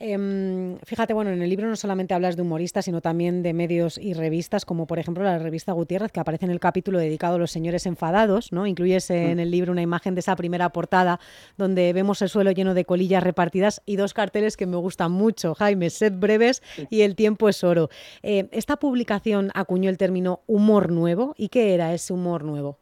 Em, 0.00 0.78
fíjate, 0.84 1.12
bueno, 1.12 1.32
en 1.32 1.42
el 1.42 1.50
libro 1.50 1.66
no 1.66 1.74
solamente 1.74 2.14
hablas 2.14 2.36
de 2.36 2.42
humoristas, 2.42 2.84
sino 2.84 3.00
también 3.00 3.42
de 3.42 3.52
medios 3.52 3.98
y 3.98 4.14
revistas, 4.14 4.64
como 4.64 4.86
por 4.86 5.00
ejemplo 5.00 5.24
la 5.24 5.38
revista 5.38 5.72
Gutiérrez, 5.72 6.12
que 6.12 6.20
aparece 6.20 6.44
en 6.44 6.52
el 6.52 6.60
capítulo 6.60 7.00
dedicado 7.00 7.34
a 7.34 7.38
los 7.38 7.50
señores 7.50 7.84
enfadados, 7.84 8.52
¿no? 8.52 8.68
Incluyes 8.68 9.10
en 9.10 9.38
mm. 9.38 9.40
el 9.40 9.50
libro 9.50 9.72
una 9.72 9.82
imagen 9.82 10.14
de 10.14 10.20
esa 10.20 10.36
primera 10.36 10.70
portada 10.70 11.18
donde 11.56 11.92
vemos 11.92 12.22
el 12.22 12.28
suelo 12.28 12.52
lleno 12.52 12.74
de 12.74 12.84
colillas 12.84 13.24
repartidas 13.24 13.82
y 13.86 13.96
dos 13.96 14.14
carteles 14.14 14.56
que 14.56 14.66
me 14.66 14.76
gustan 14.76 15.10
mucho, 15.10 15.56
Jaime, 15.56 15.90
sed 15.90 16.12
breves 16.12 16.62
y 16.90 17.00
el 17.00 17.16
tiempo 17.16 17.48
es 17.48 17.64
oro. 17.64 17.90
Eh, 18.22 18.48
esta 18.52 18.76
publicación 18.76 19.50
acuñó 19.54 19.90
el 19.90 19.98
término 19.98 20.42
humor 20.46 20.92
nuevo. 20.92 21.34
¿Y 21.36 21.48
qué 21.48 21.74
era 21.74 21.92
ese 21.92 22.12
humor 22.12 22.44
nuevo? 22.44 22.78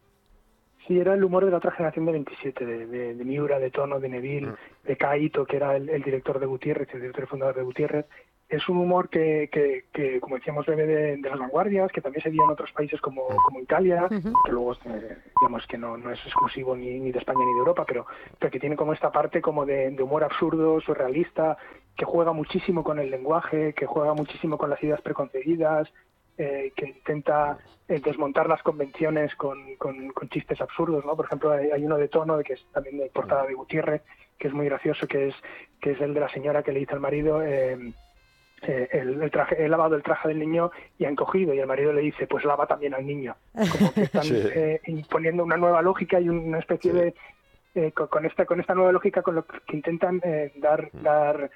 Sí, 0.86 1.00
era 1.00 1.14
el 1.14 1.24
humor 1.24 1.44
de 1.44 1.50
la 1.50 1.56
otra 1.56 1.72
generación 1.72 2.06
de 2.06 2.12
27, 2.12 2.64
de, 2.64 3.14
de, 3.14 3.24
Miura, 3.24 3.58
de 3.58 3.70
Tono, 3.70 3.98
de 3.98 4.08
Neville, 4.08 4.48
mm. 4.48 4.86
de 4.86 4.96
Kaito, 4.96 5.44
que 5.44 5.56
era 5.56 5.76
el, 5.76 6.02
director 6.02 6.38
de 6.38 6.46
Gutiérrez, 6.46 6.88
el 6.94 7.00
director 7.00 7.24
y 7.24 7.26
fundador 7.26 7.56
de 7.56 7.62
Gutiérrez. 7.62 8.06
Es 8.48 8.68
un 8.68 8.76
humor 8.76 9.08
que, 9.08 9.50
que, 9.92 10.20
como 10.20 10.36
decíamos, 10.36 10.64
bebe 10.66 10.86
de, 10.86 11.18
las 11.18 11.38
vanguardias, 11.40 11.90
que 11.90 12.00
también 12.00 12.22
se 12.22 12.30
vio 12.30 12.44
en 12.44 12.50
otros 12.50 12.70
países 12.70 13.00
como, 13.00 13.28
mm. 13.28 13.36
como 13.44 13.60
Italia, 13.60 14.06
que 14.08 14.52
luego, 14.52 14.74
eh, 14.84 15.18
digamos, 15.40 15.66
que 15.66 15.76
no, 15.76 15.96
no 15.96 16.12
es 16.12 16.20
exclusivo 16.24 16.76
ni, 16.76 17.00
ni, 17.00 17.10
de 17.10 17.18
España 17.18 17.40
ni 17.40 17.52
de 17.52 17.58
Europa, 17.58 17.84
pero, 17.84 18.06
pero 18.38 18.52
que 18.52 18.60
tiene 18.60 18.76
como 18.76 18.92
esta 18.92 19.10
parte 19.10 19.42
como 19.42 19.66
de, 19.66 19.96
humor 20.00 20.22
absurdo, 20.22 20.80
surrealista, 20.80 21.56
que 21.96 22.04
juega 22.04 22.32
muchísimo 22.32 22.84
con 22.84 23.00
el 23.00 23.10
lenguaje, 23.10 23.72
que 23.72 23.86
juega 23.86 24.14
muchísimo 24.14 24.56
con 24.56 24.70
las 24.70 24.80
ideas 24.84 25.00
preconcebidas, 25.00 25.92
eh, 26.38 26.72
que 26.76 26.86
intenta 26.86 27.56
eh, 27.88 27.98
desmontar 28.04 28.46
las 28.46 28.62
convenciones 28.62 29.34
con, 29.36 29.76
con, 29.76 30.12
chistes 30.28 30.60
absurdos, 30.60 31.02
¿no? 31.06 31.16
Por 31.16 31.24
ejemplo, 31.24 31.52
hay, 31.52 31.82
uno 31.82 31.96
de 31.96 32.08
tono, 32.08 32.38
que 32.40 32.52
es 32.52 32.66
también 32.74 32.98
de 32.98 33.08
portada 33.08 33.46
de 33.46 33.54
Gutiérrez, 33.54 34.02
que 34.38 34.48
es 34.48 34.54
muy 34.54 34.66
gracioso, 34.66 35.06
que 35.06 35.28
es, 35.28 35.34
que 35.80 35.92
es 35.92 36.00
el 36.02 36.12
de 36.12 36.20
la 36.20 36.28
señora 36.28 36.62
que 36.62 36.72
le 36.72 36.80
dice 36.80 36.92
al 36.92 37.00
marido... 37.00 37.42
Eh, 37.42 37.94
el, 38.62 39.30
traje, 39.30 39.62
he 39.62 39.68
lavado 39.68 39.96
el 39.96 40.02
traje 40.02 40.28
del 40.28 40.38
niño 40.38 40.72
y 40.98 41.04
ha 41.04 41.10
encogido 41.10 41.52
y 41.52 41.60
el 41.60 41.66
marido 41.66 41.92
le 41.92 42.00
dice 42.00 42.26
pues 42.26 42.42
lava 42.44 42.66
también 42.66 42.94
al 42.94 43.06
niño 43.06 43.36
como 43.52 43.92
que 43.92 44.04
están 44.04 44.24
imponiendo 44.86 45.44
una 45.44 45.58
nueva 45.58 45.82
lógica 45.82 46.18
y 46.18 46.30
una 46.30 46.58
especie 46.58 47.14
de 47.74 47.92
con, 47.92 48.24
esta 48.24 48.46
con 48.46 48.58
esta 48.58 48.74
nueva 48.74 48.92
lógica 48.92 49.20
con 49.20 49.34
lo 49.34 49.44
que 49.44 49.76
intentan 49.76 50.20
dar 50.56 50.88
mm. 50.90 51.02
dar 51.02 51.50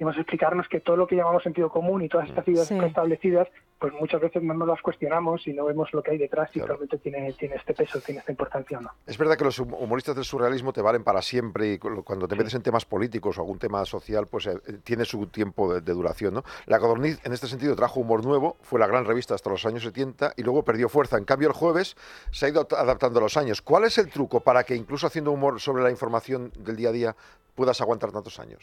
digamos, 0.00 0.16
explicarnos 0.16 0.66
que 0.66 0.80
todo 0.80 0.96
lo 0.96 1.06
que 1.06 1.14
llamamos 1.14 1.42
sentido 1.42 1.68
común 1.68 2.00
y 2.00 2.08
todas 2.08 2.26
estas 2.26 2.48
ideas 2.48 2.70
establecidas, 2.70 3.46
pues 3.78 3.92
muchas 3.92 4.18
veces 4.18 4.42
no 4.42 4.54
nos 4.54 4.66
las 4.66 4.80
cuestionamos 4.80 5.46
y 5.46 5.52
no 5.52 5.66
vemos 5.66 5.92
lo 5.92 6.02
que 6.02 6.12
hay 6.12 6.16
detrás 6.16 6.48
y 6.54 6.60
realmente 6.60 6.96
tiene, 6.96 7.30
tiene 7.34 7.56
este 7.56 7.74
peso, 7.74 8.00
tiene 8.00 8.20
esta 8.20 8.32
importancia 8.32 8.78
o 8.78 8.80
no. 8.80 8.90
Es 9.06 9.18
verdad 9.18 9.36
que 9.36 9.44
los 9.44 9.58
humoristas 9.58 10.14
del 10.14 10.24
surrealismo 10.24 10.72
te 10.72 10.80
valen 10.80 11.04
para 11.04 11.20
siempre 11.20 11.74
y 11.74 11.78
cuando 11.78 12.26
te 12.26 12.34
metes 12.34 12.54
en 12.54 12.62
temas 12.62 12.86
políticos 12.86 13.36
o 13.36 13.42
algún 13.42 13.58
tema 13.58 13.84
social, 13.84 14.26
pues 14.26 14.46
eh, 14.46 14.54
tiene 14.82 15.04
su 15.04 15.26
tiempo 15.26 15.74
de, 15.74 15.92
duración, 15.92 16.32
¿no? 16.32 16.44
La 16.64 16.78
Codorniz, 16.78 17.20
en 17.26 17.34
este 17.34 17.46
sentido, 17.46 17.76
trajo 17.76 18.00
humor 18.00 18.24
nuevo, 18.24 18.56
fue 18.62 18.80
la 18.80 18.86
gran 18.86 19.04
revista 19.04 19.34
hasta 19.34 19.50
los 19.50 19.66
años 19.66 19.82
70 19.82 20.32
y 20.34 20.42
luego 20.42 20.64
perdió 20.64 20.88
fuerza. 20.88 21.18
En 21.18 21.26
cambio, 21.26 21.48
el 21.48 21.54
jueves 21.54 21.94
se 22.30 22.46
ha 22.46 22.48
ido 22.48 22.66
adaptando 22.70 23.18
a 23.18 23.22
los 23.22 23.36
años. 23.36 23.60
¿Cuál 23.60 23.84
es 23.84 23.98
el 23.98 24.08
truco 24.08 24.40
para 24.40 24.64
que 24.64 24.74
incluso 24.74 25.06
haciendo 25.06 25.30
humor 25.30 25.60
sobre 25.60 25.82
la 25.82 25.90
información 25.90 26.50
del 26.58 26.76
día 26.76 26.88
a 26.88 26.92
día 26.92 27.16
puedas 27.54 27.82
aguantar 27.82 28.12
tantos 28.12 28.40
años? 28.40 28.62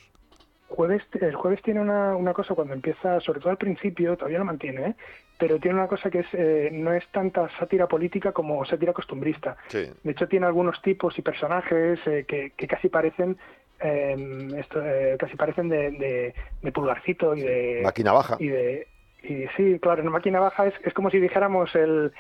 Jueves, 0.69 1.03
el 1.19 1.35
jueves 1.35 1.61
tiene 1.61 1.79
una, 1.79 2.15
una, 2.15 2.33
cosa 2.33 2.53
cuando 2.53 2.73
empieza, 2.73 3.19
sobre 3.21 3.39
todo 3.39 3.51
al 3.51 3.57
principio, 3.57 4.17
todavía 4.17 4.39
lo 4.39 4.45
mantiene, 4.45 4.87
¿eh? 4.87 4.95
pero 5.37 5.59
tiene 5.59 5.77
una 5.77 5.87
cosa 5.87 6.09
que 6.09 6.19
es 6.19 6.27
eh, 6.33 6.69
no 6.73 6.91
es 6.91 7.07
tanta 7.11 7.47
sátira 7.57 7.87
política 7.87 8.33
como 8.33 8.65
sátira 8.65 8.91
costumbrista. 8.91 9.55
De 9.71 10.11
hecho, 10.11 10.27
tiene 10.27 10.45
algunos 10.45 10.81
tipos 10.81 11.17
y 11.17 11.21
personajes 11.21 11.99
eh, 12.05 12.25
que, 12.27 12.51
que, 12.57 12.67
casi 12.67 12.89
parecen 12.89 13.37
em, 13.79 14.53
esto, 14.55 14.81
casi 15.17 15.35
parecen 15.37 15.69
de, 15.69 16.33
de, 16.61 16.71
pulgarcito 16.71 17.35
y 17.35 17.41
de 17.41 17.81
máquina 17.83 18.11
baja. 18.11 18.35
Y 18.39 18.47
de 18.47 18.87
y 19.23 19.45
sí, 19.55 19.79
claro, 19.79 20.03
en 20.03 20.11
máquina 20.11 20.39
baja 20.39 20.67
es, 20.67 20.73
es 20.83 20.93
como 20.93 21.09
si 21.09 21.19
dijéramos 21.19 21.73
el, 21.75 22.11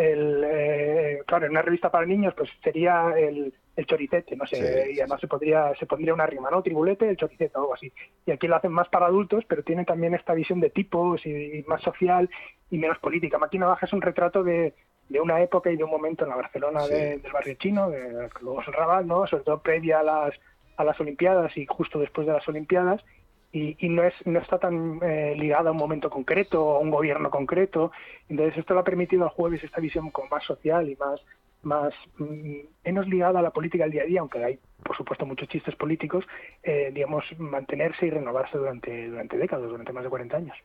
el 0.00 1.24
claro, 1.26 1.46
en 1.46 1.52
una 1.52 1.62
revista 1.62 1.90
para 1.90 2.06
niños 2.06 2.34
pues 2.34 2.50
sería 2.62 3.14
el 3.16 3.52
el 3.80 3.86
choricete, 3.86 4.36
no 4.36 4.46
sé, 4.46 4.92
y 4.92 5.00
además 5.00 5.20
se 5.20 5.26
podría, 5.26 5.74
se 5.78 5.86
pondría 5.86 6.14
una 6.14 6.26
rima, 6.26 6.50
¿no? 6.50 6.62
Tribulete, 6.62 7.08
el 7.08 7.16
choricete 7.16 7.52
o 7.56 7.60
algo 7.60 7.74
así. 7.74 7.92
Y 8.26 8.30
aquí 8.30 8.46
lo 8.46 8.56
hacen 8.56 8.72
más 8.72 8.88
para 8.88 9.06
adultos, 9.06 9.44
pero 9.48 9.62
tiene 9.62 9.84
también 9.84 10.14
esta 10.14 10.34
visión 10.34 10.60
de 10.60 10.70
tipos 10.70 11.24
y, 11.24 11.64
más 11.66 11.82
social 11.82 12.28
y 12.70 12.78
menos 12.78 12.98
política. 12.98 13.38
Máquina 13.38 13.66
Baja 13.66 13.86
es 13.86 13.92
un 13.92 14.02
retrato 14.02 14.42
de, 14.44 14.74
de 15.08 15.20
una 15.20 15.40
época 15.40 15.70
y 15.70 15.76
de 15.76 15.84
un 15.84 15.90
momento 15.90 16.24
en 16.24 16.30
la 16.30 16.36
Barcelona 16.36 16.86
del 16.86 17.22
barrio 17.32 17.54
chino, 17.54 17.90
de, 17.90 18.28
luego 18.40 18.60
el 18.66 18.72
Rabat, 18.72 19.06
¿no? 19.06 19.26
Sobre 19.26 19.44
todo 19.44 19.60
previa 19.60 20.00
a 20.00 20.02
las, 20.02 20.34
a 20.76 20.84
las 20.84 21.00
Olimpiadas 21.00 21.56
y 21.56 21.66
justo 21.66 21.98
después 21.98 22.26
de 22.26 22.34
las 22.34 22.46
Olimpiadas. 22.48 23.02
Y, 23.52 23.76
y, 23.84 23.88
no, 23.88 24.04
es, 24.04 24.14
no 24.24 24.38
está 24.38 24.58
tan 24.58 25.00
eh, 25.02 25.34
ligada 25.36 25.70
a 25.70 25.72
un 25.72 25.78
momento 25.78 26.08
concreto 26.08 26.64
o 26.64 26.76
a 26.76 26.78
un 26.78 26.90
gobierno 26.90 27.30
concreto. 27.30 27.90
Entonces 28.28 28.58
esto 28.58 28.74
le 28.74 28.80
ha 28.80 28.84
permitido 28.84 29.24
al 29.24 29.30
jueves 29.30 29.64
esta 29.64 29.80
visión 29.80 30.10
como 30.10 30.28
más 30.28 30.44
social 30.44 30.88
y 30.88 30.96
más, 30.96 31.20
más 31.62 31.92
mm, 32.18 32.58
menos 32.84 33.08
ligada 33.08 33.40
a 33.40 33.42
la 33.42 33.50
política 33.50 33.84
del 33.84 33.92
día 33.92 34.02
a 34.02 34.06
día, 34.06 34.20
aunque 34.20 34.44
hay 34.44 34.58
por 34.82 34.96
supuesto 34.96 35.26
muchos 35.26 35.48
chistes 35.48 35.74
políticos, 35.76 36.24
eh, 36.62 36.90
digamos, 36.92 37.24
mantenerse 37.38 38.06
y 38.06 38.10
renovarse 38.10 38.56
durante, 38.56 39.08
durante 39.08 39.36
décadas, 39.36 39.68
durante 39.68 39.92
más 39.92 40.04
de 40.04 40.10
40 40.10 40.36
años. 40.36 40.56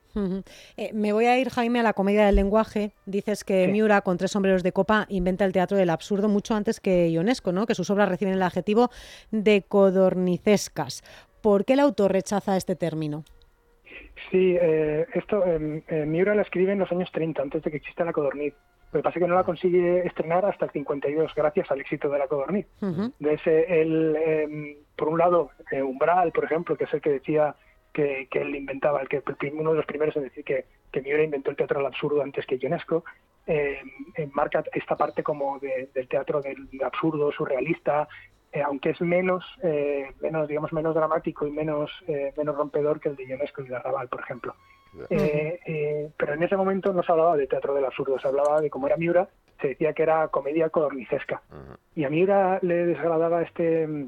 Eh, 0.77 0.91
me 0.93 1.13
voy 1.13 1.25
a 1.25 1.37
ir, 1.37 1.49
Jaime, 1.49 1.79
a 1.79 1.83
la 1.83 1.93
comedia 1.93 2.25
del 2.25 2.35
lenguaje. 2.35 2.91
Dices 3.05 3.43
que 3.43 3.67
Miura, 3.67 4.01
con 4.01 4.17
tres 4.17 4.31
sombreros 4.31 4.63
de 4.63 4.71
copa, 4.71 5.05
inventa 5.09 5.45
el 5.45 5.53
teatro 5.53 5.77
del 5.77 5.89
absurdo 5.89 6.29
mucho 6.29 6.55
antes 6.55 6.79
que 6.79 7.09
Ionesco, 7.09 7.51
¿no? 7.51 7.65
que 7.65 7.75
sus 7.75 7.89
obras 7.89 8.09
reciben 8.09 8.33
el 8.33 8.41
adjetivo 8.41 8.89
de 9.31 9.63
codornicescas. 9.67 11.03
¿Por 11.45 11.63
qué 11.63 11.73
el 11.73 11.79
autor 11.79 12.11
rechaza 12.11 12.57
este 12.57 12.75
término? 12.75 13.23
Sí, 14.31 14.57
eh, 14.59 15.05
esto 15.13 15.43
Miura 16.07 16.33
la 16.33 16.41
escribe 16.41 16.71
en 16.71 16.79
los 16.79 16.91
años 16.91 17.11
30, 17.11 17.39
antes 17.39 17.61
de 17.61 17.69
que 17.69 17.77
exista 17.77 18.03
la 18.03 18.13
codorniz. 18.13 18.55
Lo 18.91 18.99
que 18.99 19.03
pasa 19.03 19.19
es 19.19 19.23
que 19.23 19.27
no 19.27 19.35
la 19.35 19.43
consigue 19.43 20.07
estrenar 20.07 20.43
hasta 20.43 20.65
el 20.65 20.71
52 20.71 21.35
gracias 21.35 21.69
al 21.69 21.81
éxito 21.81 22.09
de 22.09 22.17
la 22.17 22.27
Codorniz. 22.27 22.65
el, 23.45 24.15
em, 24.15 24.75
por 24.95 25.09
un 25.09 25.19
lado, 25.19 25.51
eh, 25.71 25.83
Umbral, 25.83 26.31
por 26.31 26.45
ejemplo, 26.45 26.75
que 26.75 26.85
es 26.85 26.93
el 26.93 27.01
que 27.01 27.11
decía 27.11 27.55
que, 27.93 28.27
él 28.31 28.55
inventaba, 28.55 29.01
el 29.01 29.07
que 29.07 29.21
uno 29.53 29.71
de 29.71 29.77
los 29.77 29.85
primeros 29.85 30.15
en 30.15 30.23
decir 30.23 30.43
que, 30.43 30.65
que 30.91 31.01
Miura 31.01 31.23
inventó 31.23 31.51
el 31.51 31.57
teatro 31.57 31.77
del 31.77 31.87
absurdo 31.87 32.23
antes 32.23 32.45
que 32.47 32.57
Ionesco, 32.57 33.03
em, 33.45 34.31
marca 34.31 34.63
esta 34.73 34.95
parte 34.95 35.21
como 35.21 35.59
del 35.59 36.07
teatro 36.07 36.41
del 36.41 36.67
absurdo, 36.81 37.31
surrealista, 37.33 38.07
eh, 38.55 38.63
aunque 38.63 38.91
es 38.91 39.01
menos, 39.01 39.45
eh, 39.61 40.11
menos, 40.21 40.47
digamos, 40.47 40.73
menos 40.73 40.95
dramático 40.95 41.45
y 41.45 41.51
menos, 41.51 41.91
menos 42.37 42.55
rompedor 42.55 42.99
que 42.99 43.09
el 43.09 43.15
de 43.15 43.27
Ionesco 43.27 43.61
y 43.61 43.67
de 43.67 43.75
Arrabal, 43.75 44.07
por 44.07 44.21
ejemplo. 44.21 44.55
Eh, 45.09 45.59
eh, 45.65 46.09
pero 46.17 46.33
en 46.33 46.43
ese 46.43 46.55
momento 46.55 46.93
no 46.93 47.03
se 47.03 47.11
hablaba 47.11 47.35
de 47.35 47.47
teatro 47.47 47.73
del 47.73 47.85
absurdo, 47.85 48.19
se 48.19 48.27
hablaba 48.27 48.61
de 48.61 48.69
cómo 48.69 48.87
era 48.87 48.97
Miura, 48.97 49.27
se 49.61 49.69
decía 49.69 49.93
que 49.93 50.03
era 50.03 50.27
comedia 50.29 50.69
codornicesca. 50.69 51.41
Y 51.95 52.03
a 52.03 52.09
Miura 52.09 52.59
le 52.61 52.85
desagradaba 52.85 53.41
este 53.41 54.07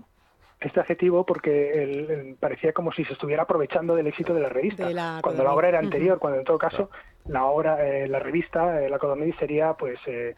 este 0.59 0.79
adjetivo 0.79 1.23
porque 1.23 1.83
él, 1.83 2.35
parecía 2.39 2.73
como 2.73 2.91
si 2.91 3.05
se 3.05 3.13
estuviera 3.13 3.43
aprovechando 3.43 3.95
del 3.95 4.07
éxito 4.07 4.33
de 4.33 4.41
la 4.41 4.49
revista, 4.49 4.89
cuando 5.21 5.43
la 5.43 5.53
obra 5.53 5.69
era 5.69 5.79
anterior, 5.79 6.17
cuando 6.17 6.39
en 6.39 6.45
todo 6.45 6.57
caso 6.57 6.89
la 7.25 7.45
obra, 7.45 7.87
eh, 7.87 8.07
la 8.07 8.19
revista, 8.19 8.79
la 8.89 8.97
Codorniz 8.97 9.35
sería 9.37 9.73
pues 9.73 9.99
eh, 10.07 10.35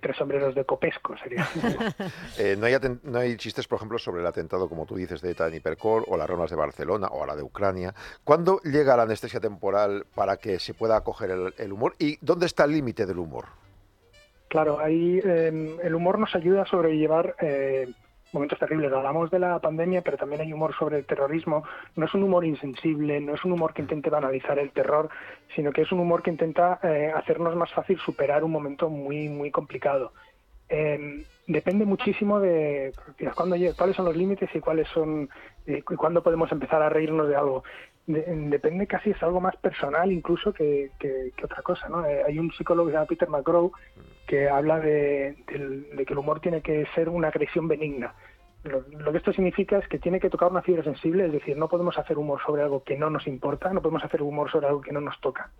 tres 0.00 0.16
sombreros 0.16 0.54
de 0.54 0.64
copesco 0.64 1.16
sería. 1.16 1.48
Eh, 2.38 2.56
no, 2.58 2.66
hay 2.66 2.74
no 3.02 3.18
hay 3.18 3.36
chistes, 3.36 3.68
por 3.68 3.76
ejemplo, 3.76 3.98
sobre 3.98 4.20
el 4.20 4.26
atentado, 4.26 4.68
como 4.68 4.86
tú 4.86 4.96
dices, 4.96 5.20
de 5.20 5.30
ETA 5.30 5.48
en 5.48 5.54
Hipercor, 5.54 6.04
o 6.08 6.16
las 6.16 6.28
Ronas 6.28 6.50
de 6.50 6.56
Barcelona, 6.56 7.08
o 7.08 7.24
la 7.24 7.36
de 7.36 7.42
Ucrania. 7.42 7.94
¿Cuándo 8.24 8.60
llega 8.62 8.96
la 8.96 9.04
anestesia 9.04 9.40
temporal 9.40 10.04
para 10.14 10.36
que 10.36 10.58
se 10.58 10.74
pueda 10.74 10.96
acoger 10.96 11.30
el, 11.56 11.72
humor? 11.72 11.94
¿Y 11.98 12.18
dónde 12.20 12.46
está 12.46 12.64
el 12.64 12.72
límite 12.72 13.06
del 13.06 13.18
humor? 13.18 13.46
Claro, 14.48 14.80
ahí 14.80 15.20
em, 15.24 15.78
el 15.82 15.94
humor 15.94 16.18
nos 16.18 16.34
ayuda 16.34 16.62
a 16.62 16.66
sobrellevar 16.66 17.36
eh, 17.40 17.88
momentos 18.34 18.58
terribles. 18.58 18.92
Hablamos 18.92 19.30
de 19.30 19.38
la 19.38 19.58
pandemia, 19.60 20.02
pero 20.02 20.16
también 20.16 20.42
hay 20.42 20.52
humor 20.52 20.74
sobre 20.76 20.98
el 20.98 21.06
terrorismo. 21.06 21.64
No 21.96 22.06
es 22.06 22.14
un 22.14 22.24
humor 22.24 22.44
insensible, 22.44 23.20
no 23.20 23.34
es 23.34 23.44
un 23.44 23.52
humor 23.52 23.72
que 23.72 23.82
intente 23.82 24.10
banalizar 24.10 24.58
el 24.58 24.72
terror, 24.72 25.08
sino 25.54 25.72
que 25.72 25.82
es 25.82 25.92
un 25.92 26.00
humor 26.00 26.22
que 26.22 26.30
intenta 26.30 26.80
eh, 26.82 27.12
hacernos 27.14 27.54
más 27.56 27.72
fácil 27.72 27.98
superar 27.98 28.44
un 28.44 28.50
momento 28.50 28.90
muy, 28.90 29.28
muy 29.28 29.50
complicado. 29.50 30.12
Em, 30.68 31.24
depende 31.46 31.84
muchísimo 31.84 32.40
de 32.40 32.92
cuándo, 33.34 33.56
cuáles 33.76 33.96
son 33.96 34.06
los 34.06 34.16
límites 34.16 34.48
y 34.54 34.60
cuáles 34.60 34.88
son 34.88 35.28
y 35.66 35.80
cuándo 35.82 36.22
podemos 36.22 36.50
empezar 36.52 36.82
a 36.82 36.88
reírnos 36.88 37.28
de 37.28 37.36
algo. 37.36 37.64
Depende 38.06 38.86
casi, 38.86 39.10
es 39.10 39.22
algo 39.22 39.40
más 39.40 39.56
personal 39.56 40.12
incluso 40.12 40.52
que, 40.52 40.90
que, 40.98 41.32
otra 41.42 41.62
cosa. 41.62 41.88
¿no? 41.88 42.04
Eh, 42.04 42.22
hay 42.26 42.38
un 42.38 42.52
psicólogo 42.52 42.86
que 42.86 42.92
se 42.92 42.96
llama 42.96 43.06
Peter 43.06 43.28
McGraw 43.28 43.72
que 44.26 44.48
habla 44.48 44.80
de, 44.80 45.36
que 45.46 46.12
el 46.12 46.18
humor 46.18 46.40
tiene 46.40 46.62
que 46.62 46.86
ser 46.94 47.08
una 47.08 47.28
agresión 47.28 47.68
benigna. 47.68 48.14
Lo, 48.64 49.12
que 49.12 49.18
esto 49.18 49.32
significa 49.32 49.78
es 49.78 49.86
que 49.88 49.98
tiene 49.98 50.20
que 50.20 50.30
tocar 50.30 50.50
una 50.50 50.62
fibra 50.62 50.82
sensible, 50.82 51.26
es 51.26 51.32
decir, 51.32 51.56
no 51.56 51.68
podemos 51.68 51.98
hacer 51.98 52.16
humor 52.16 52.40
sobre 52.46 52.62
algo 52.62 52.82
que 52.82 52.96
no 52.96 53.10
nos 53.10 53.26
importa, 53.26 53.70
no 53.74 53.82
podemos 53.82 54.02
hacer 54.04 54.22
humor 54.22 54.50
sobre 54.50 54.68
algo 54.68 54.80
que 54.80 54.92
no 54.92 55.02
nos 55.02 55.20
toca. 55.20 55.50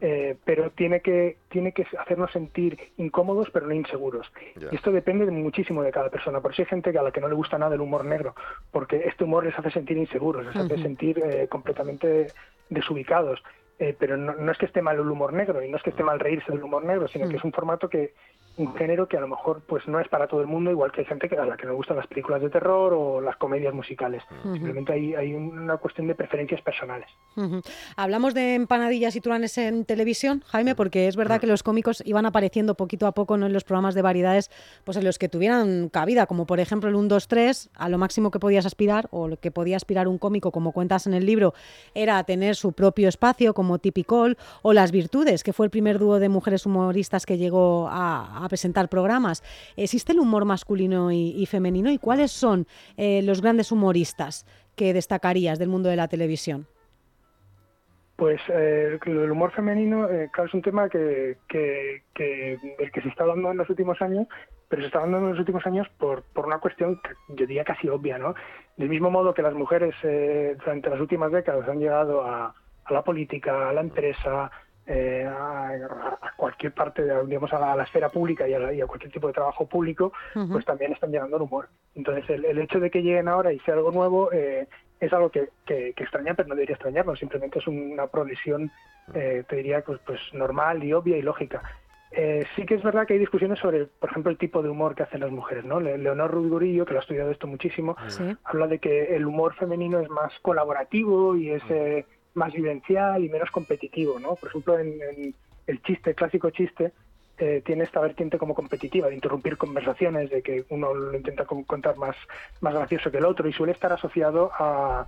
Eh, 0.00 0.36
pero 0.44 0.70
tiene 0.70 1.00
que, 1.00 1.38
tiene 1.48 1.72
que 1.72 1.84
hacernos 1.98 2.30
sentir 2.30 2.78
incómodos 2.98 3.48
pero 3.52 3.66
no 3.66 3.74
inseguros. 3.74 4.30
Y 4.70 4.74
esto 4.74 4.92
depende 4.92 5.26
muchísimo 5.26 5.82
de 5.82 5.90
cada 5.90 6.08
persona. 6.08 6.40
Por 6.40 6.52
eso 6.52 6.62
hay 6.62 6.66
gente 6.66 6.96
a 6.96 7.02
la 7.02 7.10
que 7.10 7.20
no 7.20 7.28
le 7.28 7.34
gusta 7.34 7.58
nada 7.58 7.74
el 7.74 7.80
humor 7.80 8.04
negro, 8.04 8.34
porque 8.70 9.04
este 9.06 9.24
humor 9.24 9.44
les 9.44 9.58
hace 9.58 9.70
sentir 9.70 9.96
inseguros, 9.96 10.46
les 10.46 10.54
hace 10.54 10.78
sentir 10.78 11.18
eh, 11.18 11.48
completamente 11.48 12.28
desubicados. 12.70 13.42
Eh, 13.80 13.94
pero 13.96 14.16
no, 14.16 14.50
es 14.50 14.58
que 14.58 14.66
esté 14.66 14.82
mal 14.82 14.96
el 14.96 15.08
humor 15.08 15.32
negro 15.32 15.62
y 15.62 15.70
no 15.70 15.76
es 15.76 15.82
que 15.84 15.90
esté 15.90 16.02
mal 16.02 16.18
reírse 16.18 16.50
del 16.50 16.62
humor 16.62 16.84
negro, 16.84 17.06
sino 17.06 17.28
que 17.28 17.36
es 17.36 17.44
un 17.44 17.52
formato 17.52 17.88
que, 17.88 18.12
un 18.58 18.74
género 18.74 19.06
que 19.06 19.16
a 19.16 19.20
lo 19.20 19.28
mejor 19.28 19.62
pues 19.66 19.86
no 19.86 20.00
es 20.00 20.08
para 20.08 20.26
todo 20.26 20.40
el 20.40 20.48
mundo, 20.48 20.70
igual 20.70 20.90
que 20.90 21.00
hay 21.00 21.06
gente 21.06 21.28
que 21.28 21.36
a 21.36 21.46
la 21.46 21.56
que 21.56 21.66
le 21.66 21.72
gustan 21.72 21.96
las 21.96 22.08
películas 22.08 22.42
de 22.42 22.50
terror 22.50 22.92
o 22.92 23.20
las 23.20 23.36
comedias 23.36 23.72
musicales. 23.72 24.22
Simplemente 24.42 24.92
hay, 24.92 25.14
hay 25.14 25.34
una 25.34 25.76
cuestión 25.76 26.08
de 26.08 26.14
preferencias 26.14 26.60
personales. 26.62 27.08
Hablamos 27.96 28.34
de 28.34 28.54
empanadillas 28.54 29.14
y 29.14 29.20
turanes 29.20 29.56
en 29.58 29.84
televisión, 29.84 30.42
Jaime, 30.48 30.74
porque 30.74 31.06
es 31.06 31.14
verdad 31.14 31.40
que 31.40 31.46
los 31.46 31.62
cómicos 31.62 32.02
iban 32.04 32.26
apareciendo 32.26 32.74
poquito 32.74 33.06
a 33.06 33.12
poco 33.12 33.36
¿no? 33.36 33.46
en 33.46 33.52
los 33.52 33.62
programas 33.62 33.94
de 33.94 34.02
variedades, 34.02 34.50
pues 34.84 34.96
en 34.96 35.04
los 35.04 35.18
que 35.18 35.28
tuvieran 35.28 35.88
cabida, 35.88 36.26
como 36.26 36.46
por 36.46 36.58
ejemplo 36.58 36.88
el 36.88 36.96
1, 36.96 37.08
2, 37.08 37.28
3, 37.28 37.70
a 37.74 37.88
lo 37.88 37.98
máximo 37.98 38.32
que 38.32 38.40
podías 38.40 38.66
aspirar, 38.66 39.08
o 39.12 39.28
lo 39.28 39.36
que 39.36 39.52
podía 39.52 39.76
aspirar 39.76 40.08
un 40.08 40.18
cómico, 40.18 40.50
como 40.50 40.72
cuentas 40.72 41.06
en 41.06 41.14
el 41.14 41.26
libro, 41.26 41.54
era 41.94 42.22
tener 42.24 42.56
su 42.56 42.72
propio 42.72 43.08
espacio, 43.08 43.54
como 43.54 43.78
Tipicol, 43.78 44.36
o 44.62 44.72
Las 44.72 44.90
Virtudes, 44.90 45.44
que 45.44 45.52
fue 45.52 45.66
el 45.66 45.70
primer 45.70 46.00
dúo 46.00 46.18
de 46.18 46.28
mujeres 46.28 46.66
humoristas 46.66 47.24
que 47.24 47.38
llegó 47.38 47.88
a 47.88 48.47
presentar 48.48 48.88
programas. 48.88 49.42
¿Existe 49.76 50.12
el 50.12 50.20
humor 50.20 50.44
masculino 50.44 51.12
y, 51.12 51.46
femenino? 51.46 51.90
¿Y 51.90 51.98
cuáles 51.98 52.30
son 52.32 52.66
eh, 52.96 53.22
los 53.22 53.40
grandes 53.40 53.72
humoristas 53.72 54.46
que 54.76 54.92
destacarías 54.92 55.58
del 55.58 55.68
mundo 55.68 55.88
de 55.88 55.96
la 55.96 56.08
televisión? 56.08 56.66
Pues 58.16 58.40
eh, 58.48 58.98
el 59.04 59.30
humor 59.30 59.52
femenino, 59.52 60.08
eh, 60.08 60.28
claro, 60.32 60.48
es 60.48 60.54
un 60.54 60.62
tema 60.62 60.88
que, 60.88 61.36
que, 61.48 62.02
que 62.14 63.00
se 63.00 63.08
está 63.08 63.22
hablando 63.22 63.52
en 63.52 63.58
los 63.58 63.70
últimos 63.70 64.02
años, 64.02 64.26
pero 64.68 64.82
se 64.82 64.86
está 64.86 64.98
hablando 64.98 65.18
en 65.18 65.30
los 65.30 65.38
últimos 65.38 65.64
años 65.66 65.86
por, 65.98 66.24
por 66.34 66.46
una 66.46 66.58
cuestión 66.58 67.00
yo 67.28 67.46
diría 67.46 67.64
casi 67.64 67.88
obvia, 67.88 68.18
¿no? 68.18 68.34
Del 68.76 68.88
mismo 68.88 69.10
modo 69.10 69.34
que 69.34 69.42
las 69.42 69.54
mujeres 69.54 69.94
durante 70.02 70.90
las 70.90 71.00
últimas 71.00 71.30
décadas 71.30 71.68
han 71.68 71.78
llegado 71.78 72.22
a 72.24 72.54
la 72.90 73.02
política, 73.02 73.68
a 73.68 73.72
la 73.72 73.80
empresa, 73.80 74.50
eh, 74.90 75.28
a, 75.28 76.32
cualquier 76.34 76.72
parte, 76.72 77.02
de, 77.02 77.26
digamos, 77.26 77.52
a 77.52 77.76
la, 77.76 77.82
esfera 77.82 78.08
pública 78.08 78.48
y 78.48 78.54
a, 78.54 78.86
cualquier 78.86 79.12
tipo 79.12 79.26
de 79.26 79.34
trabajo 79.34 79.66
público, 79.66 80.14
pues 80.50 80.64
también 80.64 80.92
están 80.92 81.10
llegando 81.10 81.36
al 81.36 81.42
humor. 81.42 81.68
Entonces, 81.94 82.24
el, 82.30 82.58
hecho 82.58 82.80
de 82.80 82.90
que 82.90 83.02
lleguen 83.02 83.28
ahora 83.28 83.52
y 83.52 83.58
sea 83.60 83.74
algo 83.74 83.90
nuevo 83.90 84.32
eh, 84.32 84.66
es 84.98 85.12
algo 85.12 85.28
que, 85.30 85.50
que, 85.66 85.92
extraña, 85.94 86.32
pero 86.32 86.48
no 86.48 86.54
debería 86.54 86.74
extrañarlo, 86.74 87.14
simplemente 87.16 87.58
es 87.58 87.66
una 87.66 88.06
progresión, 88.06 88.70
eh, 89.12 89.44
te 89.46 89.56
diría, 89.56 89.82
pues, 89.82 90.00
pues 90.06 90.20
normal 90.32 90.82
y 90.82 90.94
obvia 90.94 91.18
y 91.18 91.22
lógica. 91.22 91.60
sí 92.56 92.64
que 92.64 92.76
es 92.76 92.82
verdad 92.82 93.06
que 93.06 93.12
hay 93.12 93.18
discusiones 93.18 93.58
sobre, 93.58 93.84
por 93.84 94.08
ejemplo, 94.08 94.30
el 94.30 94.38
tipo 94.38 94.62
de 94.62 94.70
humor 94.70 94.94
que 94.94 95.02
hacen 95.02 95.20
las 95.20 95.30
mujeres. 95.30 95.66
¿no? 95.66 95.80
Leonor 95.80 96.30
Rudgurillo, 96.30 96.86
que 96.86 96.94
lo 96.94 97.00
ha 97.00 97.02
estudiado 97.02 97.30
esto 97.30 97.46
muchísimo, 97.46 97.94
habla 98.44 98.66
de 98.66 98.78
que 98.78 99.14
el 99.14 99.26
humor 99.26 99.54
femenino 99.54 100.00
es 100.00 100.08
más 100.08 100.32
colaborativo 100.40 101.36
y 101.36 101.50
es 101.50 101.62
más 102.34 102.52
vivencial 102.52 103.24
y 103.24 103.28
menos 103.28 103.50
competitivo, 103.50 104.18
¿no? 104.18 104.36
Por 104.36 104.48
ejemplo, 104.48 104.78
en, 104.78 105.34
el 105.66 105.82
chiste, 105.82 106.10
el 106.10 106.16
clásico 106.16 106.50
chiste, 106.50 106.92
eh, 107.38 107.62
tiene 107.64 107.84
esta 107.84 108.00
vertiente 108.00 108.38
como 108.38 108.54
competitiva, 108.54 109.08
de 109.08 109.14
interrumpir 109.14 109.56
conversaciones, 109.56 110.30
de 110.30 110.42
que 110.42 110.64
uno 110.70 110.94
lo 110.94 111.16
intenta 111.16 111.44
contar 111.44 111.96
más, 111.96 112.16
más 112.60 112.74
gracioso 112.74 113.10
que 113.10 113.18
el 113.18 113.24
otro 113.24 113.48
y 113.48 113.52
suele 113.52 113.72
estar 113.72 113.92
asociado 113.92 114.50
a, 114.58 115.06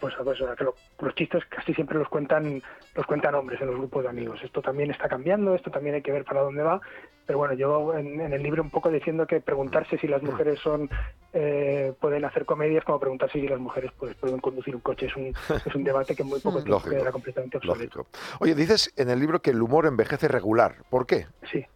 pues, 0.00 0.14
pues, 0.24 0.40
a, 0.42 0.56
que 0.56 0.64
los 0.64 1.14
chistes 1.14 1.44
casi 1.46 1.74
siempre 1.74 1.98
los 1.98 2.08
cuentan 2.08 2.62
los 2.94 3.06
cuentan 3.06 3.34
hombres 3.34 3.60
en 3.60 3.68
los 3.68 3.76
grupos 3.76 4.04
de 4.04 4.08
amigos. 4.08 4.40
Esto 4.42 4.62
también 4.62 4.90
está 4.90 5.08
cambiando, 5.08 5.54
esto 5.54 5.70
también 5.70 5.96
hay 5.96 6.02
que 6.02 6.12
ver 6.12 6.24
para 6.24 6.40
dónde 6.40 6.62
va, 6.62 6.80
pero 7.28 7.40
bueno, 7.40 7.52
yo 7.52 7.94
en, 7.94 8.32
el 8.32 8.42
libro 8.42 8.62
un 8.62 8.70
poco 8.70 8.88
diciendo 8.88 9.26
que 9.26 9.42
preguntarse 9.42 9.98
si 9.98 10.08
las 10.08 10.22
mujeres 10.22 10.58
son 10.60 10.88
eh, 11.34 11.92
pueden 12.00 12.24
hacer 12.24 12.46
comedias 12.46 12.82
como 12.86 12.98
preguntarse 12.98 13.38
si 13.38 13.46
las 13.46 13.60
mujeres 13.60 13.90
pues, 13.98 14.14
pueden 14.14 14.40
conducir 14.40 14.74
un 14.74 14.80
coche 14.80 15.06
es 15.06 15.14
un, 15.14 15.26
es 15.26 15.74
un 15.74 15.84
debate 15.84 16.16
que 16.16 16.24
muy 16.24 16.40
poco 16.40 16.62
tiempo 16.64 16.88
queda 16.88 17.12
completamente 17.12 17.58
obsoleto. 17.58 18.06
Oye, 18.40 18.54
dices 18.54 18.94
en 18.96 19.10
el 19.10 19.20
libro 19.20 19.42
que 19.42 19.50
el 19.50 19.60
humor 19.60 19.84
envejece 19.84 20.26
regular. 20.26 20.76
¿Por 20.88 21.04
qué? 21.04 21.26
Sí. 21.52 21.66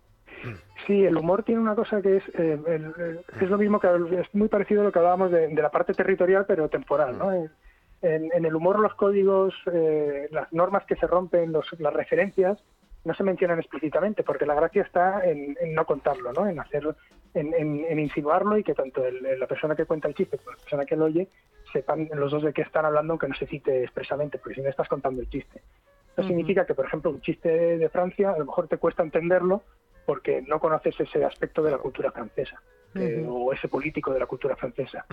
Sí, 0.86 1.04
el 1.04 1.18
humor 1.18 1.42
tiene 1.42 1.60
una 1.60 1.74
cosa 1.74 2.00
que 2.00 2.16
es, 2.16 2.24
eh, 2.32 2.58
es 3.38 3.50
lo 3.50 3.58
mismo 3.58 3.78
que 3.78 3.88
es 4.20 4.34
muy 4.34 4.48
parecido 4.48 4.80
a 4.80 4.84
lo 4.84 4.90
que 4.90 5.00
hablábamos 5.00 5.30
de, 5.30 5.48
de 5.48 5.62
la 5.62 5.70
parte 5.70 5.92
territorial 5.92 6.46
pero 6.48 6.70
temporal, 6.70 7.18
¿no? 7.18 7.26
Mm. 7.26 7.48
En, 8.00 8.44
el 8.46 8.56
humor 8.56 8.80
los 8.80 8.94
códigos, 8.94 9.54
eh, 9.70 10.28
las 10.30 10.50
normas 10.50 10.86
que 10.86 10.96
se 10.96 11.06
rompen, 11.06 11.52
las 11.52 11.92
referencias, 11.92 12.58
no 13.04 13.14
se 13.14 13.24
mencionan 13.24 13.58
explícitamente, 13.58 14.22
porque 14.22 14.46
la 14.46 14.54
gracia 14.54 14.82
está 14.82 15.24
en, 15.24 15.56
no 15.74 15.84
contarlo, 15.84 16.32
¿no? 16.32 16.48
en 16.48 16.60
hacer, 16.60 16.94
en, 17.34 17.98
insinuarlo 17.98 18.56
y 18.56 18.62
que 18.62 18.74
tanto 18.74 19.02
la 19.10 19.46
persona 19.46 19.74
que 19.74 19.86
cuenta 19.86 20.08
el 20.08 20.14
chiste 20.14 20.38
como 20.38 20.52
la 20.52 20.58
persona 20.58 20.84
que 20.84 20.96
lo 20.96 21.06
oye 21.06 21.28
sepan 21.72 22.08
los 22.14 22.30
dos 22.30 22.42
de 22.42 22.52
qué 22.52 22.62
están 22.62 22.84
hablando, 22.84 23.14
aunque 23.14 23.28
no 23.28 23.34
se 23.34 23.46
cite 23.46 23.82
expresamente, 23.82 24.38
porque 24.38 24.56
si 24.56 24.62
no 24.62 24.68
estás 24.68 24.88
contando 24.88 25.20
el 25.20 25.28
chiste. 25.28 25.62
Eso 26.16 26.28
significa 26.28 26.66
que, 26.66 26.74
por 26.74 26.84
ejemplo, 26.84 27.10
un 27.10 27.22
chiste 27.22 27.78
de 27.78 27.88
Francia 27.88 28.32
a 28.32 28.38
lo 28.38 28.44
mejor 28.44 28.68
te 28.68 28.76
cuesta 28.76 29.02
entenderlo 29.02 29.62
porque 30.04 30.42
no 30.42 30.60
conoces 30.60 30.98
ese 31.00 31.24
aspecto 31.24 31.62
de 31.62 31.70
la 31.70 31.78
cultura 31.78 32.12
francesa. 32.12 32.60
Eh, 32.94 33.24
o 33.26 33.50
ese 33.54 33.68
político 33.68 34.12
de 34.12 34.20
la 34.20 34.26
cultura 34.26 34.54
francesa. 34.54 35.06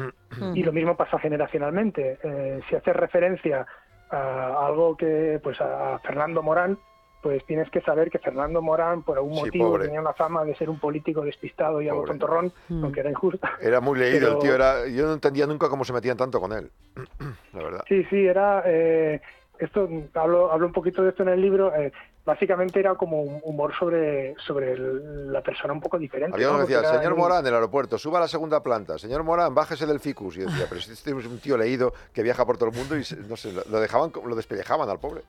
Y 0.53 0.63
lo 0.63 0.73
mismo 0.73 0.97
pasa 0.97 1.17
generacionalmente. 1.17 2.19
Eh, 2.21 2.59
si 2.67 2.75
haces 2.75 2.93
referencia 2.93 3.65
a 4.09 4.67
algo 4.67 4.97
que, 4.97 5.39
pues 5.41 5.61
a 5.61 5.97
Fernando 5.99 6.43
Morán, 6.43 6.77
pues 7.21 7.45
tienes 7.45 7.69
que 7.69 7.81
saber 7.81 8.09
que 8.09 8.19
Fernando 8.19 8.61
Morán, 8.61 9.03
por 9.03 9.17
algún 9.17 9.35
motivo, 9.35 9.77
tenía 9.79 9.99
una 9.99 10.13
fama 10.13 10.45
de 10.45 10.55
ser 10.55 10.69
un 10.69 10.79
político 10.79 11.21
despistado 11.21 11.81
y 11.81 11.89
algo 11.89 12.05
tontorrón, 12.05 12.51
aunque 12.69 13.01
era 13.01 13.09
injusta. 13.09 13.51
Era 13.61 13.81
muy 13.81 13.99
leído 13.99 14.33
el 14.33 14.39
tío, 14.39 14.55
era, 14.55 14.87
yo 14.87 15.05
no 15.05 15.13
entendía 15.13 15.45
nunca 15.45 15.69
cómo 15.69 15.83
se 15.83 15.93
metían 15.93 16.17
tanto 16.17 16.39
con 16.39 16.53
él, 16.53 16.71
la 17.53 17.63
verdad. 17.63 17.83
Sí, 17.87 18.03
sí, 18.09 18.25
era... 18.25 18.63
Eh, 18.65 19.21
esto 19.59 19.89
hablo, 20.13 20.51
hablo 20.51 20.67
un 20.67 20.71
poquito 20.73 21.03
de 21.03 21.09
esto 21.09 21.23
en 21.23 21.29
el 21.29 21.41
libro. 21.41 21.75
Eh, 21.75 21.91
básicamente 22.25 22.79
era 22.79 22.95
como 22.95 23.21
un 23.21 23.41
humor 23.43 23.73
sobre, 23.77 24.35
sobre 24.37 24.77
la 24.77 25.41
persona 25.41 25.73
un 25.73 25.81
poco 25.81 25.97
diferente. 25.97 26.35
Había 26.35 26.49
uno 26.49 26.65
que 26.65 26.73
decía, 26.73 26.89
señor 26.97 27.15
Morán 27.15 27.43
del 27.43 27.55
aeropuerto, 27.55 27.97
suba 27.97 28.19
a 28.19 28.21
la 28.21 28.27
segunda 28.27 28.63
planta, 28.63 28.97
señor 28.97 29.23
Morán, 29.23 29.53
bájese 29.53 29.85
del 29.85 29.99
ficus. 29.99 30.37
Y 30.37 30.41
decía, 30.41 30.65
pero 30.69 30.79
este 30.79 30.93
es 30.93 31.25
un 31.25 31.39
tío 31.39 31.57
leído 31.57 31.93
que 32.13 32.23
viaja 32.23 32.45
por 32.45 32.57
todo 32.57 32.69
el 32.69 32.75
mundo 32.75 32.95
y 32.95 33.03
no 33.27 33.35
sé, 33.35 33.51
lo 33.51 33.79
dejaban, 33.79 34.11
lo 34.25 34.35
despellejaban 34.35 34.89
al 34.89 34.99
pobre. 34.99 35.21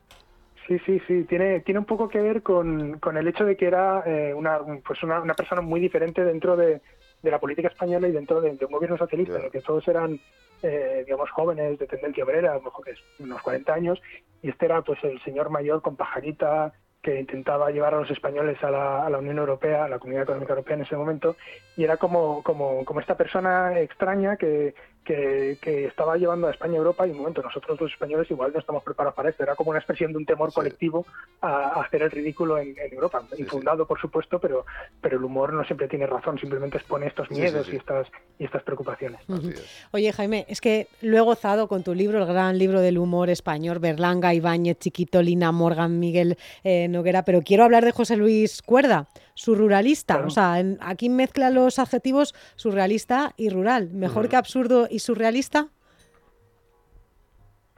Sí, 0.70 0.78
sí, 0.86 1.02
sí, 1.08 1.24
tiene, 1.24 1.58
tiene 1.62 1.80
un 1.80 1.84
poco 1.84 2.08
que 2.08 2.20
ver 2.20 2.44
con, 2.44 3.00
con 3.00 3.16
el 3.16 3.26
hecho 3.26 3.44
de 3.44 3.56
que 3.56 3.66
era 3.66 4.04
eh, 4.06 4.32
una, 4.32 4.60
pues 4.86 5.02
una, 5.02 5.20
una, 5.20 5.34
persona 5.34 5.62
muy 5.62 5.80
diferente 5.80 6.22
dentro 6.22 6.56
de, 6.56 6.80
de, 7.20 7.30
la 7.32 7.40
política 7.40 7.66
española 7.66 8.06
y 8.06 8.12
dentro 8.12 8.40
de, 8.40 8.50
un 8.50 8.72
gobierno 8.72 8.96
socialista, 8.96 9.36
en 9.36 9.46
el 9.46 9.50
que 9.50 9.62
todos 9.62 9.88
eran 9.88 10.20
eh, 10.62 11.02
digamos, 11.04 11.28
jóvenes 11.30 11.76
de 11.76 11.88
tendencia 11.88 12.22
obrera, 12.22 12.52
a 12.52 12.54
lo 12.54 12.62
mejor 12.62 12.84
que 12.84 12.92
es 12.92 13.00
unos 13.18 13.42
40 13.42 13.74
años, 13.74 14.00
y 14.42 14.50
este 14.50 14.66
era 14.66 14.80
pues 14.82 15.02
el 15.02 15.20
señor 15.22 15.50
mayor 15.50 15.82
con 15.82 15.96
pajarita 15.96 16.72
que 17.02 17.18
intentaba 17.18 17.72
llevar 17.72 17.94
a 17.94 17.98
los 17.98 18.10
españoles 18.12 18.62
a 18.62 18.70
la, 18.70 19.04
a 19.04 19.10
la, 19.10 19.18
Unión 19.18 19.38
Europea, 19.38 19.86
a 19.86 19.88
la 19.88 19.98
Comunidad 19.98 20.22
Económica 20.22 20.52
Europea 20.52 20.76
en 20.76 20.82
ese 20.82 20.96
momento, 20.96 21.34
y 21.76 21.82
era 21.82 21.96
como, 21.96 22.44
como, 22.44 22.84
como 22.84 23.00
esta 23.00 23.16
persona 23.16 23.80
extraña 23.80 24.36
que, 24.36 24.76
que, 25.04 25.86
estaba 25.86 26.16
llevando 26.16 26.46
a 26.46 26.50
España 26.50 26.74
a 26.74 26.78
Europa 26.78 27.06
y 27.06 27.10
un 27.10 27.18
momento 27.18 27.42
nosotros 27.42 27.80
los 27.80 27.92
españoles 27.92 28.30
igual 28.30 28.52
no 28.52 28.60
estamos 28.60 28.82
preparados 28.82 29.14
para 29.14 29.30
esto. 29.30 29.42
Era 29.42 29.56
como 29.56 29.70
una 29.70 29.78
expresión 29.78 30.12
de 30.12 30.18
un 30.18 30.26
temor 30.26 30.52
colectivo 30.52 31.06
a, 31.40 31.80
hacer 31.80 32.02
el 32.02 32.10
ridículo 32.10 32.58
en, 32.58 32.74
Europa. 32.92 33.22
Infundado, 33.38 33.86
por 33.86 34.00
supuesto, 34.00 34.38
pero, 34.38 34.64
pero 35.00 35.16
el 35.16 35.24
humor 35.24 35.52
no 35.52 35.64
siempre 35.64 35.88
tiene 35.88 36.06
razón, 36.06 36.38
simplemente 36.38 36.78
expone 36.78 37.06
estos 37.06 37.30
miedos 37.30 37.68
y 37.72 37.76
estas 37.76 38.06
y 38.40 38.44
estas 38.44 38.62
preocupaciones. 38.62 39.20
Oye, 39.92 40.12
Jaime, 40.12 40.46
es 40.48 40.62
que 40.62 40.88
lo 41.02 41.18
he 41.18 41.20
gozado 41.20 41.68
con 41.68 41.84
tu 41.84 41.94
libro, 41.94 42.18
el 42.18 42.26
gran 42.26 42.56
libro 42.56 42.80
del 42.80 42.96
humor 42.96 43.28
español, 43.28 43.78
Berlanga, 43.80 44.32
Ibáñez, 44.32 44.78
Chiquito, 44.78 45.20
Lina, 45.20 45.52
Morgan, 45.52 46.00
Miguel 46.00 46.38
eh, 46.64 46.88
Noguera, 46.88 47.22
pero 47.22 47.42
quiero 47.42 47.64
hablar 47.64 47.84
de 47.84 47.92
José 47.92 48.16
Luis 48.16 48.62
Cuerda, 48.62 49.08
surrealista. 49.40 50.22
O 50.24 50.30
sea, 50.30 50.62
aquí 50.80 51.08
mezcla 51.08 51.50
los 51.50 51.78
adjetivos 51.78 52.34
surrealista 52.56 53.32
y 53.36 53.48
rural. 53.48 53.90
Mejor 53.90 54.28
que 54.28 54.36
absurdo 54.36 54.86
y 54.90 54.98
surrealista? 54.98 55.68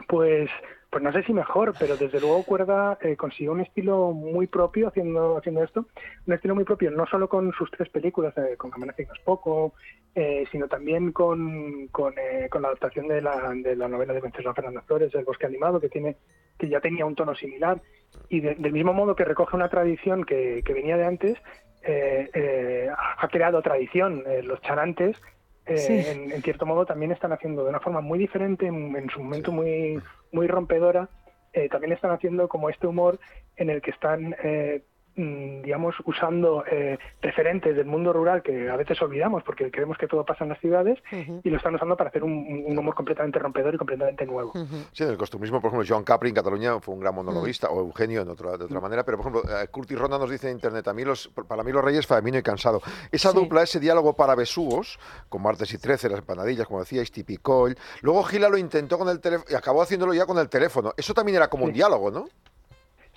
Pues, 0.09 0.51
pues 0.91 1.05
no 1.05 1.13
sé 1.13 1.23
si 1.23 1.33
mejor, 1.33 1.73
pero 1.79 1.97
desde 1.97 2.21
luego 2.21 2.43
Cuerda 2.43 2.99
eh, 3.01 3.17
consiguió 3.17 3.53
un 3.53 3.61
estilo 3.61 4.11
muy 4.11 4.49
propio 4.49 4.89
haciendo, 4.89 5.39
haciendo 5.39 5.63
esto, 5.63 5.87
un 6.27 6.35
estilo 6.35 6.57
muy 6.57 6.65
propio, 6.65 6.91
no 6.91 7.07
solo 7.07 7.29
con 7.29 7.53
sus 7.53 7.71
tres 7.71 7.89
películas, 7.89 8.37
eh, 8.37 8.57
con 8.57 8.71
Camina 8.71 8.93
es 8.97 9.09
poco, 9.25 9.75
eh, 10.17 10.45
sino 10.51 10.67
también 10.67 11.13
con, 11.13 11.87
con, 11.89 12.15
la 12.17 12.69
adaptación 12.69 13.07
de 13.07 13.23
la, 13.23 13.55
de 13.55 13.77
la 13.77 13.89
novela 13.89 14.13
de 14.13 14.21
Vencesla 14.21 14.53
Fernanda 14.53 14.83
Flores, 14.83 15.15
El 15.15 15.25
bosque 15.25 15.47
animado, 15.47 15.81
que 15.81 15.89
tiene 15.89 16.17
que 16.59 16.69
ya 16.69 16.81
tenía 16.81 17.07
un 17.07 17.15
tono 17.15 17.35
similar, 17.35 17.81
y 18.29 18.41
del 18.41 18.73
mismo 18.73 18.93
modo 18.93 19.15
que 19.15 19.25
recoge 19.25 19.57
una 19.57 19.69
tradición 19.69 20.25
que, 20.25 20.63
que 20.65 20.73
venía 20.73 20.97
de 20.97 21.05
antes, 21.05 21.39
ha 21.85 23.29
creado 23.29 23.61
tradición. 23.63 24.25
los 24.45 24.61
charantes 24.63 25.21
eh, 25.67 26.31
en, 26.33 26.43
cierto 26.43 26.67
modo 26.67 26.85
también 26.85 27.13
están 27.13 27.33
haciendo 27.33 27.63
de 27.63 27.71
una 27.71 27.81
forma 27.81 28.01
muy 28.01 28.19
diferente, 28.19 28.67
en, 28.67 29.09
su 29.11 29.23
momento 29.23 29.53
muy, 29.53 30.01
muy 30.33 30.47
rompedora, 30.49 31.09
eh, 31.53 31.69
también 31.69 31.93
están 31.93 32.11
haciendo 32.11 32.49
como 32.49 32.69
este 32.69 32.87
humor 32.87 33.21
en 33.57 33.71
el 33.71 33.81
que 33.81 33.93
están 33.93 34.35
eh, 34.43 34.83
digamos, 35.15 35.95
usando 36.05 36.65
eh, 36.67 36.99
referentes 37.21 37.77
del 37.77 37.87
mundo 37.87 38.13
rural 38.13 38.43
que 38.43 38.71
a 38.71 38.77
veces 38.77 39.01
olvidamos 39.03 39.43
porque 39.43 39.71
creemos 39.71 39.99
que 39.99 40.07
todo 40.07 40.25
pasa 40.25 40.45
en 40.45 40.51
las 40.51 40.61
ciudades 40.61 40.99
y 41.43 41.51
lo 41.51 41.57
están 41.59 41.75
usando 41.75 41.97
para 41.97 42.09
hacer 42.09 42.25
un, 42.25 42.65
un 42.67 42.79
humor 42.79 42.95
completamente 42.95 43.39
rompedor 43.39 43.75
y 43.75 43.79
completamente 43.79 44.25
nuevo. 44.27 44.53
Sí, 44.93 45.05
en 45.05 45.11
el 45.11 45.19
costumismo, 45.19 45.61
por 45.61 45.69
ejemplo, 45.69 45.87
Joan 45.89 46.05
Capri 46.05 46.31
en 46.31 46.35
Cataluña 46.35 46.81
fue 46.81 46.95
un 46.95 47.01
gran 47.01 47.15
monologuista, 47.15 47.69
o 47.69 47.81
Eugenio 47.81 48.23
en 48.23 48.29
otra, 48.29 48.57
de 48.57 48.65
otra 48.65 48.81
manera, 48.81 49.05
pero 49.05 49.19
por 49.19 49.27
ejemplo, 49.27 49.51
eh, 49.51 49.69
Curtis 49.69 49.99
Ronda 49.99 50.19
nos 50.19 50.31
dice 50.31 50.49
en 50.49 50.55
internet, 50.57 50.87
a 50.89 50.95
mí 50.95 51.05
los, 51.05 51.29
para 51.29 51.63
mí 51.63 51.73
los 51.73 51.85
reyes 51.85 52.07
Famino 52.07 52.39
y 52.39 52.43
Cansado. 52.43 52.81
Esa 53.11 53.33
dupla, 53.33 53.63
ese 53.63 53.81
diálogo 53.81 54.15
para 54.15 54.35
besugos, 54.35 54.99
con 55.29 55.43
Martes 55.43 55.73
y 55.75 55.79
Trece, 55.79 56.09
las 56.09 56.21
empanadillas, 56.21 56.67
como 56.67 56.81
decíais, 56.81 57.11
Tipicoil. 57.13 57.77
Luego 58.01 58.23
Gila 58.23 58.49
lo 58.49 58.59
intentó 58.59 58.99
con 58.99 59.09
el 59.09 59.21
teléfono 59.21 59.51
y 59.51 59.55
acabó 59.55 59.83
haciéndolo 59.83 60.15
ya 60.15 60.27
con 60.27 60.39
el 60.39 60.49
teléfono. 60.49 60.93
Eso 60.97 61.15
también 61.15 61.37
era 61.37 61.49
como 61.49 61.65
un 61.65 61.73
diálogo, 61.73 62.11
¿no? 62.11 62.27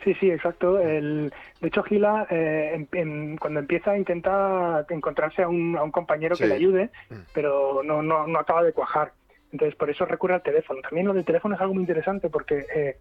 Sí, 0.05 0.13
sí, 0.19 0.29
exacto. 0.31 0.79
El, 0.79 1.33
de 1.59 1.67
hecho, 1.67 1.83
Gila, 1.83 2.27
eh, 2.29 2.71
em- 2.75 2.87
em- 2.93 3.37
cuando 3.37 3.59
empieza, 3.59 3.97
intenta 3.97 4.85
encontrarse 4.89 5.41
a 5.41 5.49
un, 5.49 5.75
a 5.77 5.83
un 5.83 5.91
compañero 5.91 6.37
que 6.37 6.45
le 6.47 6.53
ayude, 6.55 6.91
Mm. 7.09 7.15
pero 7.33 7.81
no, 7.83 8.01
no, 8.01 8.25
no 8.27 8.39
acaba 8.39 8.63
de 8.63 8.71
cuajar. 8.71 9.11
Entonces, 9.51 9.75
por 9.75 9.89
eso 9.89 10.05
recurre 10.05 10.35
al 10.35 10.43
teléfono. 10.43 10.79
También 10.81 11.07
lo 11.07 11.13
del 11.13 11.25
teléfono 11.25 11.55
es 11.55 11.61
algo 11.61 11.73
muy 11.73 11.81
interesante 11.83 12.29
porque 12.29 12.65
eh, 12.73 12.97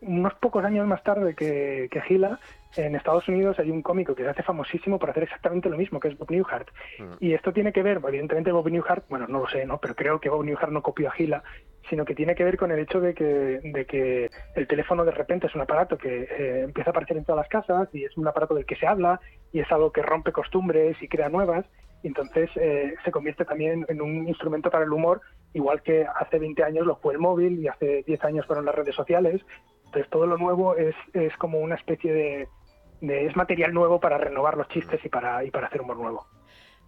unos 0.00 0.34
pocos 0.34 0.64
años 0.64 0.86
más 0.86 1.02
tarde 1.02 1.34
que, 1.34 1.88
que 1.90 2.00
Gila, 2.02 2.38
en 2.76 2.94
Estados 2.94 3.26
Unidos 3.28 3.58
hay 3.58 3.70
un 3.70 3.80
cómico 3.82 4.14
que 4.14 4.22
se 4.22 4.28
hace 4.28 4.42
famosísimo 4.42 4.98
por 4.98 5.08
hacer 5.10 5.22
exactamente 5.22 5.68
lo 5.70 5.78
mismo, 5.78 5.98
que 6.00 6.08
es 6.08 6.18
Bob 6.18 6.30
Newhart. 6.30 6.68
Y 7.20 7.32
esto 7.32 7.52
tiene 7.52 7.72
que 7.72 7.82
ver, 7.82 8.00
evidentemente 8.06 8.52
Bob 8.52 8.68
Newhart, 8.68 9.04
bueno, 9.08 9.26
no 9.28 9.40
lo 9.40 9.48
sé, 9.48 9.64
¿no? 9.64 9.78
pero 9.78 9.94
creo 9.94 10.20
que 10.20 10.28
Bob 10.28 10.44
Newhart 10.44 10.70
no 10.70 10.82
copió 10.82 11.08
a 11.08 11.12
Gila, 11.12 11.42
sino 11.88 12.04
que 12.04 12.14
tiene 12.14 12.34
que 12.34 12.44
ver 12.44 12.56
con 12.56 12.70
el 12.72 12.78
hecho 12.80 13.00
de 13.00 13.14
que, 13.14 13.24
de 13.24 13.86
que 13.86 14.28
el 14.54 14.66
teléfono 14.66 15.04
de 15.04 15.12
repente 15.12 15.46
es 15.46 15.54
un 15.54 15.60
aparato 15.62 15.96
que 15.98 16.22
eh, 16.22 16.62
empieza 16.64 16.90
a 16.90 16.92
aparecer 16.92 17.16
en 17.16 17.24
todas 17.24 17.38
las 17.42 17.48
casas 17.48 17.88
y 17.94 18.04
es 18.04 18.16
un 18.16 18.26
aparato 18.26 18.54
del 18.54 18.66
que 18.66 18.76
se 18.76 18.86
habla 18.86 19.20
y 19.52 19.60
es 19.60 19.70
algo 19.72 19.92
que 19.92 20.02
rompe 20.02 20.32
costumbres 20.32 20.96
y 21.02 21.08
crea 21.08 21.28
nuevas. 21.28 21.64
Y 22.02 22.08
entonces 22.08 22.50
eh, 22.56 22.94
se 23.04 23.10
convierte 23.10 23.44
también 23.44 23.84
en 23.88 24.00
un 24.02 24.28
instrumento 24.28 24.70
para 24.70 24.84
el 24.84 24.92
humor, 24.92 25.20
igual 25.54 25.82
que 25.82 26.06
hace 26.20 26.38
20 26.38 26.62
años 26.62 26.86
lo 26.86 26.96
fue 26.96 27.14
el 27.14 27.18
móvil 27.18 27.58
y 27.58 27.68
hace 27.68 28.02
10 28.06 28.22
años 28.24 28.46
fueron 28.46 28.64
las 28.64 28.74
redes 28.74 28.94
sociales. 28.94 29.40
Entonces 29.86 30.08
todo 30.10 30.26
lo 30.26 30.36
nuevo 30.36 30.76
es, 30.76 30.94
es 31.14 31.34
como 31.38 31.58
una 31.58 31.74
especie 31.76 32.12
de, 32.12 32.48
de- 33.00 33.26
es 33.26 33.34
material 33.36 33.72
nuevo 33.72 33.98
para 34.00 34.18
renovar 34.18 34.56
los 34.56 34.68
chistes 34.68 35.04
y 35.04 35.08
para, 35.08 35.42
y 35.44 35.50
para 35.50 35.68
hacer 35.68 35.80
humor 35.80 35.96
nuevo. 35.96 36.26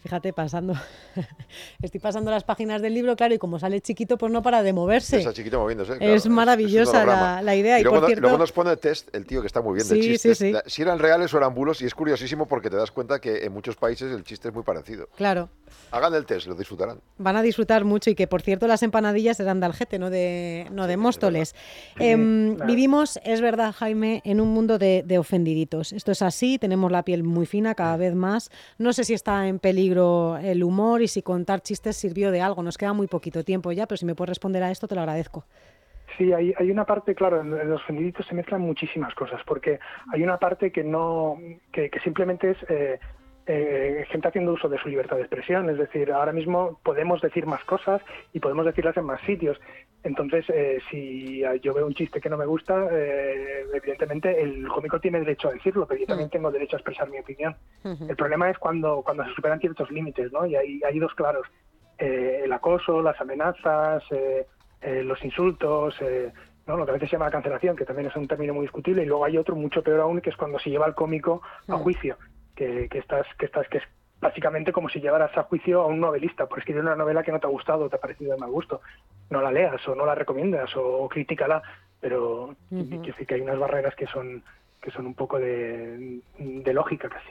Fíjate, 0.02 0.32
pasando. 0.32 0.74
Estoy 1.82 2.00
pasando 2.00 2.30
las 2.30 2.44
páginas 2.44 2.80
del 2.82 2.94
libro, 2.94 3.16
claro, 3.16 3.34
y 3.34 3.38
como 3.38 3.58
sale 3.58 3.80
chiquito, 3.80 4.16
pues 4.16 4.32
no 4.32 4.42
para 4.42 4.62
de 4.62 4.72
moverse. 4.72 5.18
Esa 5.20 5.32
chiquita 5.32 5.58
moviéndose. 5.58 5.96
claro, 5.98 6.14
es 6.14 6.28
maravillosa 6.28 7.04
la, 7.04 7.42
la 7.42 7.56
idea. 7.56 7.80
Y, 7.80 7.82
luego, 7.82 7.96
por 7.96 8.02
no- 8.02 8.06
cierto, 8.06 8.22
luego 8.22 8.38
nos 8.38 8.52
pone 8.52 8.76
test 8.76 9.12
el 9.14 9.26
tío 9.26 9.40
que 9.40 9.48
está 9.48 9.60
muy 9.60 9.74
bien 9.74 9.88
de 9.88 9.94
Sí, 9.96 10.02
sí, 10.02 10.08
chistes. 10.12 10.38
sí. 10.38 10.52
Si 10.66 10.82
eran 10.82 10.98
reales 11.00 11.32
o 11.34 11.38
eran 11.38 11.52
bulos, 11.54 11.82
y 11.82 11.86
es 11.86 11.94
curiosísimo 11.94 12.46
porque 12.46 12.70
te 12.70 12.76
das 12.76 12.90
cuenta 12.92 13.20
que 13.20 13.44
en 13.44 13.52
muchos 13.52 13.74
países 13.76 14.12
el 14.12 14.22
chiste 14.22 14.48
es 14.48 14.54
muy 14.54 14.62
parecido. 14.62 15.08
claro, 15.16 15.48
Hagan 15.90 16.14
el 16.14 16.24
test, 16.26 16.46
lo 16.46 16.54
disfrutarán. 16.54 17.00
van 17.18 17.36
a 17.36 17.42
disfrutar 17.42 17.84
mucho 17.84 18.08
y 18.10 18.14
que, 18.14 18.26
por 18.26 18.40
cierto, 18.42 18.66
las 18.66 18.82
empanadillas 18.82 19.38
eran 19.40 19.60
de 19.60 19.66
Algete, 19.66 19.98
no 19.98 20.08
de, 20.10 20.66
no 20.70 20.86
de 20.86 20.96
Móstoles. 20.96 21.54
Em, 21.98 22.54
claro. 22.56 22.68
Vivimos, 22.70 23.18
es 23.24 23.40
verdad, 23.40 23.74
Jaime, 23.76 24.22
en 24.24 24.40
un 24.40 24.48
mundo 24.48 24.78
de, 24.78 25.02
de 25.06 25.18
ofendiditos. 25.18 25.92
Esto 25.92 26.12
es 26.12 26.22
así, 26.22 26.58
tenemos 26.58 26.90
la 26.92 27.02
piel 27.04 27.22
muy 27.24 27.46
fina 27.46 27.74
cada 27.74 27.96
vez 27.96 28.14
más. 28.14 28.50
No 28.78 28.92
sé 28.92 29.04
si 29.04 29.12
está 29.14 29.46
en 29.48 29.58
peligro 29.58 29.87
el 29.92 30.64
humor 30.64 31.02
y 31.02 31.08
si 31.08 31.22
contar 31.22 31.60
chistes 31.60 31.96
sirvió 31.96 32.30
de 32.30 32.40
algo. 32.40 32.62
Nos 32.62 32.76
queda 32.78 32.92
muy 32.92 33.06
poquito 33.06 33.44
tiempo 33.44 33.72
ya, 33.72 33.86
pero 33.86 33.96
si 33.96 34.06
me 34.06 34.14
puedes 34.14 34.30
responder 34.30 34.62
a 34.62 34.70
esto, 34.70 34.88
te 34.88 34.94
lo 34.94 35.00
agradezco. 35.00 35.44
Sí, 36.16 36.32
hay, 36.32 36.52
hay 36.56 36.70
una 36.70 36.84
parte, 36.84 37.14
claro, 37.14 37.40
en, 37.40 37.50
los 37.68 37.80
ofendiditos 37.82 38.26
se 38.26 38.34
mezclan 38.34 38.60
muchísimas 38.60 39.14
cosas, 39.14 39.40
porque 39.46 39.78
hay 40.12 40.22
una 40.22 40.38
parte 40.38 40.72
que 40.72 40.82
no, 40.82 41.36
que, 41.72 41.90
que 41.90 42.00
simplemente 42.00 42.50
es 42.50 42.58
eh, 42.68 42.98
eh, 43.48 44.04
gente 44.10 44.28
haciendo 44.28 44.52
uso 44.52 44.68
de 44.68 44.78
su 44.78 44.88
libertad 44.88 45.16
de 45.16 45.22
expresión, 45.22 45.68
es 45.70 45.78
decir, 45.78 46.12
ahora 46.12 46.32
mismo 46.32 46.78
podemos 46.84 47.20
decir 47.20 47.46
más 47.46 47.64
cosas 47.64 48.00
y 48.32 48.40
podemos 48.40 48.64
decirlas 48.66 48.96
en 48.96 49.04
más 49.04 49.20
sitios. 49.22 49.58
Entonces, 50.04 50.44
eh, 50.48 50.78
si 50.90 51.42
yo 51.62 51.74
veo 51.74 51.86
un 51.86 51.94
chiste 51.94 52.20
que 52.20 52.28
no 52.30 52.36
me 52.36 52.46
gusta, 52.46 52.88
eh, 52.92 53.64
evidentemente 53.74 54.40
el 54.40 54.68
cómico 54.68 55.00
tiene 55.00 55.18
derecho 55.18 55.48
a 55.48 55.52
decirlo, 55.54 55.86
pero 55.86 56.00
yo 56.00 56.06
también 56.06 56.30
tengo 56.30 56.52
derecho 56.52 56.76
a 56.76 56.78
expresar 56.78 57.08
mi 57.10 57.18
opinión. 57.18 57.56
El 57.84 58.14
problema 58.16 58.48
es 58.50 58.58
cuando, 58.58 59.02
cuando 59.02 59.24
se 59.24 59.34
superan 59.34 59.58
ciertos 59.58 59.90
límites, 59.90 60.30
¿no? 60.30 60.46
Y 60.46 60.54
hay, 60.54 60.80
hay 60.84 60.98
dos 60.98 61.14
claros. 61.14 61.46
Eh, 61.98 62.42
el 62.44 62.52
acoso, 62.52 63.02
las 63.02 63.20
amenazas, 63.20 64.04
eh, 64.12 64.46
eh, 64.82 65.02
los 65.02 65.24
insultos, 65.24 65.96
eh, 66.00 66.30
¿no? 66.68 66.76
lo 66.76 66.84
que 66.84 66.90
a 66.92 66.94
veces 66.94 67.08
se 67.10 67.16
llama 67.16 67.24
la 67.24 67.32
cancelación, 67.32 67.74
que 67.74 67.84
también 67.84 68.08
es 68.08 68.14
un 68.14 68.28
término 68.28 68.54
muy 68.54 68.62
discutible, 68.62 69.02
y 69.02 69.06
luego 69.06 69.24
hay 69.24 69.36
otro 69.36 69.56
mucho 69.56 69.82
peor 69.82 70.00
aún, 70.00 70.20
que 70.20 70.30
es 70.30 70.36
cuando 70.36 70.60
se 70.60 70.70
lleva 70.70 70.86
al 70.86 70.94
cómico 70.94 71.42
a 71.66 71.76
Mm. 71.76 71.80
juicio, 71.80 72.16
que, 72.58 72.88
que 72.88 72.98
estás, 72.98 73.24
que 73.38 73.46
estás, 73.46 73.68
que 73.68 73.78
es 73.78 73.84
básicamente 74.20 74.72
como 74.72 74.88
si 74.88 75.00
llevaras 75.00 75.36
a 75.38 75.44
juicio 75.44 75.80
a 75.80 75.86
un 75.86 76.00
novelista 76.00 76.46
por 76.46 76.58
escribir 76.58 76.82
una 76.82 76.96
novela 76.96 77.22
que 77.22 77.30
no 77.30 77.38
te 77.38 77.46
ha 77.46 77.50
gustado 77.50 77.84
o 77.84 77.88
te 77.88 77.94
ha 77.94 78.00
parecido 78.00 78.32
de 78.32 78.40
mal 78.40 78.50
gusto. 78.50 78.80
No 79.30 79.40
la 79.40 79.52
leas 79.52 79.86
o 79.86 79.94
no 79.94 80.04
la 80.04 80.16
recomiendas 80.16 80.74
o, 80.76 81.04
o 81.04 81.08
críticala, 81.08 81.62
pero 82.00 82.56
decir 82.68 83.26
que 83.26 83.34
hay 83.34 83.40
unas 83.42 83.58
barreras 83.58 83.94
que 83.94 84.06
son 84.08 84.42
que 84.80 84.90
son 84.90 85.06
un 85.06 85.14
poco 85.14 85.38
de, 85.38 86.20
de 86.38 86.72
lógica 86.72 87.08
casi. 87.08 87.28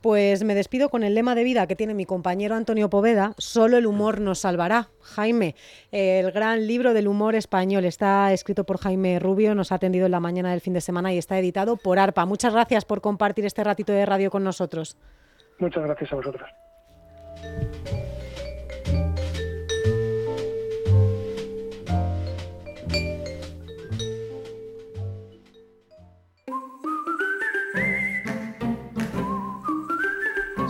Pues 0.00 0.44
me 0.44 0.54
despido 0.54 0.88
con 0.88 1.02
el 1.02 1.14
lema 1.14 1.34
de 1.34 1.44
vida 1.44 1.66
que 1.66 1.76
tiene 1.76 1.94
mi 1.94 2.04
compañero 2.04 2.54
Antonio 2.54 2.90
Poveda, 2.90 3.34
solo 3.38 3.76
el 3.76 3.86
humor 3.86 4.20
nos 4.20 4.40
salvará. 4.40 4.88
Jaime, 5.02 5.54
el 5.92 6.32
gran 6.32 6.66
libro 6.66 6.94
del 6.94 7.06
humor 7.06 7.34
español 7.34 7.84
está 7.84 8.32
escrito 8.32 8.64
por 8.64 8.78
Jaime 8.78 9.18
Rubio, 9.18 9.54
nos 9.54 9.72
ha 9.72 9.76
atendido 9.76 10.06
en 10.06 10.12
la 10.12 10.20
mañana 10.20 10.50
del 10.50 10.60
fin 10.60 10.72
de 10.72 10.80
semana 10.80 11.12
y 11.12 11.18
está 11.18 11.38
editado 11.38 11.76
por 11.76 11.98
ARPA. 11.98 12.24
Muchas 12.24 12.52
gracias 12.52 12.84
por 12.84 13.00
compartir 13.00 13.44
este 13.44 13.62
ratito 13.62 13.92
de 13.92 14.06
radio 14.06 14.30
con 14.30 14.42
nosotros. 14.42 14.96
Muchas 15.58 15.84
gracias 15.84 16.12
a 16.12 16.16
vosotros. 16.16 16.48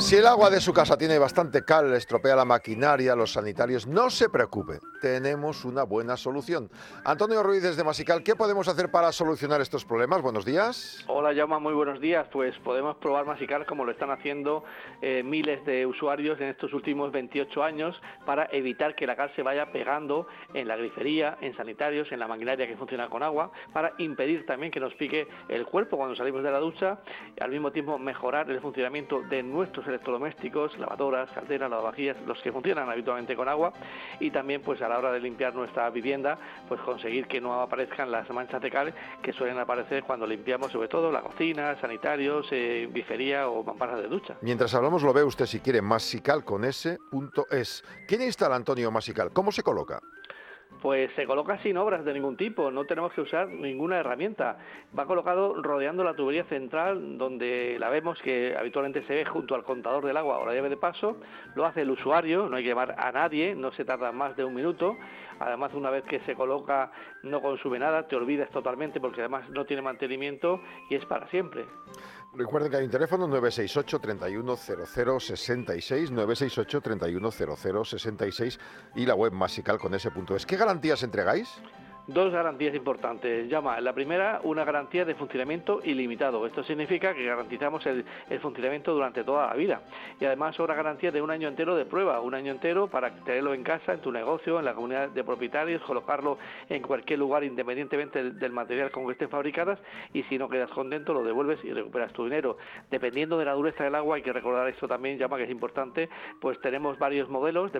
Si 0.06 0.14
el 0.14 0.24
agua 0.28 0.50
de 0.50 0.60
su 0.60 0.72
casa 0.72 0.96
tiene 0.96 1.18
bastante 1.18 1.64
cal, 1.64 1.92
estropea 1.92 2.36
la 2.36 2.44
maquinaria, 2.44 3.16
los 3.16 3.32
sanitarios, 3.32 3.88
no 3.88 4.08
se 4.08 4.28
preocupe, 4.28 4.78
tenemos 5.00 5.64
una 5.64 5.82
buena 5.82 6.16
solución. 6.16 6.70
Antonio 7.04 7.42
Ruiz 7.42 7.60
desde 7.60 7.82
Masical, 7.82 8.22
¿qué 8.22 8.36
podemos 8.36 8.68
hacer 8.68 8.88
para 8.92 9.10
solucionar 9.10 9.60
estos 9.60 9.84
problemas? 9.84 10.22
Buenos 10.22 10.44
días. 10.44 11.04
Hola, 11.08 11.34
Jaume, 11.34 11.58
muy 11.58 11.74
buenos 11.74 12.00
días. 12.00 12.24
Pues 12.30 12.56
podemos 12.60 12.96
probar 12.98 13.26
Masical 13.26 13.66
como 13.66 13.84
lo 13.84 13.90
están 13.90 14.12
haciendo 14.12 14.62
eh, 15.02 15.24
miles 15.24 15.64
de 15.66 15.84
usuarios 15.86 16.40
en 16.40 16.50
estos 16.50 16.72
últimos 16.72 17.10
28 17.10 17.64
años 17.64 18.00
para 18.24 18.48
evitar 18.52 18.94
que 18.94 19.08
la 19.08 19.16
cal 19.16 19.32
se 19.34 19.42
vaya 19.42 19.72
pegando 19.72 20.28
en 20.54 20.68
la 20.68 20.76
grifería, 20.76 21.36
en 21.40 21.56
sanitarios, 21.56 22.12
en 22.12 22.20
la 22.20 22.28
maquinaria 22.28 22.68
que 22.68 22.76
funciona 22.76 23.08
con 23.08 23.24
agua, 23.24 23.50
para 23.72 23.92
impedir 23.98 24.46
también 24.46 24.70
que 24.70 24.78
nos 24.78 24.94
pique 24.94 25.26
el 25.48 25.66
cuerpo 25.66 25.96
cuando 25.96 26.14
salimos 26.14 26.44
de 26.44 26.52
la 26.52 26.60
ducha 26.60 27.00
y 27.36 27.42
al 27.42 27.50
mismo 27.50 27.72
tiempo 27.72 27.98
mejorar 27.98 28.48
el 28.48 28.60
funcionamiento 28.60 29.22
de 29.22 29.42
nuestros 29.42 29.95
electrodomésticos, 29.96 30.78
lavadoras, 30.78 31.30
calderas, 31.30 31.70
lavavajillas, 31.70 32.16
los 32.26 32.40
que 32.42 32.52
funcionan 32.52 32.88
habitualmente 32.88 33.34
con 33.34 33.48
agua 33.48 33.72
y 34.20 34.30
también 34.30 34.62
pues 34.62 34.80
a 34.82 34.88
la 34.88 34.98
hora 34.98 35.12
de 35.12 35.20
limpiar 35.20 35.54
nuestra 35.54 35.88
vivienda, 35.90 36.38
pues 36.68 36.80
conseguir 36.82 37.26
que 37.26 37.40
no 37.40 37.60
aparezcan 37.60 38.10
las 38.10 38.28
manchas 38.30 38.60
de 38.60 38.70
cal 38.70 38.94
que 39.22 39.32
suelen 39.32 39.58
aparecer 39.58 40.04
cuando 40.04 40.26
limpiamos 40.26 40.70
sobre 40.70 40.88
todo 40.88 41.10
la 41.10 41.22
cocina, 41.22 41.78
sanitarios, 41.80 42.46
eh, 42.50 42.88
grifería 42.90 43.48
o 43.48 43.62
mamparas 43.64 44.00
de 44.00 44.08
ducha. 44.08 44.36
Mientras 44.42 44.74
hablamos 44.74 45.02
lo 45.02 45.12
ve 45.12 45.24
usted 45.24 45.46
si 45.46 45.60
quiere, 45.60 45.82
masical 45.82 46.44
con 46.44 46.64
ese 46.64 46.98
punto 47.10 47.46
es. 47.50 47.84
¿Quién 48.06 48.22
instala 48.22 48.56
Antonio 48.56 48.90
Masical? 48.90 49.32
¿Cómo 49.32 49.50
se 49.52 49.62
coloca? 49.62 50.00
Pues 50.82 51.10
se 51.16 51.26
coloca 51.26 51.58
sin 51.62 51.76
obras 51.78 52.04
de 52.04 52.12
ningún 52.12 52.36
tipo, 52.36 52.70
no 52.70 52.84
tenemos 52.84 53.12
que 53.12 53.22
usar 53.22 53.48
ninguna 53.48 53.98
herramienta. 53.98 54.58
Va 54.96 55.06
colocado 55.06 55.60
rodeando 55.62 56.04
la 56.04 56.14
tubería 56.14 56.44
central, 56.44 57.18
donde 57.18 57.76
la 57.78 57.88
vemos 57.88 58.20
que 58.22 58.54
habitualmente 58.58 59.02
se 59.02 59.14
ve 59.14 59.24
junto 59.24 59.54
al 59.54 59.64
contador 59.64 60.04
del 60.04 60.16
agua 60.16 60.38
o 60.38 60.46
la 60.46 60.54
llave 60.54 60.68
de 60.68 60.76
paso. 60.76 61.16
Lo 61.54 61.64
hace 61.64 61.82
el 61.82 61.90
usuario, 61.90 62.48
no 62.48 62.56
hay 62.56 62.62
que 62.62 62.68
llamar 62.70 62.94
a 62.98 63.10
nadie, 63.10 63.54
no 63.54 63.72
se 63.72 63.84
tarda 63.84 64.12
más 64.12 64.36
de 64.36 64.44
un 64.44 64.54
minuto. 64.54 64.96
Además, 65.38 65.72
una 65.74 65.90
vez 65.90 66.04
que 66.04 66.20
se 66.20 66.34
coloca, 66.34 66.90
no 67.22 67.40
consume 67.40 67.78
nada, 67.78 68.06
te 68.06 68.16
olvidas 68.16 68.50
totalmente 68.50 69.00
porque 69.00 69.20
además 69.20 69.48
no 69.50 69.64
tiene 69.64 69.82
mantenimiento 69.82 70.60
y 70.88 70.94
es 70.94 71.04
para 71.06 71.26
siempre. 71.28 71.64
Recuerden 72.36 72.70
que 72.70 72.76
hay 72.76 72.84
un 72.84 72.90
teléfono 72.90 73.26
968 73.26 73.98
310066 73.98 76.10
968 76.10 76.80
310066 76.82 78.60
y 78.94 79.06
la 79.06 79.14
web 79.14 79.32
masical 79.32 79.78
con 79.78 79.94
ese 79.94 80.10
es. 80.36 80.44
¿Qué 80.44 80.56
garantías 80.56 81.02
entregáis? 81.02 81.48
Dos 82.06 82.32
garantías 82.32 82.74
importantes. 82.74 83.48
Llama, 83.48 83.80
la 83.80 83.92
primera, 83.92 84.40
una 84.44 84.64
garantía 84.64 85.04
de 85.04 85.14
funcionamiento 85.14 85.80
ilimitado. 85.84 86.46
Esto 86.46 86.62
significa 86.62 87.14
que 87.14 87.24
garantizamos 87.24 87.84
el, 87.86 88.04
funcionamiento 88.40 88.92
durante 88.92 89.24
toda 89.24 89.48
la 89.48 89.54
vida. 89.54 89.82
Y 90.20 90.24
además 90.24 90.58
otra 90.60 90.74
garantía 90.74 91.10
de 91.10 91.20
un 91.20 91.30
año 91.30 91.48
entero 91.48 91.74
de 91.74 91.84
prueba, 91.84 92.20
un 92.20 92.34
año 92.34 92.52
entero 92.52 92.88
para 92.88 93.10
tenerlo 93.24 93.54
en 93.54 93.62
casa, 93.62 93.94
en 93.94 94.00
tu 94.00 94.12
negocio, 94.12 94.58
en 94.58 94.64
la 94.64 94.74
comunidad 94.74 95.08
de 95.08 95.24
propietarios, 95.24 95.82
colocarlo 95.82 96.38
en 96.68 96.82
cualquier 96.82 97.18
lugar 97.18 97.44
independientemente 97.44 98.30
del, 98.32 98.52
material 98.52 98.90
con 98.90 99.06
que 99.06 99.12
estén 99.12 99.28
fabricadas 99.28 99.78
y 100.12 100.22
si 100.24 100.38
no 100.38 100.48
quedas 100.48 100.70
contento 100.70 101.12
lo 101.12 101.22
devuelves 101.22 101.62
y 101.64 101.72
recuperas 101.72 102.12
tu 102.12 102.24
dinero. 102.24 102.56
Dependiendo 102.90 103.36
de 103.38 103.44
la 103.44 103.52
dureza 103.52 103.84
del 103.84 103.94
agua, 103.94 104.16
hay 104.16 104.22
que 104.22 104.32
recordar 104.32 104.68
esto 104.68 104.86
también, 104.86 105.18
llama 105.18 105.36
que 105.36 105.44
es 105.44 105.50
importante, 105.50 106.08
pues 106.40 106.60
tenemos 106.60 106.98
varios 106.98 107.28
modelos, 107.28 107.72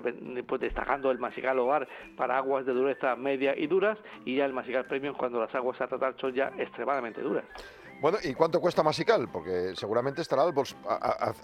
pues 0.47 0.61
destacando 0.61 1.11
el 1.11 1.19
Masical 1.19 1.57
Hogar 1.59 1.87
para 2.15 2.37
aguas 2.37 2.65
de 2.65 2.73
dureza 2.73 3.15
media 3.15 3.57
y 3.57 3.67
duras 3.67 3.97
y 4.25 4.35
ya 4.35 4.45
el 4.45 4.53
Masical 4.53 4.85
Premium 4.85 5.15
cuando 5.15 5.39
las 5.39 5.53
aguas 5.53 5.79
a 5.81 5.87
tratar 5.87 6.15
son 6.19 6.33
ya 6.33 6.51
extremadamente 6.57 7.21
duras. 7.21 7.45
Bueno, 7.99 8.19
¿y 8.23 8.35
cuánto 8.35 8.61
cuesta 8.61 8.83
Masical? 8.83 9.27
Porque 9.31 9.75
seguramente 9.75 10.21
estará 10.21 10.43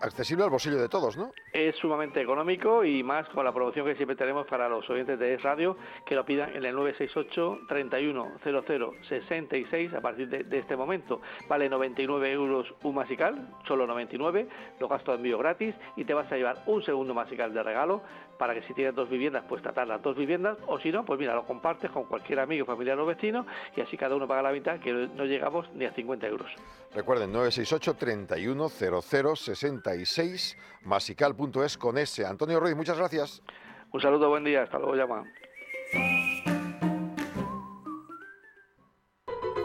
accesible 0.02 0.44
al 0.44 0.52
bolsillo 0.52 0.80
de 0.80 0.88
todos, 0.88 1.18
¿no? 1.18 1.32
Es 1.52 1.76
sumamente 1.78 2.22
económico 2.22 2.86
y 2.86 3.02
más 3.02 3.28
con 3.30 3.44
la 3.44 3.52
promoción 3.52 3.88
que 3.88 3.96
siempre 3.96 4.16
tenemos 4.16 4.46
para 4.46 4.70
los 4.70 4.88
oyentes 4.88 5.18
de 5.18 5.34
Es 5.34 5.42
Radio, 5.42 5.76
que 6.06 6.14
lo 6.14 6.24
pidan 6.24 6.56
en 6.56 6.64
el 6.64 6.76
968 6.76 7.62
31 7.68 8.34
66 9.10 9.94
a 9.96 10.02
partir 10.02 10.30
de, 10.30 10.60
este 10.60 10.76
momento. 10.76 11.22
Vale 11.48 11.68
99 11.70 12.32
euros 12.32 12.72
un 12.84 12.94
Masical, 12.94 13.50
solo 13.68 13.88
99, 13.88 14.48
lo 14.80 14.88
gasto 14.88 15.12
de 15.12 15.18
envío 15.18 15.40
gratis 15.40 15.74
y 15.96 16.06
te 16.06 16.14
vas 16.14 16.32
a 16.32 16.36
llevar 16.36 16.62
un 16.68 16.84
segundo 16.84 17.16
Masical 17.16 17.52
de 17.52 17.64
regalo 17.64 18.04
para 18.38 18.54
que 18.54 18.64
si 18.64 18.74
tienes 18.74 18.96
dos 18.96 19.10
viviendas, 19.10 19.44
pues 19.48 19.62
tratar 19.62 19.88
las 19.88 20.02
dos 20.02 20.16
viviendas, 20.18 20.58
o 20.68 20.80
si 20.80 20.92
no, 20.92 21.06
pues 21.06 21.20
mira, 21.20 21.34
lo 21.34 21.46
compartes 21.46 21.90
con 21.92 22.06
cualquier 22.06 22.40
amigo, 22.40 22.66
familiar 22.66 23.00
o 23.00 23.06
vecino, 23.06 23.46
y 23.76 23.82
así 23.82 23.96
cada 23.96 24.16
uno 24.16 24.28
paga 24.28 24.42
la 24.42 24.52
mitad, 24.52 24.80
que 24.80 24.92
no 24.92 25.26
llegamos 25.26 25.72
ni 25.74 25.86
a 25.86 25.94
50 25.94 26.28
euros. 26.28 26.43
Recuerden, 26.94 27.32
968 27.32 27.96
310066 27.96 30.58
masical.es 30.84 31.78
con 31.78 31.98
S. 31.98 32.26
Antonio 32.26 32.60
Ruiz, 32.60 32.76
muchas 32.76 32.98
gracias. 32.98 33.42
Un 33.92 34.02
saludo, 34.02 34.28
buen 34.30 34.44
día, 34.44 34.64
hasta 34.64 34.78
luego, 34.78 34.96
llama. 34.96 35.24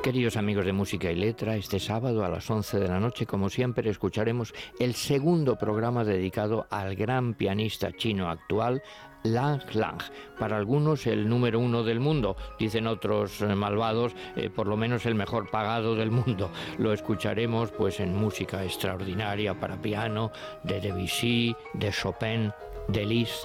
Queridos 0.08 0.38
amigos 0.38 0.64
de 0.64 0.72
Música 0.72 1.12
y 1.12 1.16
Letra, 1.16 1.54
este 1.56 1.78
sábado 1.78 2.24
a 2.24 2.30
las 2.30 2.50
11 2.50 2.80
de 2.80 2.88
la 2.88 2.98
noche, 2.98 3.26
como 3.26 3.50
siempre, 3.50 3.90
escucharemos 3.90 4.54
el 4.80 4.94
segundo 4.94 5.56
programa 5.56 6.02
dedicado 6.02 6.66
al 6.70 6.96
gran 6.96 7.34
pianista 7.34 7.92
chino 7.92 8.30
actual, 8.30 8.82
Lang 9.24 9.60
Lang. 9.74 10.00
Para 10.38 10.56
algunos 10.56 11.06
el 11.06 11.28
número 11.28 11.60
uno 11.60 11.82
del 11.82 12.00
mundo, 12.00 12.38
dicen 12.58 12.86
otros 12.86 13.42
eh, 13.42 13.54
malvados, 13.54 14.14
eh, 14.34 14.48
por 14.48 14.66
lo 14.66 14.78
menos 14.78 15.04
el 15.04 15.14
mejor 15.14 15.50
pagado 15.50 15.94
del 15.94 16.10
mundo. 16.10 16.50
Lo 16.78 16.94
escucharemos 16.94 17.70
pues 17.72 18.00
en 18.00 18.16
música 18.16 18.64
extraordinaria 18.64 19.60
para 19.60 19.76
piano 19.76 20.32
de 20.62 20.80
Debussy, 20.80 21.54
de 21.74 21.92
Chopin, 21.92 22.50
de 22.88 23.04
Liszt, 23.04 23.44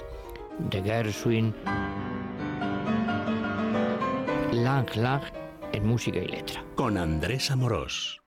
de 0.70 0.82
Gershwin. 0.82 1.54
Lang 4.50 4.88
Lang 4.96 5.43
en 5.74 5.86
música 5.86 6.18
y 6.18 6.28
letra. 6.28 6.64
Con 6.74 6.96
Andrés 6.96 7.50
Amorós. 7.50 8.20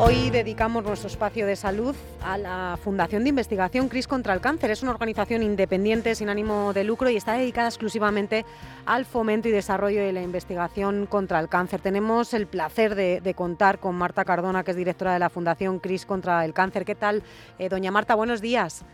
Hoy 0.00 0.30
dedicamos 0.30 0.84
nuestro 0.84 1.08
espacio 1.08 1.44
de 1.44 1.56
salud 1.56 1.92
a 2.22 2.38
la 2.38 2.78
Fundación 2.80 3.24
de 3.24 3.30
Investigación 3.30 3.88
CRIS 3.88 4.06
contra 4.06 4.32
el 4.32 4.40
Cáncer. 4.40 4.70
Es 4.70 4.84
una 4.84 4.92
organización 4.92 5.42
independiente 5.42 6.14
sin 6.14 6.28
ánimo 6.28 6.72
de 6.72 6.84
lucro 6.84 7.10
y 7.10 7.16
está 7.16 7.32
dedicada 7.32 7.66
exclusivamente 7.66 8.44
al 8.86 9.06
fomento 9.06 9.48
y 9.48 9.50
desarrollo 9.50 10.00
de 10.00 10.12
la 10.12 10.22
investigación 10.22 11.06
contra 11.06 11.40
el 11.40 11.48
cáncer. 11.48 11.80
Tenemos 11.80 12.32
el 12.32 12.46
placer 12.46 12.94
de, 12.94 13.34
contar 13.34 13.80
con 13.80 13.96
Marta 13.96 14.24
Cardona, 14.24 14.62
que 14.62 14.70
es 14.70 14.76
directora 14.76 15.14
de 15.14 15.18
la 15.18 15.30
Fundación 15.30 15.80
CRIS 15.80 16.06
contra 16.06 16.44
el 16.44 16.54
Cáncer. 16.54 16.84
¿Qué 16.84 16.94
tal, 16.94 17.24
eh, 17.58 17.68
doña 17.68 17.90
Marta? 17.90 18.14
Buenos 18.14 18.40
días. 18.40 18.84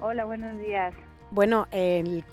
Hola, 0.00 0.24
buenos 0.24 0.58
días. 0.58 0.92
Bueno, 1.30 1.68
en 1.70 2.24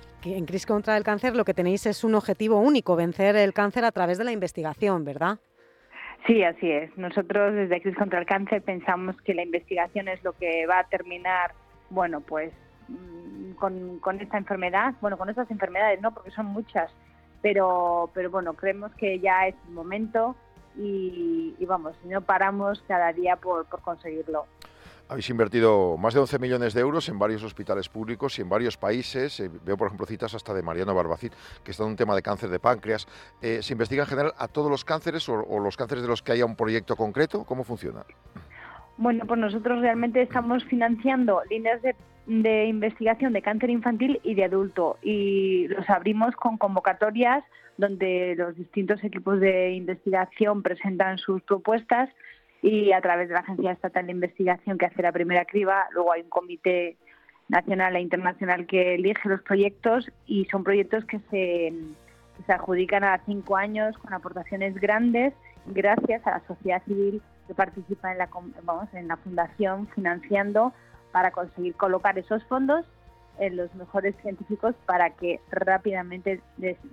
CRIS 0.47 0.65
contra 0.65 0.97
el 0.97 1.03
Cáncer 1.03 1.36
lo 1.36 1.45
que 1.45 1.53
tenéis 1.53 1.86
es 1.86 2.03
un 2.03 2.15
objetivo 2.15 2.59
único, 2.59 2.95
vencer 2.95 3.36
el 3.36 3.53
cáncer 3.53 3.86
a 3.86 3.91
través 3.91 4.18
de 4.18 4.24
la 4.24 4.32
investigación, 4.32 5.05
¿verdad? 5.05 5.38
Sí, 6.26 6.43
así 6.43 6.70
es. 6.72 6.95
Nosotros 6.97 7.53
desde 7.53 7.82
Crisis 7.82 7.97
contra 7.97 8.20
el 8.20 8.26
Cáncer 8.26 8.61
pensamos 8.61 9.15
que 9.22 9.34
la 9.34 9.43
investigación 9.43 10.07
es 10.07 10.22
lo 10.24 10.34
que 10.34 10.65
va 10.68 10.80
a 10.80 10.84
terminar, 10.86 11.53
bueno, 11.89 12.22
pues 12.22 12.51
mm, 12.88 13.51
con, 13.53 13.99
con 13.99 14.20
esta 14.20 14.38
enfermedad, 14.38 14.93
bueno, 14.99 15.18
con 15.18 15.30
estas 15.30 15.49
enfermedades, 15.51 16.01
¿no? 16.01 16.13
Porque 16.13 16.32
son 16.32 16.47
muchas, 16.47 16.91
pero, 17.41 18.09
pero 18.13 18.30
bueno, 18.30 18.53
creemos 18.53 18.93
que 18.95 19.20
ya 19.20 19.47
es 19.47 19.55
el 19.68 19.74
momento 19.74 20.36
y, 20.76 21.55
y 21.57 21.65
vamos, 21.65 21.95
no 22.03 22.22
paramos 22.22 22.84
cada 22.88 23.13
día 23.13 23.36
por, 23.38 23.65
por 23.65 23.82
conseguirlo. 23.82 24.45
Habéis 25.10 25.30
invertido 25.30 25.95
más 25.97 26.14
de 26.14 26.20
11 26.20 26.38
millones 26.38 26.74
de 26.74 26.82
euros 26.82 27.08
en 27.08 27.18
varios 27.18 27.41
hospitales 27.41 27.88
públicos 27.88 28.38
y 28.38 28.41
en 28.41 28.49
varios 28.49 28.76
países. 28.76 29.39
Eh, 29.39 29.49
veo, 29.66 29.78
por 29.78 29.88
ejemplo, 29.88 30.05
citas 30.05 30.34
hasta 30.34 30.53
de 30.53 30.62
Mariano 30.62 30.93
Barbacid, 30.93 31.32
que 31.64 31.72
está 31.72 31.84
en 31.84 31.91
un 31.91 31.95
tema 31.95 32.14
de 32.14 32.22
cáncer 32.22 32.49
de 32.49 32.60
páncreas. 32.60 33.08
Eh, 33.41 33.60
¿Se 33.62 33.74
investiga 33.74 34.03
en 34.03 34.10
general 34.10 34.34
a 34.38 34.49
todos 34.49 34.70
los 34.70 34.84
cánceres 34.84 35.30
o, 35.30 35.60
los 35.60 35.78
cánceres 35.78 36.03
de 36.03 36.10
los 36.10 36.22
que 36.22 36.34
haya 36.34 36.45
un 36.45 36.58
proyecto 36.58 36.97
concreto? 36.97 37.45
¿Cómo 37.45 37.64
funciona? 37.64 38.03
Bueno, 38.97 39.26
pues 39.26 39.39
nosotros 39.39 39.80
realmente 39.80 40.22
estamos 40.22 40.66
financiando 40.66 41.41
líneas 41.49 41.82
de, 41.82 41.95
de 42.26 42.66
investigación 42.66 43.32
de 43.32 43.41
cáncer 43.41 43.70
infantil 43.70 44.20
y 44.24 44.36
de 44.36 44.43
adulto 44.43 44.97
y 45.01 45.70
los 45.70 45.89
abrimos 45.89 46.36
con 46.36 46.58
convocatorias 46.58 47.45
donde 47.78 48.36
los 48.36 48.55
distintos 48.55 49.01
equipos 49.03 49.39
de 49.39 49.72
investigación 49.74 50.64
presentan 50.64 51.18
sus 51.20 51.41
propuestas 51.43 52.10
y 52.62 52.91
a 52.91 53.01
través 53.01 53.28
de 53.28 53.36
la 53.36 53.41
Agencia 53.41 53.72
Estatal 53.72 54.05
de 54.05 54.12
Investigación 54.12 54.78
que 54.78 54.88
hace 54.88 55.01
la 55.01 55.12
primera 55.12 55.45
criba, 55.45 55.88
luego 55.91 56.12
hay 56.12 56.22
un 56.22 56.30
comité 56.30 56.97
nacional 57.49 57.95
e 57.95 58.01
internacional 58.01 58.66
que 58.66 58.95
elige 58.95 59.30
los 59.30 59.41
proyectos 59.41 60.10
y 60.26 60.45
son 60.45 60.64
proyectos 60.64 61.05
que 61.05 61.20
se, 61.32 61.74
adjudican 62.51 63.03
a 63.03 63.20
cinco 63.26 63.58
años 63.58 63.97
con 63.97 64.14
aportaciones 64.14 64.76
grandes 64.76 65.34
gracias 65.66 66.26
a 66.26 66.32
la 66.32 66.47
sociedad 66.47 66.82
civil 66.86 67.22
que 67.47 67.53
participa 67.53 68.12
en 68.12 68.20
la, 68.20 68.30
vamos, 68.64 68.88
en 68.93 69.08
la 69.08 69.18
fundación 69.18 69.88
financiando 69.88 70.74
para 71.12 71.32
conseguir 71.32 71.76
colocar 71.76 72.18
esos 72.18 72.43
fondos 72.45 72.86
en 73.39 73.58
los 73.58 73.74
mejores 73.76 74.16
científicos 74.22 74.76
para 74.86 75.12
que 75.12 75.39
rápidamente 75.51 76.41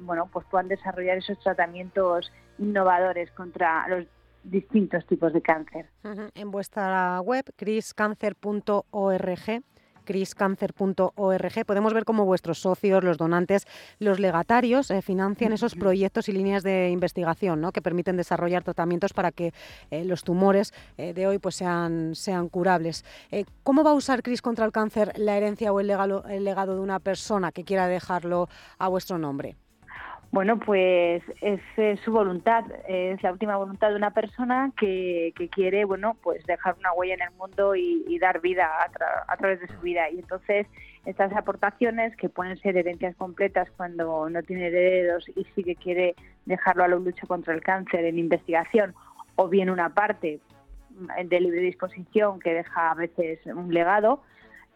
bueno, 0.00 0.28
pues 0.32 0.46
puedan 0.50 0.68
desarrollar 0.68 1.18
esos 1.18 1.38
tratamientos 1.40 2.32
innovadores 2.58 3.30
contra 3.32 3.86
los 3.88 4.06
distintos 4.44 5.06
tipos 5.06 5.32
de 5.32 5.42
cáncer. 5.42 5.90
En 6.34 6.50
vuestra 6.50 7.20
web, 7.20 7.44
criscancer.org, 7.56 9.62
criscancer.org, 10.04 11.66
podemos 11.66 11.94
ver 11.94 12.04
cómo 12.04 12.24
vuestros 12.24 12.58
socios, 12.58 13.02
los 13.02 13.16
donantes, 13.16 13.66
los 13.98 14.20
legatarios 14.20 14.90
eh, 14.90 15.02
financian 15.02 15.52
esos 15.52 15.74
proyectos 15.74 16.28
y 16.28 16.32
líneas 16.32 16.62
de 16.62 16.90
investigación 16.90 17.60
¿no? 17.60 17.72
que 17.72 17.82
permiten 17.82 18.16
desarrollar 18.16 18.62
tratamientos 18.62 19.12
para 19.12 19.32
que 19.32 19.52
eh, 19.90 20.04
los 20.04 20.22
tumores 20.22 20.72
eh, 20.98 21.14
de 21.14 21.26
hoy 21.26 21.38
pues, 21.38 21.56
sean, 21.56 22.14
sean 22.14 22.48
curables. 22.48 23.04
¿Cómo 23.62 23.82
va 23.82 23.90
a 23.90 23.94
usar 23.94 24.22
CRIS 24.22 24.42
contra 24.42 24.66
el 24.66 24.72
cáncer 24.72 25.12
la 25.16 25.36
herencia 25.36 25.72
o 25.72 25.80
el 25.80 25.90
el 25.90 26.44
legado 26.44 26.74
de 26.74 26.80
una 26.80 26.98
persona 26.98 27.52
que 27.52 27.64
quiera 27.64 27.86
dejarlo 27.86 28.48
a 28.78 28.88
vuestro 28.88 29.18
nombre? 29.18 29.56
Bueno, 30.34 30.58
pues 30.58 31.22
es, 31.42 31.60
su 32.00 32.10
voluntad, 32.10 32.64
es 32.88 33.22
la 33.22 33.30
última 33.30 33.56
voluntad 33.56 33.90
de 33.90 33.94
una 33.94 34.10
persona 34.10 34.72
que, 34.76 35.32
quiere, 35.52 35.84
bueno, 35.84 36.16
pues 36.24 36.44
dejar 36.44 36.74
una 36.76 36.92
huella 36.92 37.14
en 37.14 37.22
el 37.22 37.30
mundo 37.38 37.76
y, 37.76 38.18
dar 38.18 38.40
vida 38.40 38.68
a, 39.28 39.36
través 39.36 39.60
de 39.60 39.68
su 39.68 39.78
vida. 39.78 40.10
Y 40.10 40.18
entonces 40.18 40.66
estas 41.06 41.32
aportaciones, 41.34 42.16
que 42.16 42.28
pueden 42.28 42.56
ser 42.56 42.76
herencias 42.76 43.14
completas 43.14 43.70
cuando 43.76 44.28
no 44.28 44.42
tiene 44.42 44.66
herederos 44.66 45.24
y 45.36 45.46
sí 45.54 45.62
que 45.62 45.76
quiere 45.76 46.16
dejarlo 46.46 46.82
a 46.82 46.88
la 46.88 46.96
lucha 46.96 47.28
contra 47.28 47.54
el 47.54 47.62
cáncer 47.62 48.04
en 48.04 48.18
investigación, 48.18 48.92
o 49.36 49.48
bien 49.48 49.70
una 49.70 49.94
parte 49.94 50.40
de 51.24 51.40
libre 51.40 51.60
disposición 51.60 52.40
que 52.40 52.54
deja 52.54 52.90
a 52.90 52.94
veces 52.96 53.38
un 53.46 53.72
legado, 53.72 54.20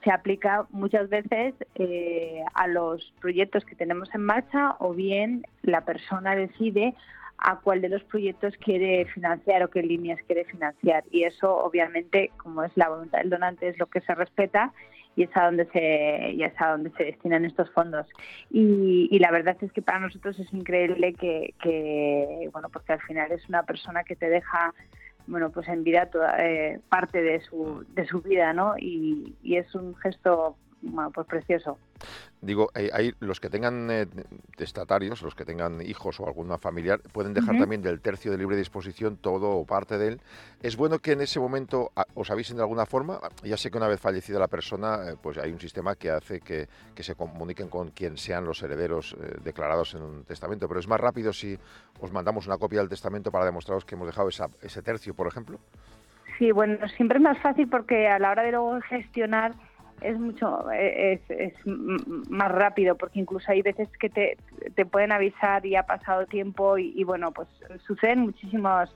se 0.04 0.10
aplica 0.10 0.66
muchas 0.70 1.08
veces 1.08 1.54
eh, 1.74 2.42
a 2.54 2.66
los 2.66 3.12
proyectos 3.20 3.64
que 3.64 3.74
tenemos 3.74 4.14
en 4.14 4.22
marcha 4.22 4.76
o 4.78 4.94
bien 4.94 5.46
la 5.62 5.82
persona 5.82 6.36
decide 6.36 6.94
a 7.38 7.60
cuál 7.60 7.80
de 7.80 7.88
los 7.88 8.02
proyectos 8.04 8.54
quiere 8.58 9.04
financiar 9.06 9.62
o 9.62 9.70
qué 9.70 9.82
líneas 9.82 10.18
quiere 10.26 10.44
financiar. 10.44 11.04
Y 11.10 11.22
eso, 11.22 11.56
obviamente, 11.56 12.32
como 12.36 12.64
es 12.64 12.72
la 12.76 12.88
voluntad 12.88 13.18
del 13.18 13.30
donante, 13.30 13.68
es 13.68 13.78
lo 13.78 13.86
que 13.86 14.00
se 14.00 14.14
respeta 14.14 14.72
y 15.14 15.24
es 15.24 15.36
a 15.36 15.46
donde 15.46 15.66
se, 15.66 16.32
y 16.32 16.42
es 16.42 16.52
a 16.60 16.70
donde 16.70 16.90
se 16.90 17.04
destinan 17.04 17.44
estos 17.44 17.70
fondos. 17.70 18.06
Y, 18.50 19.16
la 19.18 19.30
verdad 19.30 19.56
es 19.60 19.72
que 19.72 19.82
para 19.82 20.00
nosotros 20.00 20.38
es 20.38 20.52
increíble 20.52 21.14
que, 21.14 21.54
que, 21.62 22.48
bueno, 22.52 22.68
porque 22.68 22.92
al 22.92 23.00
final 23.02 23.30
es 23.32 23.48
una 23.48 23.62
persona 23.64 24.04
que 24.04 24.16
te 24.16 24.28
deja 24.28 24.74
bueno, 25.28 25.50
pues 25.50 25.68
en 25.68 25.84
vida 25.84 26.06
toda, 26.06 26.36
eh, 26.44 26.80
parte 26.88 27.22
de 27.22 27.40
su, 27.40 27.84
de 27.94 28.06
su 28.06 28.20
vida, 28.22 28.52
¿no? 28.52 28.74
Y, 28.78 29.36
y 29.42 29.56
es 29.56 29.74
un 29.74 29.94
gesto 29.96 30.56
bueno, 30.82 31.10
pues 31.10 31.26
precioso. 31.26 31.78
Digo, 32.40 32.68
hay, 32.74 32.88
hay 32.92 33.12
los 33.18 33.40
que 33.40 33.50
tengan 33.50 33.90
eh, 33.90 34.06
testatarios, 34.56 35.22
los 35.22 35.34
que 35.34 35.44
tengan 35.44 35.82
hijos 35.82 36.20
o 36.20 36.26
alguna 36.26 36.56
familiar, 36.56 37.00
pueden 37.12 37.34
dejar 37.34 37.58
también 37.58 37.82
del 37.82 38.00
tercio 38.00 38.30
de 38.30 38.38
libre 38.38 38.56
disposición 38.56 39.16
todo 39.16 39.50
o 39.50 39.64
parte 39.64 39.98
de 39.98 40.08
él. 40.08 40.20
Es 40.62 40.76
bueno 40.76 41.00
que 41.00 41.12
en 41.12 41.20
ese 41.20 41.40
momento 41.40 41.90
a- 41.96 42.06
os 42.14 42.30
avisen 42.30 42.56
de 42.56 42.62
alguna 42.62 42.86
forma. 42.86 43.18
Ya 43.42 43.56
sé 43.56 43.70
que 43.70 43.76
una 43.78 43.88
vez 43.88 44.00
fallecida 44.00 44.38
la 44.38 44.46
persona, 44.46 45.10
eh, 45.10 45.16
pues 45.20 45.36
hay 45.38 45.50
un 45.50 45.58
sistema 45.60 45.96
que 45.96 46.10
hace 46.10 46.40
que, 46.40 46.68
que 46.94 47.02
se 47.02 47.16
comuniquen 47.16 47.68
con 47.68 47.90
quien 47.90 48.16
sean 48.16 48.44
los 48.44 48.62
herederos 48.62 49.16
eh, 49.20 49.36
declarados 49.42 49.94
en 49.94 50.02
un 50.02 50.24
testamento, 50.24 50.68
pero 50.68 50.78
es 50.78 50.86
más 50.86 51.00
rápido 51.00 51.32
si 51.32 51.58
os 52.00 52.12
mandamos 52.12 52.46
una 52.46 52.58
copia 52.58 52.78
del 52.78 52.88
testamento 52.88 53.32
para 53.32 53.44
demostraros 53.46 53.84
que 53.84 53.96
hemos 53.96 54.06
dejado 54.06 54.28
esa- 54.28 54.48
ese 54.62 54.80
tercio, 54.82 55.12
por 55.14 55.26
ejemplo. 55.26 55.58
Sí, 56.38 56.52
bueno, 56.52 56.86
siempre 56.96 57.18
es 57.18 57.22
más 57.24 57.38
fácil 57.42 57.68
porque 57.68 58.06
a 58.06 58.20
la 58.20 58.30
hora 58.30 58.44
de 58.44 58.52
luego 58.52 58.80
gestionar 58.82 59.54
es 60.00 60.18
mucho 60.18 60.70
eh, 60.72 61.20
es, 61.28 61.30
es 61.54 61.54
más 61.64 62.50
rápido 62.52 62.96
porque 62.96 63.20
incluso 63.20 63.50
hay 63.50 63.62
veces 63.62 63.88
que 63.98 64.08
te, 64.08 64.36
te 64.74 64.86
pueden 64.86 65.12
avisar 65.12 65.64
y 65.66 65.76
ha 65.76 65.84
pasado 65.84 66.26
tiempo 66.26 66.78
y, 66.78 66.92
y 66.96 67.04
bueno 67.04 67.32
pues 67.32 67.48
suceden 67.86 68.20
muchísimos 68.20 68.94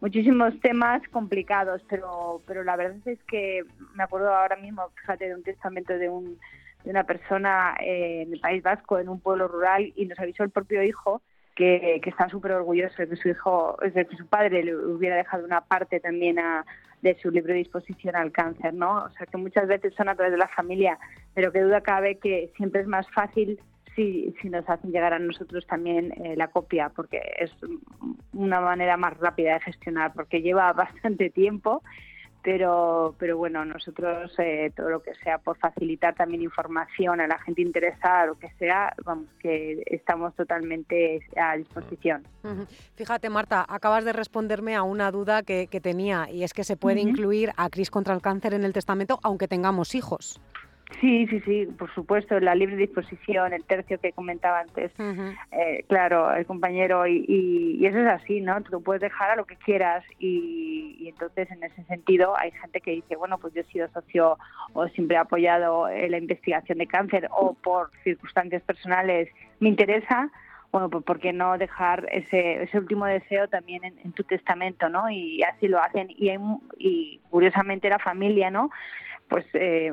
muchísimos 0.00 0.58
temas 0.60 1.02
complicados 1.10 1.82
pero 1.88 2.40
pero 2.46 2.64
la 2.64 2.76
verdad 2.76 3.06
es 3.06 3.22
que 3.24 3.62
me 3.94 4.02
acuerdo 4.02 4.34
ahora 4.34 4.56
mismo 4.56 4.88
fíjate 5.00 5.28
de 5.28 5.34
un 5.34 5.42
testamento 5.42 5.96
de 5.96 6.08
un 6.08 6.38
de 6.84 6.90
una 6.90 7.04
persona 7.04 7.76
eh, 7.80 8.22
en 8.22 8.32
el 8.32 8.40
País 8.40 8.62
Vasco 8.62 8.98
en 8.98 9.08
un 9.08 9.20
pueblo 9.20 9.48
rural 9.48 9.92
y 9.94 10.06
nos 10.06 10.18
avisó 10.18 10.42
el 10.42 10.50
propio 10.50 10.82
hijo 10.82 11.20
que, 11.54 12.00
que 12.02 12.08
está 12.10 12.28
súper 12.30 12.52
orgulloso 12.52 12.94
de 12.96 13.08
que 13.08 13.16
su 13.16 13.28
hijo, 13.28 13.76
de 13.82 14.06
que 14.06 14.16
su 14.16 14.26
padre 14.26 14.62
le 14.62 14.74
hubiera 14.74 15.16
dejado 15.16 15.44
una 15.44 15.60
parte 15.60 16.00
también 16.00 16.38
a- 16.38 16.64
de 17.02 17.16
su 17.20 17.30
libre 17.30 17.54
disposición 17.54 18.16
al 18.16 18.32
cáncer, 18.32 18.74
¿no? 18.74 19.04
O 19.04 19.10
sea 19.10 19.26
que 19.26 19.36
muchas 19.36 19.66
veces 19.68 19.94
son 19.94 20.08
a 20.08 20.14
través 20.14 20.32
de 20.32 20.38
la 20.38 20.48
familia, 20.48 20.98
pero 21.34 21.52
que 21.52 21.60
duda 21.62 21.80
cabe 21.80 22.18
que 22.18 22.52
siempre 22.56 22.82
es 22.82 22.86
más 22.86 23.08
fácil 23.10 23.58
si, 23.96 24.34
si 24.40 24.48
nos 24.48 24.68
hacen 24.68 24.92
llegar 24.92 25.12
a 25.12 25.18
nosotros 25.18 25.66
también 25.66 26.12
eh, 26.24 26.36
la 26.36 26.48
copia, 26.48 26.90
porque 26.94 27.20
es 27.38 27.50
una 28.32 28.60
manera 28.60 28.96
más 28.96 29.16
rápida 29.18 29.54
de 29.54 29.60
gestionar, 29.60 30.12
porque 30.12 30.42
lleva 30.42 30.72
bastante 30.74 31.30
tiempo 31.30 31.82
pero 32.42 33.14
pero 33.18 33.36
bueno 33.36 33.64
nosotros 33.64 34.32
eh, 34.38 34.72
todo 34.74 34.90
lo 34.90 35.02
que 35.02 35.14
sea 35.16 35.38
por 35.38 35.58
facilitar 35.58 36.14
también 36.14 36.42
información 36.42 37.20
a 37.20 37.26
la 37.26 37.38
gente 37.38 37.62
interesada 37.62 38.26
lo 38.26 38.38
que 38.38 38.50
sea 38.58 38.94
vamos 39.04 39.26
que 39.38 39.82
estamos 39.86 40.34
totalmente 40.34 41.20
a 41.36 41.56
disposición. 41.56 42.26
Fíjate, 42.94 43.30
Marta, 43.30 43.64
acabas 43.68 44.04
de 44.04 44.12
responderme 44.12 44.74
a 44.74 44.82
una 44.82 45.10
duda 45.10 45.42
que, 45.42 45.66
que 45.66 45.80
tenía 45.80 46.28
y 46.30 46.44
es 46.44 46.52
que 46.52 46.64
se 46.64 46.76
puede 46.76 47.00
incluir 47.00 47.52
a 47.56 47.68
Cris 47.70 47.90
contra 47.90 48.14
el 48.14 48.22
cáncer 48.22 48.54
en 48.54 48.64
el 48.64 48.72
testamento 48.72 49.18
aunque 49.22 49.48
tengamos 49.48 49.94
hijos. 49.94 50.40
Sí 51.00 51.26
sí 51.28 51.40
sí 51.40 51.66
por 51.78 51.92
supuesto 51.94 52.38
la 52.40 52.54
libre 52.54 52.76
disposición 52.76 53.52
el 53.52 53.64
tercio 53.64 53.98
que 54.00 54.12
comentaba 54.12 54.60
antes. 54.60 54.90
Eh, 55.52 55.84
claro 55.88 56.32
el 56.34 56.46
compañero 56.46 57.06
y, 57.06 57.24
y- 57.28 57.76
y 57.80 57.86
eso 57.86 57.98
es 57.98 58.06
así 58.08 58.40
no 58.40 58.60
tú 58.62 58.82
puedes 58.82 59.00
dejar 59.00 59.30
a 59.30 59.36
lo 59.36 59.44
que 59.44 59.56
quieras 59.56 60.04
y, 60.18 60.96
y 60.98 61.08
entonces 61.08 61.50
en 61.50 61.62
ese 61.62 61.82
sentido 61.84 62.36
hay 62.36 62.50
gente 62.52 62.80
que 62.80 62.90
dice 62.92 63.16
bueno 63.16 63.38
pues 63.38 63.54
yo 63.54 63.60
he 63.60 63.64
sido 63.64 63.88
socio 63.88 64.36
o 64.72 64.88
siempre 64.88 65.16
he 65.16 65.20
apoyado 65.20 65.88
la 65.88 66.18
investigación 66.18 66.78
de 66.78 66.86
cáncer 66.86 67.28
o 67.30 67.54
por 67.54 67.90
circunstancias 68.04 68.62
personales 68.62 69.28
me 69.60 69.68
interesa 69.68 70.30
bueno, 70.72 70.88
pues 70.88 71.04
¿por 71.04 71.18
qué 71.18 71.32
no 71.32 71.58
dejar 71.58 72.06
ese, 72.12 72.62
ese 72.62 72.78
último 72.78 73.06
deseo 73.06 73.48
también 73.48 73.84
en, 73.84 74.12
tu 74.12 74.22
testamento, 74.24 74.88
¿no? 74.88 75.10
Y 75.10 75.42
así 75.42 75.66
lo 75.68 75.80
hacen. 75.82 76.08
Y, 76.10 76.28
hay 76.28 76.38
y 76.78 77.20
curiosamente 77.30 77.88
la 77.88 77.98
familia, 77.98 78.50
¿no? 78.50 78.70
Pues 79.28 79.46
eh, 79.54 79.92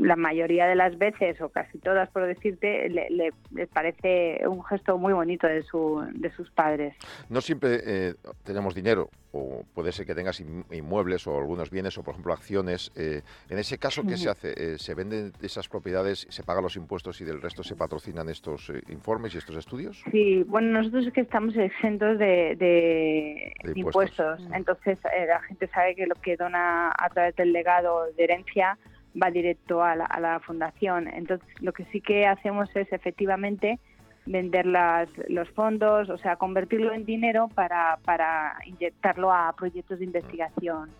la 0.00 0.16
mayoría 0.16 0.66
de 0.66 0.74
las 0.74 0.96
veces, 0.96 1.40
o 1.42 1.50
casi 1.50 1.78
todas 1.78 2.08
por 2.10 2.26
decirte, 2.26 2.88
le, 2.88 3.08
le- 3.10 3.32
les 3.50 3.68
parece 3.68 4.40
un 4.48 4.64
gesto 4.64 4.96
muy 4.96 5.12
bonito 5.12 5.46
de, 5.46 5.62
su, 5.62 6.06
de 6.14 6.30
sus 6.30 6.50
padres. 6.50 6.94
No 7.28 7.42
siempre 7.42 7.80
eh, 7.84 8.14
tenemos 8.44 8.74
dinero, 8.74 9.10
o 9.32 9.64
puede 9.74 9.92
ser 9.92 10.06
que 10.06 10.14
tengas 10.14 10.40
in- 10.40 10.64
inmuebles 10.70 11.26
o 11.26 11.36
algunos 11.38 11.70
bienes, 11.70 11.96
o 11.98 12.02
por 12.02 12.12
ejemplo 12.12 12.32
acciones. 12.32 12.90
eh, 12.96 13.22
en 13.50 13.58
ese 13.58 13.78
caso, 13.78 14.02
¿qué 14.06 14.16
se 14.16 14.30
hace? 14.30 14.54
Eh, 14.56 14.78
¿Se 14.78 14.94
venden 14.94 15.32
esas 15.42 15.68
propiedades, 15.68 16.26
se 16.30 16.42
pagan 16.42 16.62
los 16.64 16.76
impuestos 16.76 17.20
y 17.20 17.24
del 17.24 17.42
resto 17.42 17.62
se 17.62 17.76
patrocinan 17.76 18.28
estos 18.28 18.70
eh, 18.70 18.80
informes 18.88 19.34
y 19.34 19.38
estos 19.38 19.56
estudios? 19.56 20.02
Sí, 20.10 20.42
bueno, 20.44 20.68
nosotros 20.78 21.06
es 21.06 21.12
que 21.12 21.20
estamos 21.20 21.56
exentos 21.56 22.18
de, 22.18 22.56
de- 22.56 23.52
impuestos. 23.74 24.38
impuestos. 24.40 24.40
Entonces, 24.56 24.98
eh, 25.14 25.26
la 25.26 25.40
gente 25.42 25.66
sabe 25.68 25.94
que 25.94 26.06
lo 26.06 26.14
que 26.14 26.36
dona 26.36 26.90
a 26.98 27.08
través 27.10 27.36
del 27.36 27.52
legado 27.52 28.06
de 28.16 28.24
herencia 28.24 28.78
va 29.20 29.30
directo 29.30 29.82
a 29.82 29.96
la, 29.96 30.04
a 30.04 30.20
la 30.20 30.40
fundación. 30.40 31.08
Entonces, 31.08 31.46
lo 31.60 31.72
que 31.72 31.84
sí 31.86 32.00
que 32.00 32.26
hacemos 32.26 32.68
es 32.76 32.90
efectivamente 32.92 33.78
vender 34.28 34.66
las, 34.66 35.08
los 35.28 35.48
fondos, 35.50 36.08
o 36.10 36.18
sea, 36.18 36.36
convertirlo 36.36 36.92
en 36.92 37.04
dinero 37.04 37.48
para, 37.54 37.98
para 38.04 38.56
inyectarlo 38.66 39.32
a 39.32 39.52
proyectos 39.56 39.98
de 39.98 40.04
investigación. 40.04 40.90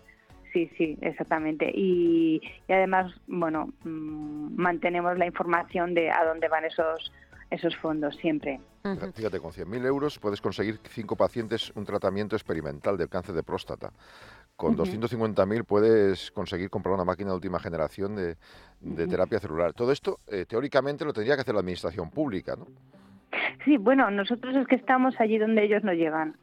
Sí, 0.51 0.69
sí, 0.77 0.97
exactamente. 1.01 1.71
Y, 1.73 2.41
y 2.67 2.73
además, 2.73 3.13
bueno, 3.27 3.71
mm, 3.83 4.55
mantenemos 4.55 5.17
la 5.17 5.27
información 5.27 5.93
de 5.93 6.09
a 6.09 6.25
dónde 6.25 6.47
van 6.47 6.65
esos 6.65 7.11
esos 7.49 7.75
fondos 7.77 8.15
siempre. 8.17 8.59
Fíjate, 9.15 9.39
con 9.39 9.51
100.000 9.51 9.85
euros 9.85 10.19
puedes 10.19 10.39
conseguir 10.39 10.79
cinco 10.89 11.15
pacientes 11.15 11.71
un 11.75 11.85
tratamiento 11.85 12.35
experimental 12.35 12.97
del 12.97 13.09
cáncer 13.09 13.35
de 13.35 13.43
próstata. 13.43 13.91
Con 14.55 14.73
Ujú. 14.73 14.83
250.000 14.83 15.63
puedes 15.65 16.31
conseguir 16.31 16.69
comprar 16.69 16.93
una 16.93 17.05
máquina 17.05 17.29
de 17.29 17.35
última 17.35 17.59
generación 17.59 18.15
de, 18.15 18.37
de 18.81 19.07
terapia 19.07 19.39
celular. 19.39 19.73
Todo 19.73 19.91
esto, 19.91 20.19
eh, 20.27 20.45
teóricamente, 20.45 21.05
lo 21.05 21.13
tendría 21.13 21.35
que 21.35 21.41
hacer 21.41 21.53
la 21.53 21.61
administración 21.61 22.09
pública, 22.09 22.55
¿no? 22.55 22.67
Sí, 23.63 23.77
bueno, 23.77 24.09
nosotros 24.09 24.55
es 24.55 24.67
que 24.67 24.75
estamos 24.75 25.19
allí 25.19 25.37
donde 25.37 25.63
ellos 25.63 25.83
no 25.83 25.93
llegan. 25.93 26.35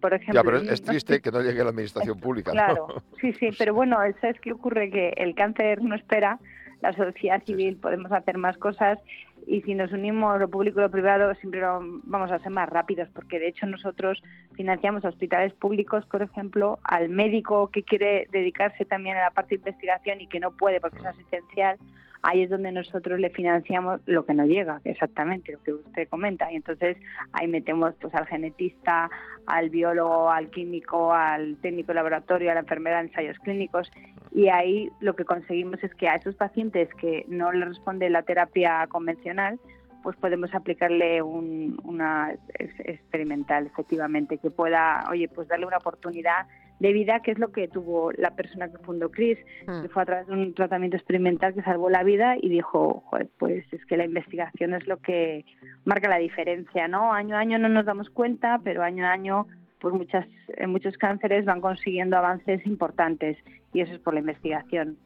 Por 0.00 0.14
ejemplo, 0.14 0.34
Ya, 0.34 0.44
pero 0.44 0.58
es, 0.58 0.82
triste 0.82 1.20
que 1.20 1.30
no 1.30 1.40
llegue 1.40 1.60
a 1.60 1.64
la 1.64 1.70
administración 1.70 2.18
pública, 2.20 2.52
¿no? 2.52 2.56
Claro, 2.56 3.02
sí, 3.20 3.32
sí, 3.34 3.50
pero 3.58 3.74
bueno, 3.74 3.96
¿sabes 4.20 4.40
qué 4.40 4.52
ocurre? 4.52 4.90
Que 4.90 5.14
el 5.16 5.34
cáncer 5.34 5.82
no 5.82 5.94
espera, 5.94 6.38
la 6.82 6.92
sociedad 6.94 7.42
civil 7.44 7.76
podemos 7.76 8.12
hacer 8.12 8.38
más 8.38 8.56
cosas 8.58 8.98
y 9.46 9.62
si 9.62 9.74
nos 9.74 9.92
unimos 9.92 10.38
lo 10.38 10.48
público 10.48 10.80
y 10.80 10.82
lo 10.82 10.90
privado 10.90 11.34
siempre 11.34 11.60
vamos 11.60 12.30
a 12.30 12.38
ser 12.38 12.50
más 12.50 12.68
rápidos 12.68 13.08
porque 13.14 13.38
de 13.38 13.48
hecho 13.48 13.66
nosotros 13.66 14.22
financiamos 14.54 15.04
hospitales 15.04 15.52
públicos, 15.54 16.04
por 16.06 16.22
ejemplo, 16.22 16.78
al 16.84 17.08
médico 17.08 17.68
que 17.70 17.82
quiere 17.82 18.28
dedicarse 18.30 18.84
también 18.84 19.16
a 19.16 19.22
la 19.22 19.30
parte 19.30 19.50
de 19.50 19.60
investigación 19.60 20.20
y 20.20 20.26
que 20.26 20.40
no 20.40 20.52
puede 20.52 20.80
porque 20.80 20.98
es 20.98 21.06
asistencial, 21.06 21.78
ahí 22.22 22.42
es 22.42 22.50
donde 22.50 22.72
nosotros 22.72 23.18
le 23.18 23.30
financiamos 23.30 24.00
lo 24.06 24.26
que 24.26 24.34
no 24.34 24.44
llega, 24.44 24.80
exactamente 24.84 25.52
lo 25.52 25.62
que 25.62 25.72
usted 25.72 26.08
comenta. 26.08 26.50
Y 26.52 26.56
entonces 26.56 26.96
ahí 27.32 27.48
metemos 27.48 27.94
pues 28.00 28.14
al 28.14 28.26
genetista, 28.26 29.10
al 29.46 29.70
biólogo, 29.70 30.30
al 30.30 30.50
químico, 30.50 31.12
al 31.12 31.56
técnico 31.62 31.88
de 31.88 31.94
laboratorio, 31.94 32.50
a 32.50 32.54
la 32.54 32.60
enfermera 32.60 32.98
de 32.98 33.08
ensayos 33.08 33.38
clínicos. 33.38 33.90
Y 34.32 34.48
ahí 34.48 34.90
lo 35.00 35.16
que 35.16 35.24
conseguimos 35.24 35.82
es 35.82 35.94
que 35.94 36.08
a 36.08 36.14
esos 36.16 36.34
pacientes 36.36 36.88
que 36.94 37.24
no 37.28 37.52
les 37.52 37.68
responde 37.68 38.10
la 38.10 38.22
terapia 38.22 38.86
convencional, 38.88 39.58
pues 40.02 40.16
podemos 40.16 40.54
aplicarle 40.54 41.20
un, 41.20 41.78
una 41.84 42.32
ex- 42.58 42.80
experimental, 42.80 43.66
efectivamente, 43.66 44.38
que 44.38 44.50
pueda, 44.50 45.04
oye, 45.10 45.28
pues 45.28 45.48
darle 45.48 45.66
una 45.66 45.76
oportunidad 45.78 46.46
de 46.80 46.92
vida, 46.92 47.20
que 47.20 47.30
es 47.30 47.38
lo 47.38 47.52
que 47.52 47.68
tuvo 47.68 48.10
la 48.12 48.34
persona 48.34 48.68
que 48.70 48.78
fundó 48.78 49.10
CRIS, 49.10 49.38
que 49.82 49.88
fue 49.88 50.02
a 50.02 50.06
través 50.06 50.26
de 50.26 50.32
un 50.32 50.54
tratamiento 50.54 50.96
experimental 50.96 51.54
que 51.54 51.62
salvó 51.62 51.90
la 51.90 52.02
vida 52.02 52.36
y 52.40 52.48
dijo, 52.48 53.04
"Joder, 53.06 53.28
pues 53.38 53.64
es 53.72 53.84
que 53.84 53.96
la 53.96 54.04
investigación 54.04 54.74
es 54.74 54.86
lo 54.86 54.96
que 54.96 55.44
marca 55.84 56.08
la 56.08 56.16
diferencia, 56.16 56.88
¿no? 56.88 57.12
Año 57.12 57.36
a 57.36 57.40
año 57.40 57.58
no 57.58 57.68
nos 57.68 57.84
damos 57.84 58.08
cuenta, 58.10 58.60
pero 58.64 58.82
año 58.82 59.06
a 59.06 59.12
año 59.12 59.46
pues 59.80 59.94
muchas, 59.94 60.26
en 60.48 60.70
muchos 60.70 60.96
cánceres 60.96 61.44
van 61.44 61.60
consiguiendo 61.60 62.16
avances 62.16 62.64
importantes 62.66 63.36
y 63.72 63.80
eso 63.80 63.94
es 63.94 64.00
por 64.00 64.14
la 64.14 64.20
investigación. 64.20 64.98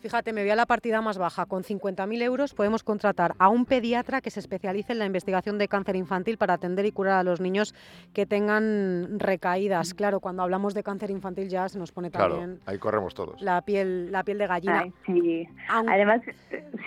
Fíjate, 0.00 0.32
me 0.32 0.40
voy 0.42 0.50
a 0.50 0.56
la 0.56 0.64
partida 0.66 1.02
más 1.02 1.18
baja. 1.18 1.44
Con 1.46 1.62
50.000 1.62 2.22
euros 2.22 2.54
podemos 2.54 2.82
contratar 2.82 3.34
a 3.38 3.48
un 3.48 3.66
pediatra 3.66 4.20
que 4.22 4.30
se 4.30 4.40
especialice 4.40 4.92
en 4.92 4.98
la 4.98 5.06
investigación 5.06 5.58
de 5.58 5.68
cáncer 5.68 5.96
infantil 5.96 6.38
para 6.38 6.54
atender 6.54 6.86
y 6.86 6.92
curar 6.92 7.18
a 7.18 7.22
los 7.22 7.40
niños 7.40 7.74
que 8.14 8.24
tengan 8.24 9.18
recaídas. 9.20 9.92
Claro, 9.94 10.20
cuando 10.20 10.42
hablamos 10.42 10.72
de 10.74 10.82
cáncer 10.82 11.10
infantil 11.10 11.48
ya 11.48 11.68
se 11.68 11.78
nos 11.78 11.92
pone 11.92 12.10
Claro, 12.10 12.38
también 12.38 12.60
ahí 12.66 12.78
corremos 12.78 13.14
todos. 13.14 13.40
la 13.42 13.60
piel, 13.62 14.10
la 14.10 14.24
piel 14.24 14.38
de 14.38 14.46
gallina. 14.46 14.80
Ay, 14.80 14.92
sí. 15.04 15.48
Además, 15.68 16.22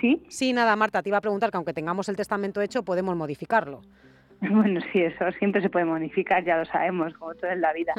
¿sí? 0.00 0.24
Sí, 0.28 0.52
nada, 0.52 0.74
Marta, 0.74 1.02
te 1.02 1.10
iba 1.10 1.18
a 1.18 1.20
preguntar 1.20 1.50
que 1.50 1.56
aunque 1.56 1.72
tengamos 1.72 2.08
el 2.08 2.16
testamento 2.16 2.60
hecho, 2.60 2.82
podemos 2.82 3.14
modificarlo. 3.16 3.82
Bueno, 4.50 4.80
sí, 4.92 5.02
eso 5.02 5.30
siempre 5.32 5.60
se 5.60 5.68
puede 5.68 5.84
modificar, 5.84 6.44
ya 6.44 6.56
lo 6.56 6.64
sabemos, 6.64 7.12
como 7.14 7.34
todo 7.34 7.50
en 7.50 7.60
la 7.60 7.72
vida. 7.72 7.92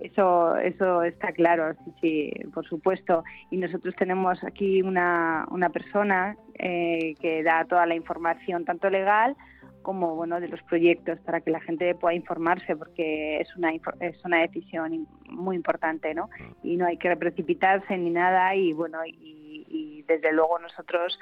Eso, 0.00 0.56
eso 0.56 1.02
está 1.04 1.32
claro, 1.32 1.74
sí, 1.84 1.92
sí, 2.00 2.32
por 2.52 2.66
supuesto. 2.66 3.22
Y 3.50 3.58
nosotros 3.58 3.94
tenemos 3.96 4.42
aquí 4.42 4.82
una, 4.82 5.46
una 5.50 5.70
persona 5.70 6.36
eh, 6.58 7.14
que 7.20 7.42
da 7.44 7.64
toda 7.64 7.86
la 7.86 7.94
información, 7.94 8.64
tanto 8.64 8.90
legal 8.90 9.36
como 9.82 10.16
bueno 10.16 10.40
de 10.40 10.48
los 10.48 10.62
proyectos 10.62 11.20
para 11.20 11.42
que 11.42 11.50
la 11.50 11.60
gente 11.60 11.94
pueda 11.94 12.14
informarse 12.14 12.74
porque 12.74 13.40
es 13.40 13.54
una 13.54 13.70
es 14.00 14.24
una 14.24 14.40
decisión 14.40 15.06
muy 15.28 15.56
importante 15.56 16.14
no 16.14 16.30
y 16.62 16.76
no 16.76 16.86
hay 16.86 16.96
que 16.96 17.14
precipitarse 17.16 17.94
ni 17.98 18.08
nada 18.08 18.54
y 18.54 18.72
bueno 18.72 19.04
y, 19.04 19.66
y 19.68 20.02
desde 20.08 20.32
luego 20.32 20.58
nosotros 20.58 21.18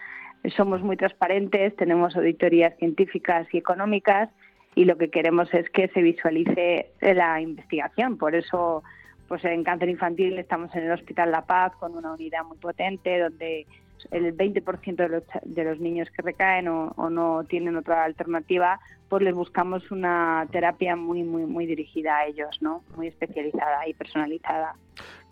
somos 0.56 0.80
muy 0.80 0.96
transparentes 0.96 1.74
tenemos 1.74 2.14
auditorías 2.14 2.76
científicas 2.78 3.48
y 3.52 3.58
económicas 3.58 4.30
y 4.74 4.84
lo 4.84 4.96
que 4.96 5.10
queremos 5.10 5.52
es 5.54 5.68
que 5.70 5.88
se 5.88 6.02
visualice 6.02 6.92
la 7.00 7.40
investigación 7.40 8.18
por 8.18 8.34
eso 8.34 8.82
pues 9.28 9.44
en 9.44 9.64
cáncer 9.64 9.88
infantil 9.88 10.38
estamos 10.38 10.74
en 10.74 10.84
el 10.84 10.92
Hospital 10.92 11.30
La 11.30 11.46
Paz 11.46 11.72
con 11.78 11.96
una 11.96 12.12
unidad 12.12 12.44
muy 12.44 12.58
potente 12.58 13.18
donde 13.18 13.66
el 14.10 14.36
20% 14.36 14.96
de 14.96 15.08
los, 15.08 15.22
de 15.44 15.64
los 15.64 15.78
niños 15.78 16.08
que 16.10 16.22
recaen 16.22 16.68
o, 16.68 17.10
no 17.10 17.44
tienen 17.44 17.76
otra 17.76 18.04
alternativa, 18.04 18.80
pues 19.08 19.22
les 19.22 19.34
buscamos 19.34 19.90
una 19.90 20.46
terapia 20.50 20.96
muy, 20.96 21.22
muy, 21.22 21.46
muy 21.46 21.66
dirigida 21.66 22.18
a 22.18 22.26
ellos, 22.26 22.58
¿no? 22.60 22.82
Muy 22.96 23.06
especializada 23.06 23.86
y 23.86 23.94
personalizada. 23.94 24.74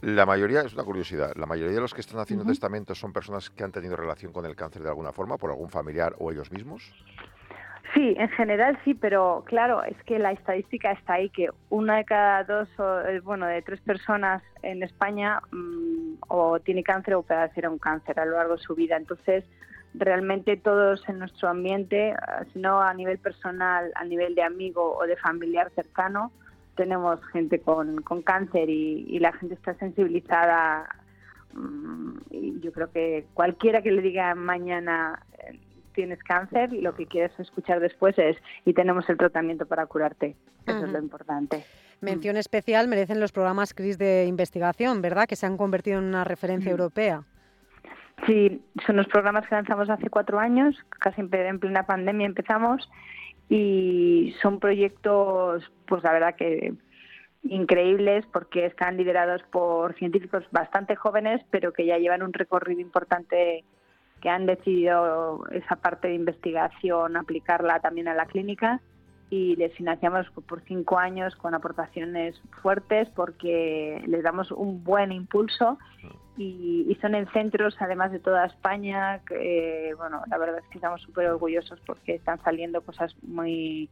La 0.03 0.24
mayoría, 0.24 0.62
es 0.62 0.72
una 0.72 0.84
curiosidad, 0.84 1.32
la 1.36 1.47
mayoría 1.47 1.74
de 1.74 1.80
los 1.80 1.93
que 1.93 2.01
están 2.01 2.20
haciendo 2.20 2.45
testamentos 2.45 2.99
son 2.99 3.12
personas 3.12 3.51
que 3.51 3.64
han 3.64 3.72
tenido 3.72 3.97
relación 3.97 4.32
con 4.32 4.47
el 4.47 4.57
cáncer 4.57 4.82
de 4.82 4.88
alguna 4.88 5.12
forma, 5.12 5.36
por 5.36 5.51
algún 5.51 5.68
familiar 5.68 6.14
o 6.18 6.30
ellos 6.30 6.51
mismos. 6.51 6.95
Sí, 7.95 8.14
en 8.18 8.28
general 8.28 8.78
sí, 8.85 8.95
pero 8.95 9.43
claro, 9.47 9.83
es 9.83 9.97
que 10.05 10.18
la 10.18 10.31
estadística 10.31 10.93
está 10.93 11.14
ahí, 11.14 11.28
que 11.31 11.49
una 11.70 11.97
de 11.97 12.05
cada 12.05 12.45
dos, 12.45 12.68
eh, 12.78 13.20
bueno, 13.24 13.47
de 13.47 13.62
tres 13.62 13.81
personas 13.81 14.43
en 14.62 14.83
España 14.83 15.41
mm, 15.51 16.14
o 16.28 16.61
tiene 16.61 16.85
cáncer 16.85 17.14
o 17.14 17.22
puede 17.22 17.41
hacer 17.41 17.68
un 17.68 17.78
cáncer 17.78 18.20
a 18.20 18.24
lo 18.24 18.37
largo 18.37 18.57
de 18.57 18.62
su 18.62 18.76
vida. 18.76 18.97
Entonces, 18.97 19.45
realmente 19.95 20.57
todos 20.57 21.07
en 21.09 21.18
nuestro 21.18 21.49
ambiente, 21.49 22.12
ah, 22.12 22.45
si 22.53 22.61
no 22.61 22.81
a 22.81 22.95
nivel 22.95 23.18
personal, 23.18 23.91
a 23.97 24.05
nivel 24.05 24.35
de 24.35 24.43
amigo 24.43 24.97
o 24.97 25.07
de 25.07 25.16
familiar 25.16 25.72
cercano, 25.74 26.31
tenemos 26.76 27.20
gente 27.33 27.61
con, 27.61 28.03
cáncer 28.24 28.70
y, 28.70 29.18
la 29.18 29.33
gente 29.33 29.55
está 29.55 29.74
sensibilizada. 29.74 30.89
Mm, 31.55 32.18
y 32.31 32.61
yo 32.61 32.72
creo 32.72 32.91
que 32.93 33.26
cualquiera 33.35 33.83
que 33.83 33.91
le 33.91 34.03
diga 34.03 34.35
mañana 34.37 35.20
eh, 35.39 35.59
tienes 35.93 36.22
cáncer, 36.22 36.72
y 36.72 36.80
lo 36.80 36.95
que 36.95 37.07
quieres 37.07 37.32
escuchar 37.38 37.80
después 37.80 38.18
es 38.18 38.36
y 38.64 38.72
tenemos 38.74 39.09
el 39.09 39.16
tratamiento 39.16 39.66
para 39.66 39.86
curarte. 39.86 40.36
Eso 40.66 40.84
es 40.84 40.93
lo 40.93 40.99
importante. 40.99 41.64
Mención 42.01 42.36
especial 42.36 42.88
merecen 42.88 43.20
los 43.20 43.32
programas 43.32 43.74
CRIS 43.74 43.99
de 43.99 44.26
investigación, 44.26 45.03
¿verdad? 45.03 45.26
Que 45.26 45.36
se 45.36 45.47
han 45.47 45.57
convertido 45.57 45.99
en 45.99 46.05
una 46.05 46.24
referencia 46.24 46.70
europea. 46.70 47.24
Sí, 48.26 48.62
son 48.86 48.97
los 48.97 49.07
programas 49.07 49.49
que 49.49 49.55
lanzamos 49.55 49.88
hace 49.88 50.09
cuatro 50.11 50.38
años, 50.38 50.76
casi 50.99 51.20
en 51.20 51.59
plena 51.59 51.86
pandemia 51.86 52.26
empezamos, 52.26 52.88
y 53.49 54.34
son 54.43 54.61
proyectos, 54.61 55.70
pues 55.86 56.03
la 56.05 56.12
verdad 56.12 56.36
que 56.36 56.74
increíbles 57.43 58.26
porque 58.32 58.66
están 58.66 58.97
liderados 58.97 59.43
por 59.51 59.95
científicos 59.95 60.45
bastante 60.51 60.95
jóvenes, 60.97 61.43
pero 61.51 61.72
que 61.72 61.86
ya 61.86 61.99
llevan 61.99 62.22
un 62.22 62.32
recorrido 62.32 62.80
importante 62.80 63.64
que 64.20 64.28
han 64.28 64.46
decidido 64.46 65.46
esa 65.50 65.76
parte 65.76 66.08
de 66.08 66.14
investigación 66.14 67.16
aplicarla 67.16 67.80
también 67.80 68.08
a 68.08 68.14
la 68.14 68.26
clínica 68.26 68.80
y 69.30 69.54
les 69.56 69.72
financiamos 69.74 70.26
por 70.30 70.60
cinco 70.62 70.98
años 70.98 71.36
con 71.36 71.54
aportaciones 71.54 72.40
fuertes 72.62 73.08
porque 73.10 74.02
les 74.06 74.22
damos 74.22 74.50
un 74.50 74.82
buen 74.82 75.12
impulso 75.12 75.78
y, 76.36 76.96
son 77.00 77.14
en 77.14 77.26
centros 77.32 77.76
además 77.78 78.12
de 78.12 78.18
toda 78.18 78.46
España 78.46 79.20
que, 79.26 79.94
bueno 79.96 80.22
la 80.28 80.36
verdad 80.38 80.58
es 80.58 80.66
que 80.68 80.78
estamos 80.78 81.00
súper 81.02 81.28
orgullosos 81.28 81.80
porque 81.86 82.16
están 82.16 82.42
saliendo 82.42 82.82
cosas 82.82 83.14
muy 83.22 83.88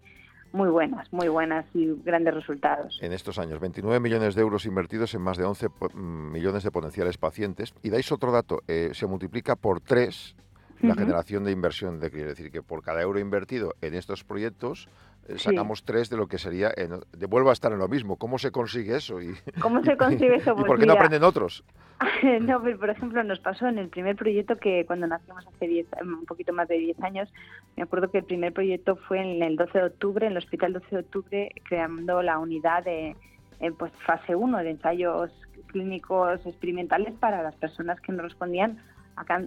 muy 0.52 0.68
buenas, 0.68 1.12
muy 1.12 1.28
buenas 1.28 1.66
y 1.74 1.94
grandes 2.04 2.34
resultados. 2.34 2.98
En 3.02 3.12
estos 3.12 3.38
años, 3.38 3.60
29 3.60 4.00
millones 4.00 4.34
de 4.34 4.42
euros 4.42 4.66
invertidos 4.66 5.14
en 5.14 5.22
más 5.22 5.36
de 5.36 5.44
11 5.44 5.68
mm, 5.68 6.32
millones 6.32 6.62
de 6.62 6.70
potenciales 6.70 7.18
pacientes. 7.18 7.74
Y 7.82 7.90
dais 7.90 8.10
otro 8.12 8.32
dato, 8.32 8.62
eh, 8.68 8.90
se 8.92 9.06
multiplica 9.06 9.56
por 9.56 9.80
tres 9.80 10.34
la 10.80 10.94
generación 10.94 11.44
de 11.44 11.50
inversión 11.50 11.98
de 11.98 12.10
quiere 12.10 12.28
decir 12.28 12.50
que 12.50 12.62
por 12.62 12.82
cada 12.82 13.02
euro 13.02 13.18
invertido 13.18 13.74
en 13.80 13.94
estos 13.94 14.22
proyectos 14.22 14.88
eh, 15.28 15.36
sacamos 15.36 15.82
tres 15.84 16.08
de 16.08 16.16
lo 16.16 16.26
que 16.28 16.38
sería, 16.38 16.72
en, 16.76 17.00
de, 17.12 17.26
vuelvo 17.26 17.50
a 17.50 17.52
estar 17.52 17.72
en 17.72 17.78
lo 17.78 17.88
mismo. 17.88 18.16
¿Cómo 18.16 18.38
se 18.38 18.50
consigue 18.50 18.96
eso? 18.96 19.20
Y, 19.20 19.34
¿Cómo 19.60 19.82
se 19.82 19.96
consigue 19.96 20.36
eso? 20.36 20.54
¿Y 20.58 20.64
por 20.64 20.78
qué 20.78 20.86
no 20.86 20.94
aprenden 20.94 21.24
otros? 21.24 21.64
no, 22.42 22.62
pero 22.62 22.78
por 22.78 22.90
ejemplo 22.90 23.24
nos 23.24 23.40
pasó 23.40 23.66
en 23.66 23.78
el 23.78 23.88
primer 23.88 24.14
proyecto 24.14 24.56
que 24.56 24.86
cuando 24.86 25.06
nacimos 25.06 25.46
hace 25.46 25.66
diez, 25.66 25.86
un 26.00 26.26
poquito 26.26 26.52
más 26.52 26.68
de 26.68 26.78
10 26.78 27.02
años, 27.02 27.28
me 27.76 27.82
acuerdo 27.82 28.10
que 28.10 28.18
el 28.18 28.24
primer 28.24 28.52
proyecto 28.52 28.96
fue 28.96 29.20
en 29.20 29.42
el 29.42 29.56
12 29.56 29.78
de 29.78 29.84
octubre, 29.84 30.26
en 30.26 30.32
el 30.32 30.38
Hospital 30.38 30.74
12 30.74 30.86
de 30.90 31.00
octubre, 31.00 31.52
creando 31.64 32.22
la 32.22 32.38
unidad 32.38 32.84
de 32.84 33.16
eh, 33.60 33.72
pues 33.76 33.92
fase 34.06 34.36
1 34.36 34.58
de 34.58 34.70
ensayos 34.70 35.32
clínicos 35.66 36.44
experimentales 36.46 37.14
para 37.14 37.42
las 37.42 37.56
personas 37.56 38.00
que 38.00 38.12
no 38.12 38.22
respondían 38.22 38.78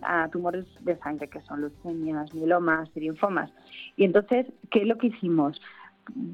a, 0.03 0.27
tumores 0.29 0.65
de 0.81 0.97
sangre, 0.97 1.29
que 1.29 1.41
son 1.41 1.61
leucemias, 1.61 2.33
mielomas 2.33 2.89
y 2.95 3.01
linfomas. 3.01 3.51
Y 3.95 4.03
entonces, 4.03 4.45
¿qué 4.69 4.81
es 4.81 4.87
lo 4.87 4.97
que 4.97 5.07
hicimos? 5.07 5.61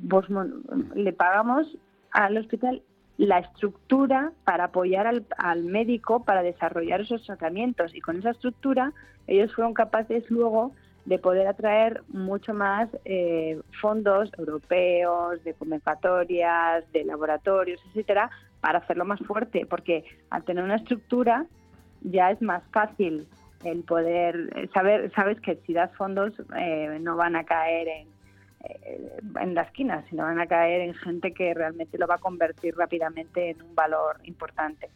Pues, 0.09 0.25
le 0.95 1.13
pagamos 1.13 1.77
al 2.11 2.37
hospital 2.37 2.81
la 3.17 3.39
estructura 3.39 4.31
para 4.43 4.65
apoyar 4.65 5.07
al, 5.37 5.63
médico 5.63 6.23
para 6.23 6.43
desarrollar 6.43 7.01
esos 7.01 7.23
tratamientos. 7.25 7.95
Y 7.95 8.01
con 8.01 8.17
esa 8.17 8.31
estructura 8.31 8.93
ellos 9.25 9.53
fueron 9.53 9.73
capaces 9.73 10.29
luego 10.29 10.71
de 11.05 11.19
poder 11.19 11.47
atraer 11.47 12.03
mucho 12.09 12.53
más 12.53 12.89
eh, 13.05 13.59
fondos 13.81 14.29
europeos, 14.37 15.43
de 15.43 15.53
convocatorias, 15.53 16.91
de 16.91 17.05
laboratorios, 17.05 17.81
etcétera, 17.87 18.29
para 18.59 18.79
hacerlo 18.79 19.05
más 19.05 19.19
fuerte, 19.21 19.65
porque 19.65 20.03
al 20.29 20.43
tener 20.43 20.63
una 20.63 20.75
estructura 20.75 21.45
ya 22.01 22.31
es 22.31 22.41
más 22.41 22.61
fácil 22.71 23.25
el 23.63 23.83
poder 23.83 24.49
eh, 24.55 24.69
saber, 24.73 25.11
sabes 25.15 25.39
que 25.41 25.55
si 25.65 25.73
das 25.73 25.95
fondos 25.95 26.33
eh, 26.57 26.97
no 27.01 27.15
van 27.15 27.35
a 27.35 27.45
caer 27.45 27.87
en, 27.87 28.16
eh, 28.63 29.19
en 29.39 29.55
la 29.55 29.63
esquina, 29.63 30.03
sino 30.09 30.23
van 30.23 30.39
a 30.39 30.47
caer 30.47 30.81
en 30.81 30.93
gente 30.93 31.33
que 31.33 31.53
realmente 31.53 31.97
lo 31.97 32.07
va 32.07 32.15
a 32.15 32.19
convertir 32.19 32.75
rápidamente 32.75 33.51
en 33.51 33.61
un 33.61 33.75
valor 33.75 34.19
importante. 34.23 34.89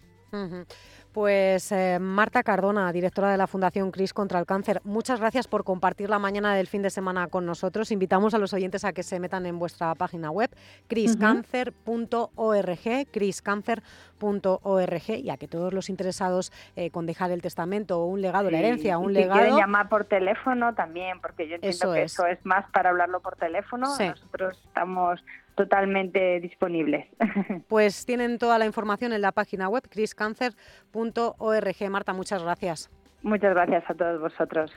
Pues 1.14 1.72
eh, 1.74 1.99
Marta 1.99 2.41
Cardona, 2.41 2.93
directora 2.93 3.32
de 3.32 3.38
la 3.38 3.45
Fundación 3.45 3.91
CRIS 3.91 4.14
contra 4.14 4.39
el 4.39 4.45
Cáncer, 4.45 4.80
muchas 4.86 5.20
gracias 5.20 5.45
por 5.45 5.66
compartir 5.66 6.09
la 6.09 6.20
mañana 6.20 6.55
del 6.55 6.68
fin 6.68 6.82
de 6.82 6.89
semana 6.89 7.28
con 7.28 7.45
nosotros. 7.45 7.91
Invitamos 7.91 8.34
a 8.34 8.38
los 8.38 8.53
oyentes 8.53 8.86
a 8.86 8.93
que 8.93 9.03
se 9.03 9.20
metan 9.20 9.45
en 9.45 9.59
vuestra 9.59 9.93
página 9.95 10.32
web, 10.32 10.49
criscancer.org, 10.88 13.07
criscancer.org, 13.12 15.09
y 15.09 15.30
a 15.30 15.36
que 15.36 15.49
todos 15.49 15.74
los 15.74 15.89
interesados 15.89 16.53
eh, 16.78 16.91
con 16.91 17.05
dejar 17.05 17.32
el 17.32 17.41
testamento 17.41 17.99
o 17.99 18.05
un 18.05 18.22
legado, 18.22 18.49
la 18.49 18.59
herencia, 18.59 18.97
un 18.97 19.12
legado... 19.12 19.41
quieren 19.41 19.57
llamar 19.57 19.89
por 19.89 20.05
teléfono 20.05 20.74
también, 20.76 21.20
porque 21.20 21.49
yo 21.49 21.55
entiendo 21.55 21.93
que 21.93 22.03
eso 22.03 22.26
es 22.26 22.39
más 22.45 22.72
para 22.72 22.91
hablarlo 22.91 23.20
por 23.20 23.36
teléfono. 23.36 23.88
Nosotros 23.88 24.57
estamos 24.66 25.22
totalmente 25.55 26.39
disponibles. 26.39 27.07
Pues 27.67 28.05
tienen 28.05 28.37
toda 28.37 28.59
la 28.59 28.65
información 28.65 29.13
en 29.13 29.21
la 29.21 29.31
página 29.31 29.69
web 29.69 29.83
criscancer.org. 29.89 31.89
Marta, 31.89 32.13
muchas 32.13 32.43
gracias. 32.43 32.91
Muchas 33.21 33.53
gracias 33.53 33.83
a 33.87 33.93
todos 33.93 34.19
vosotros. 34.19 34.71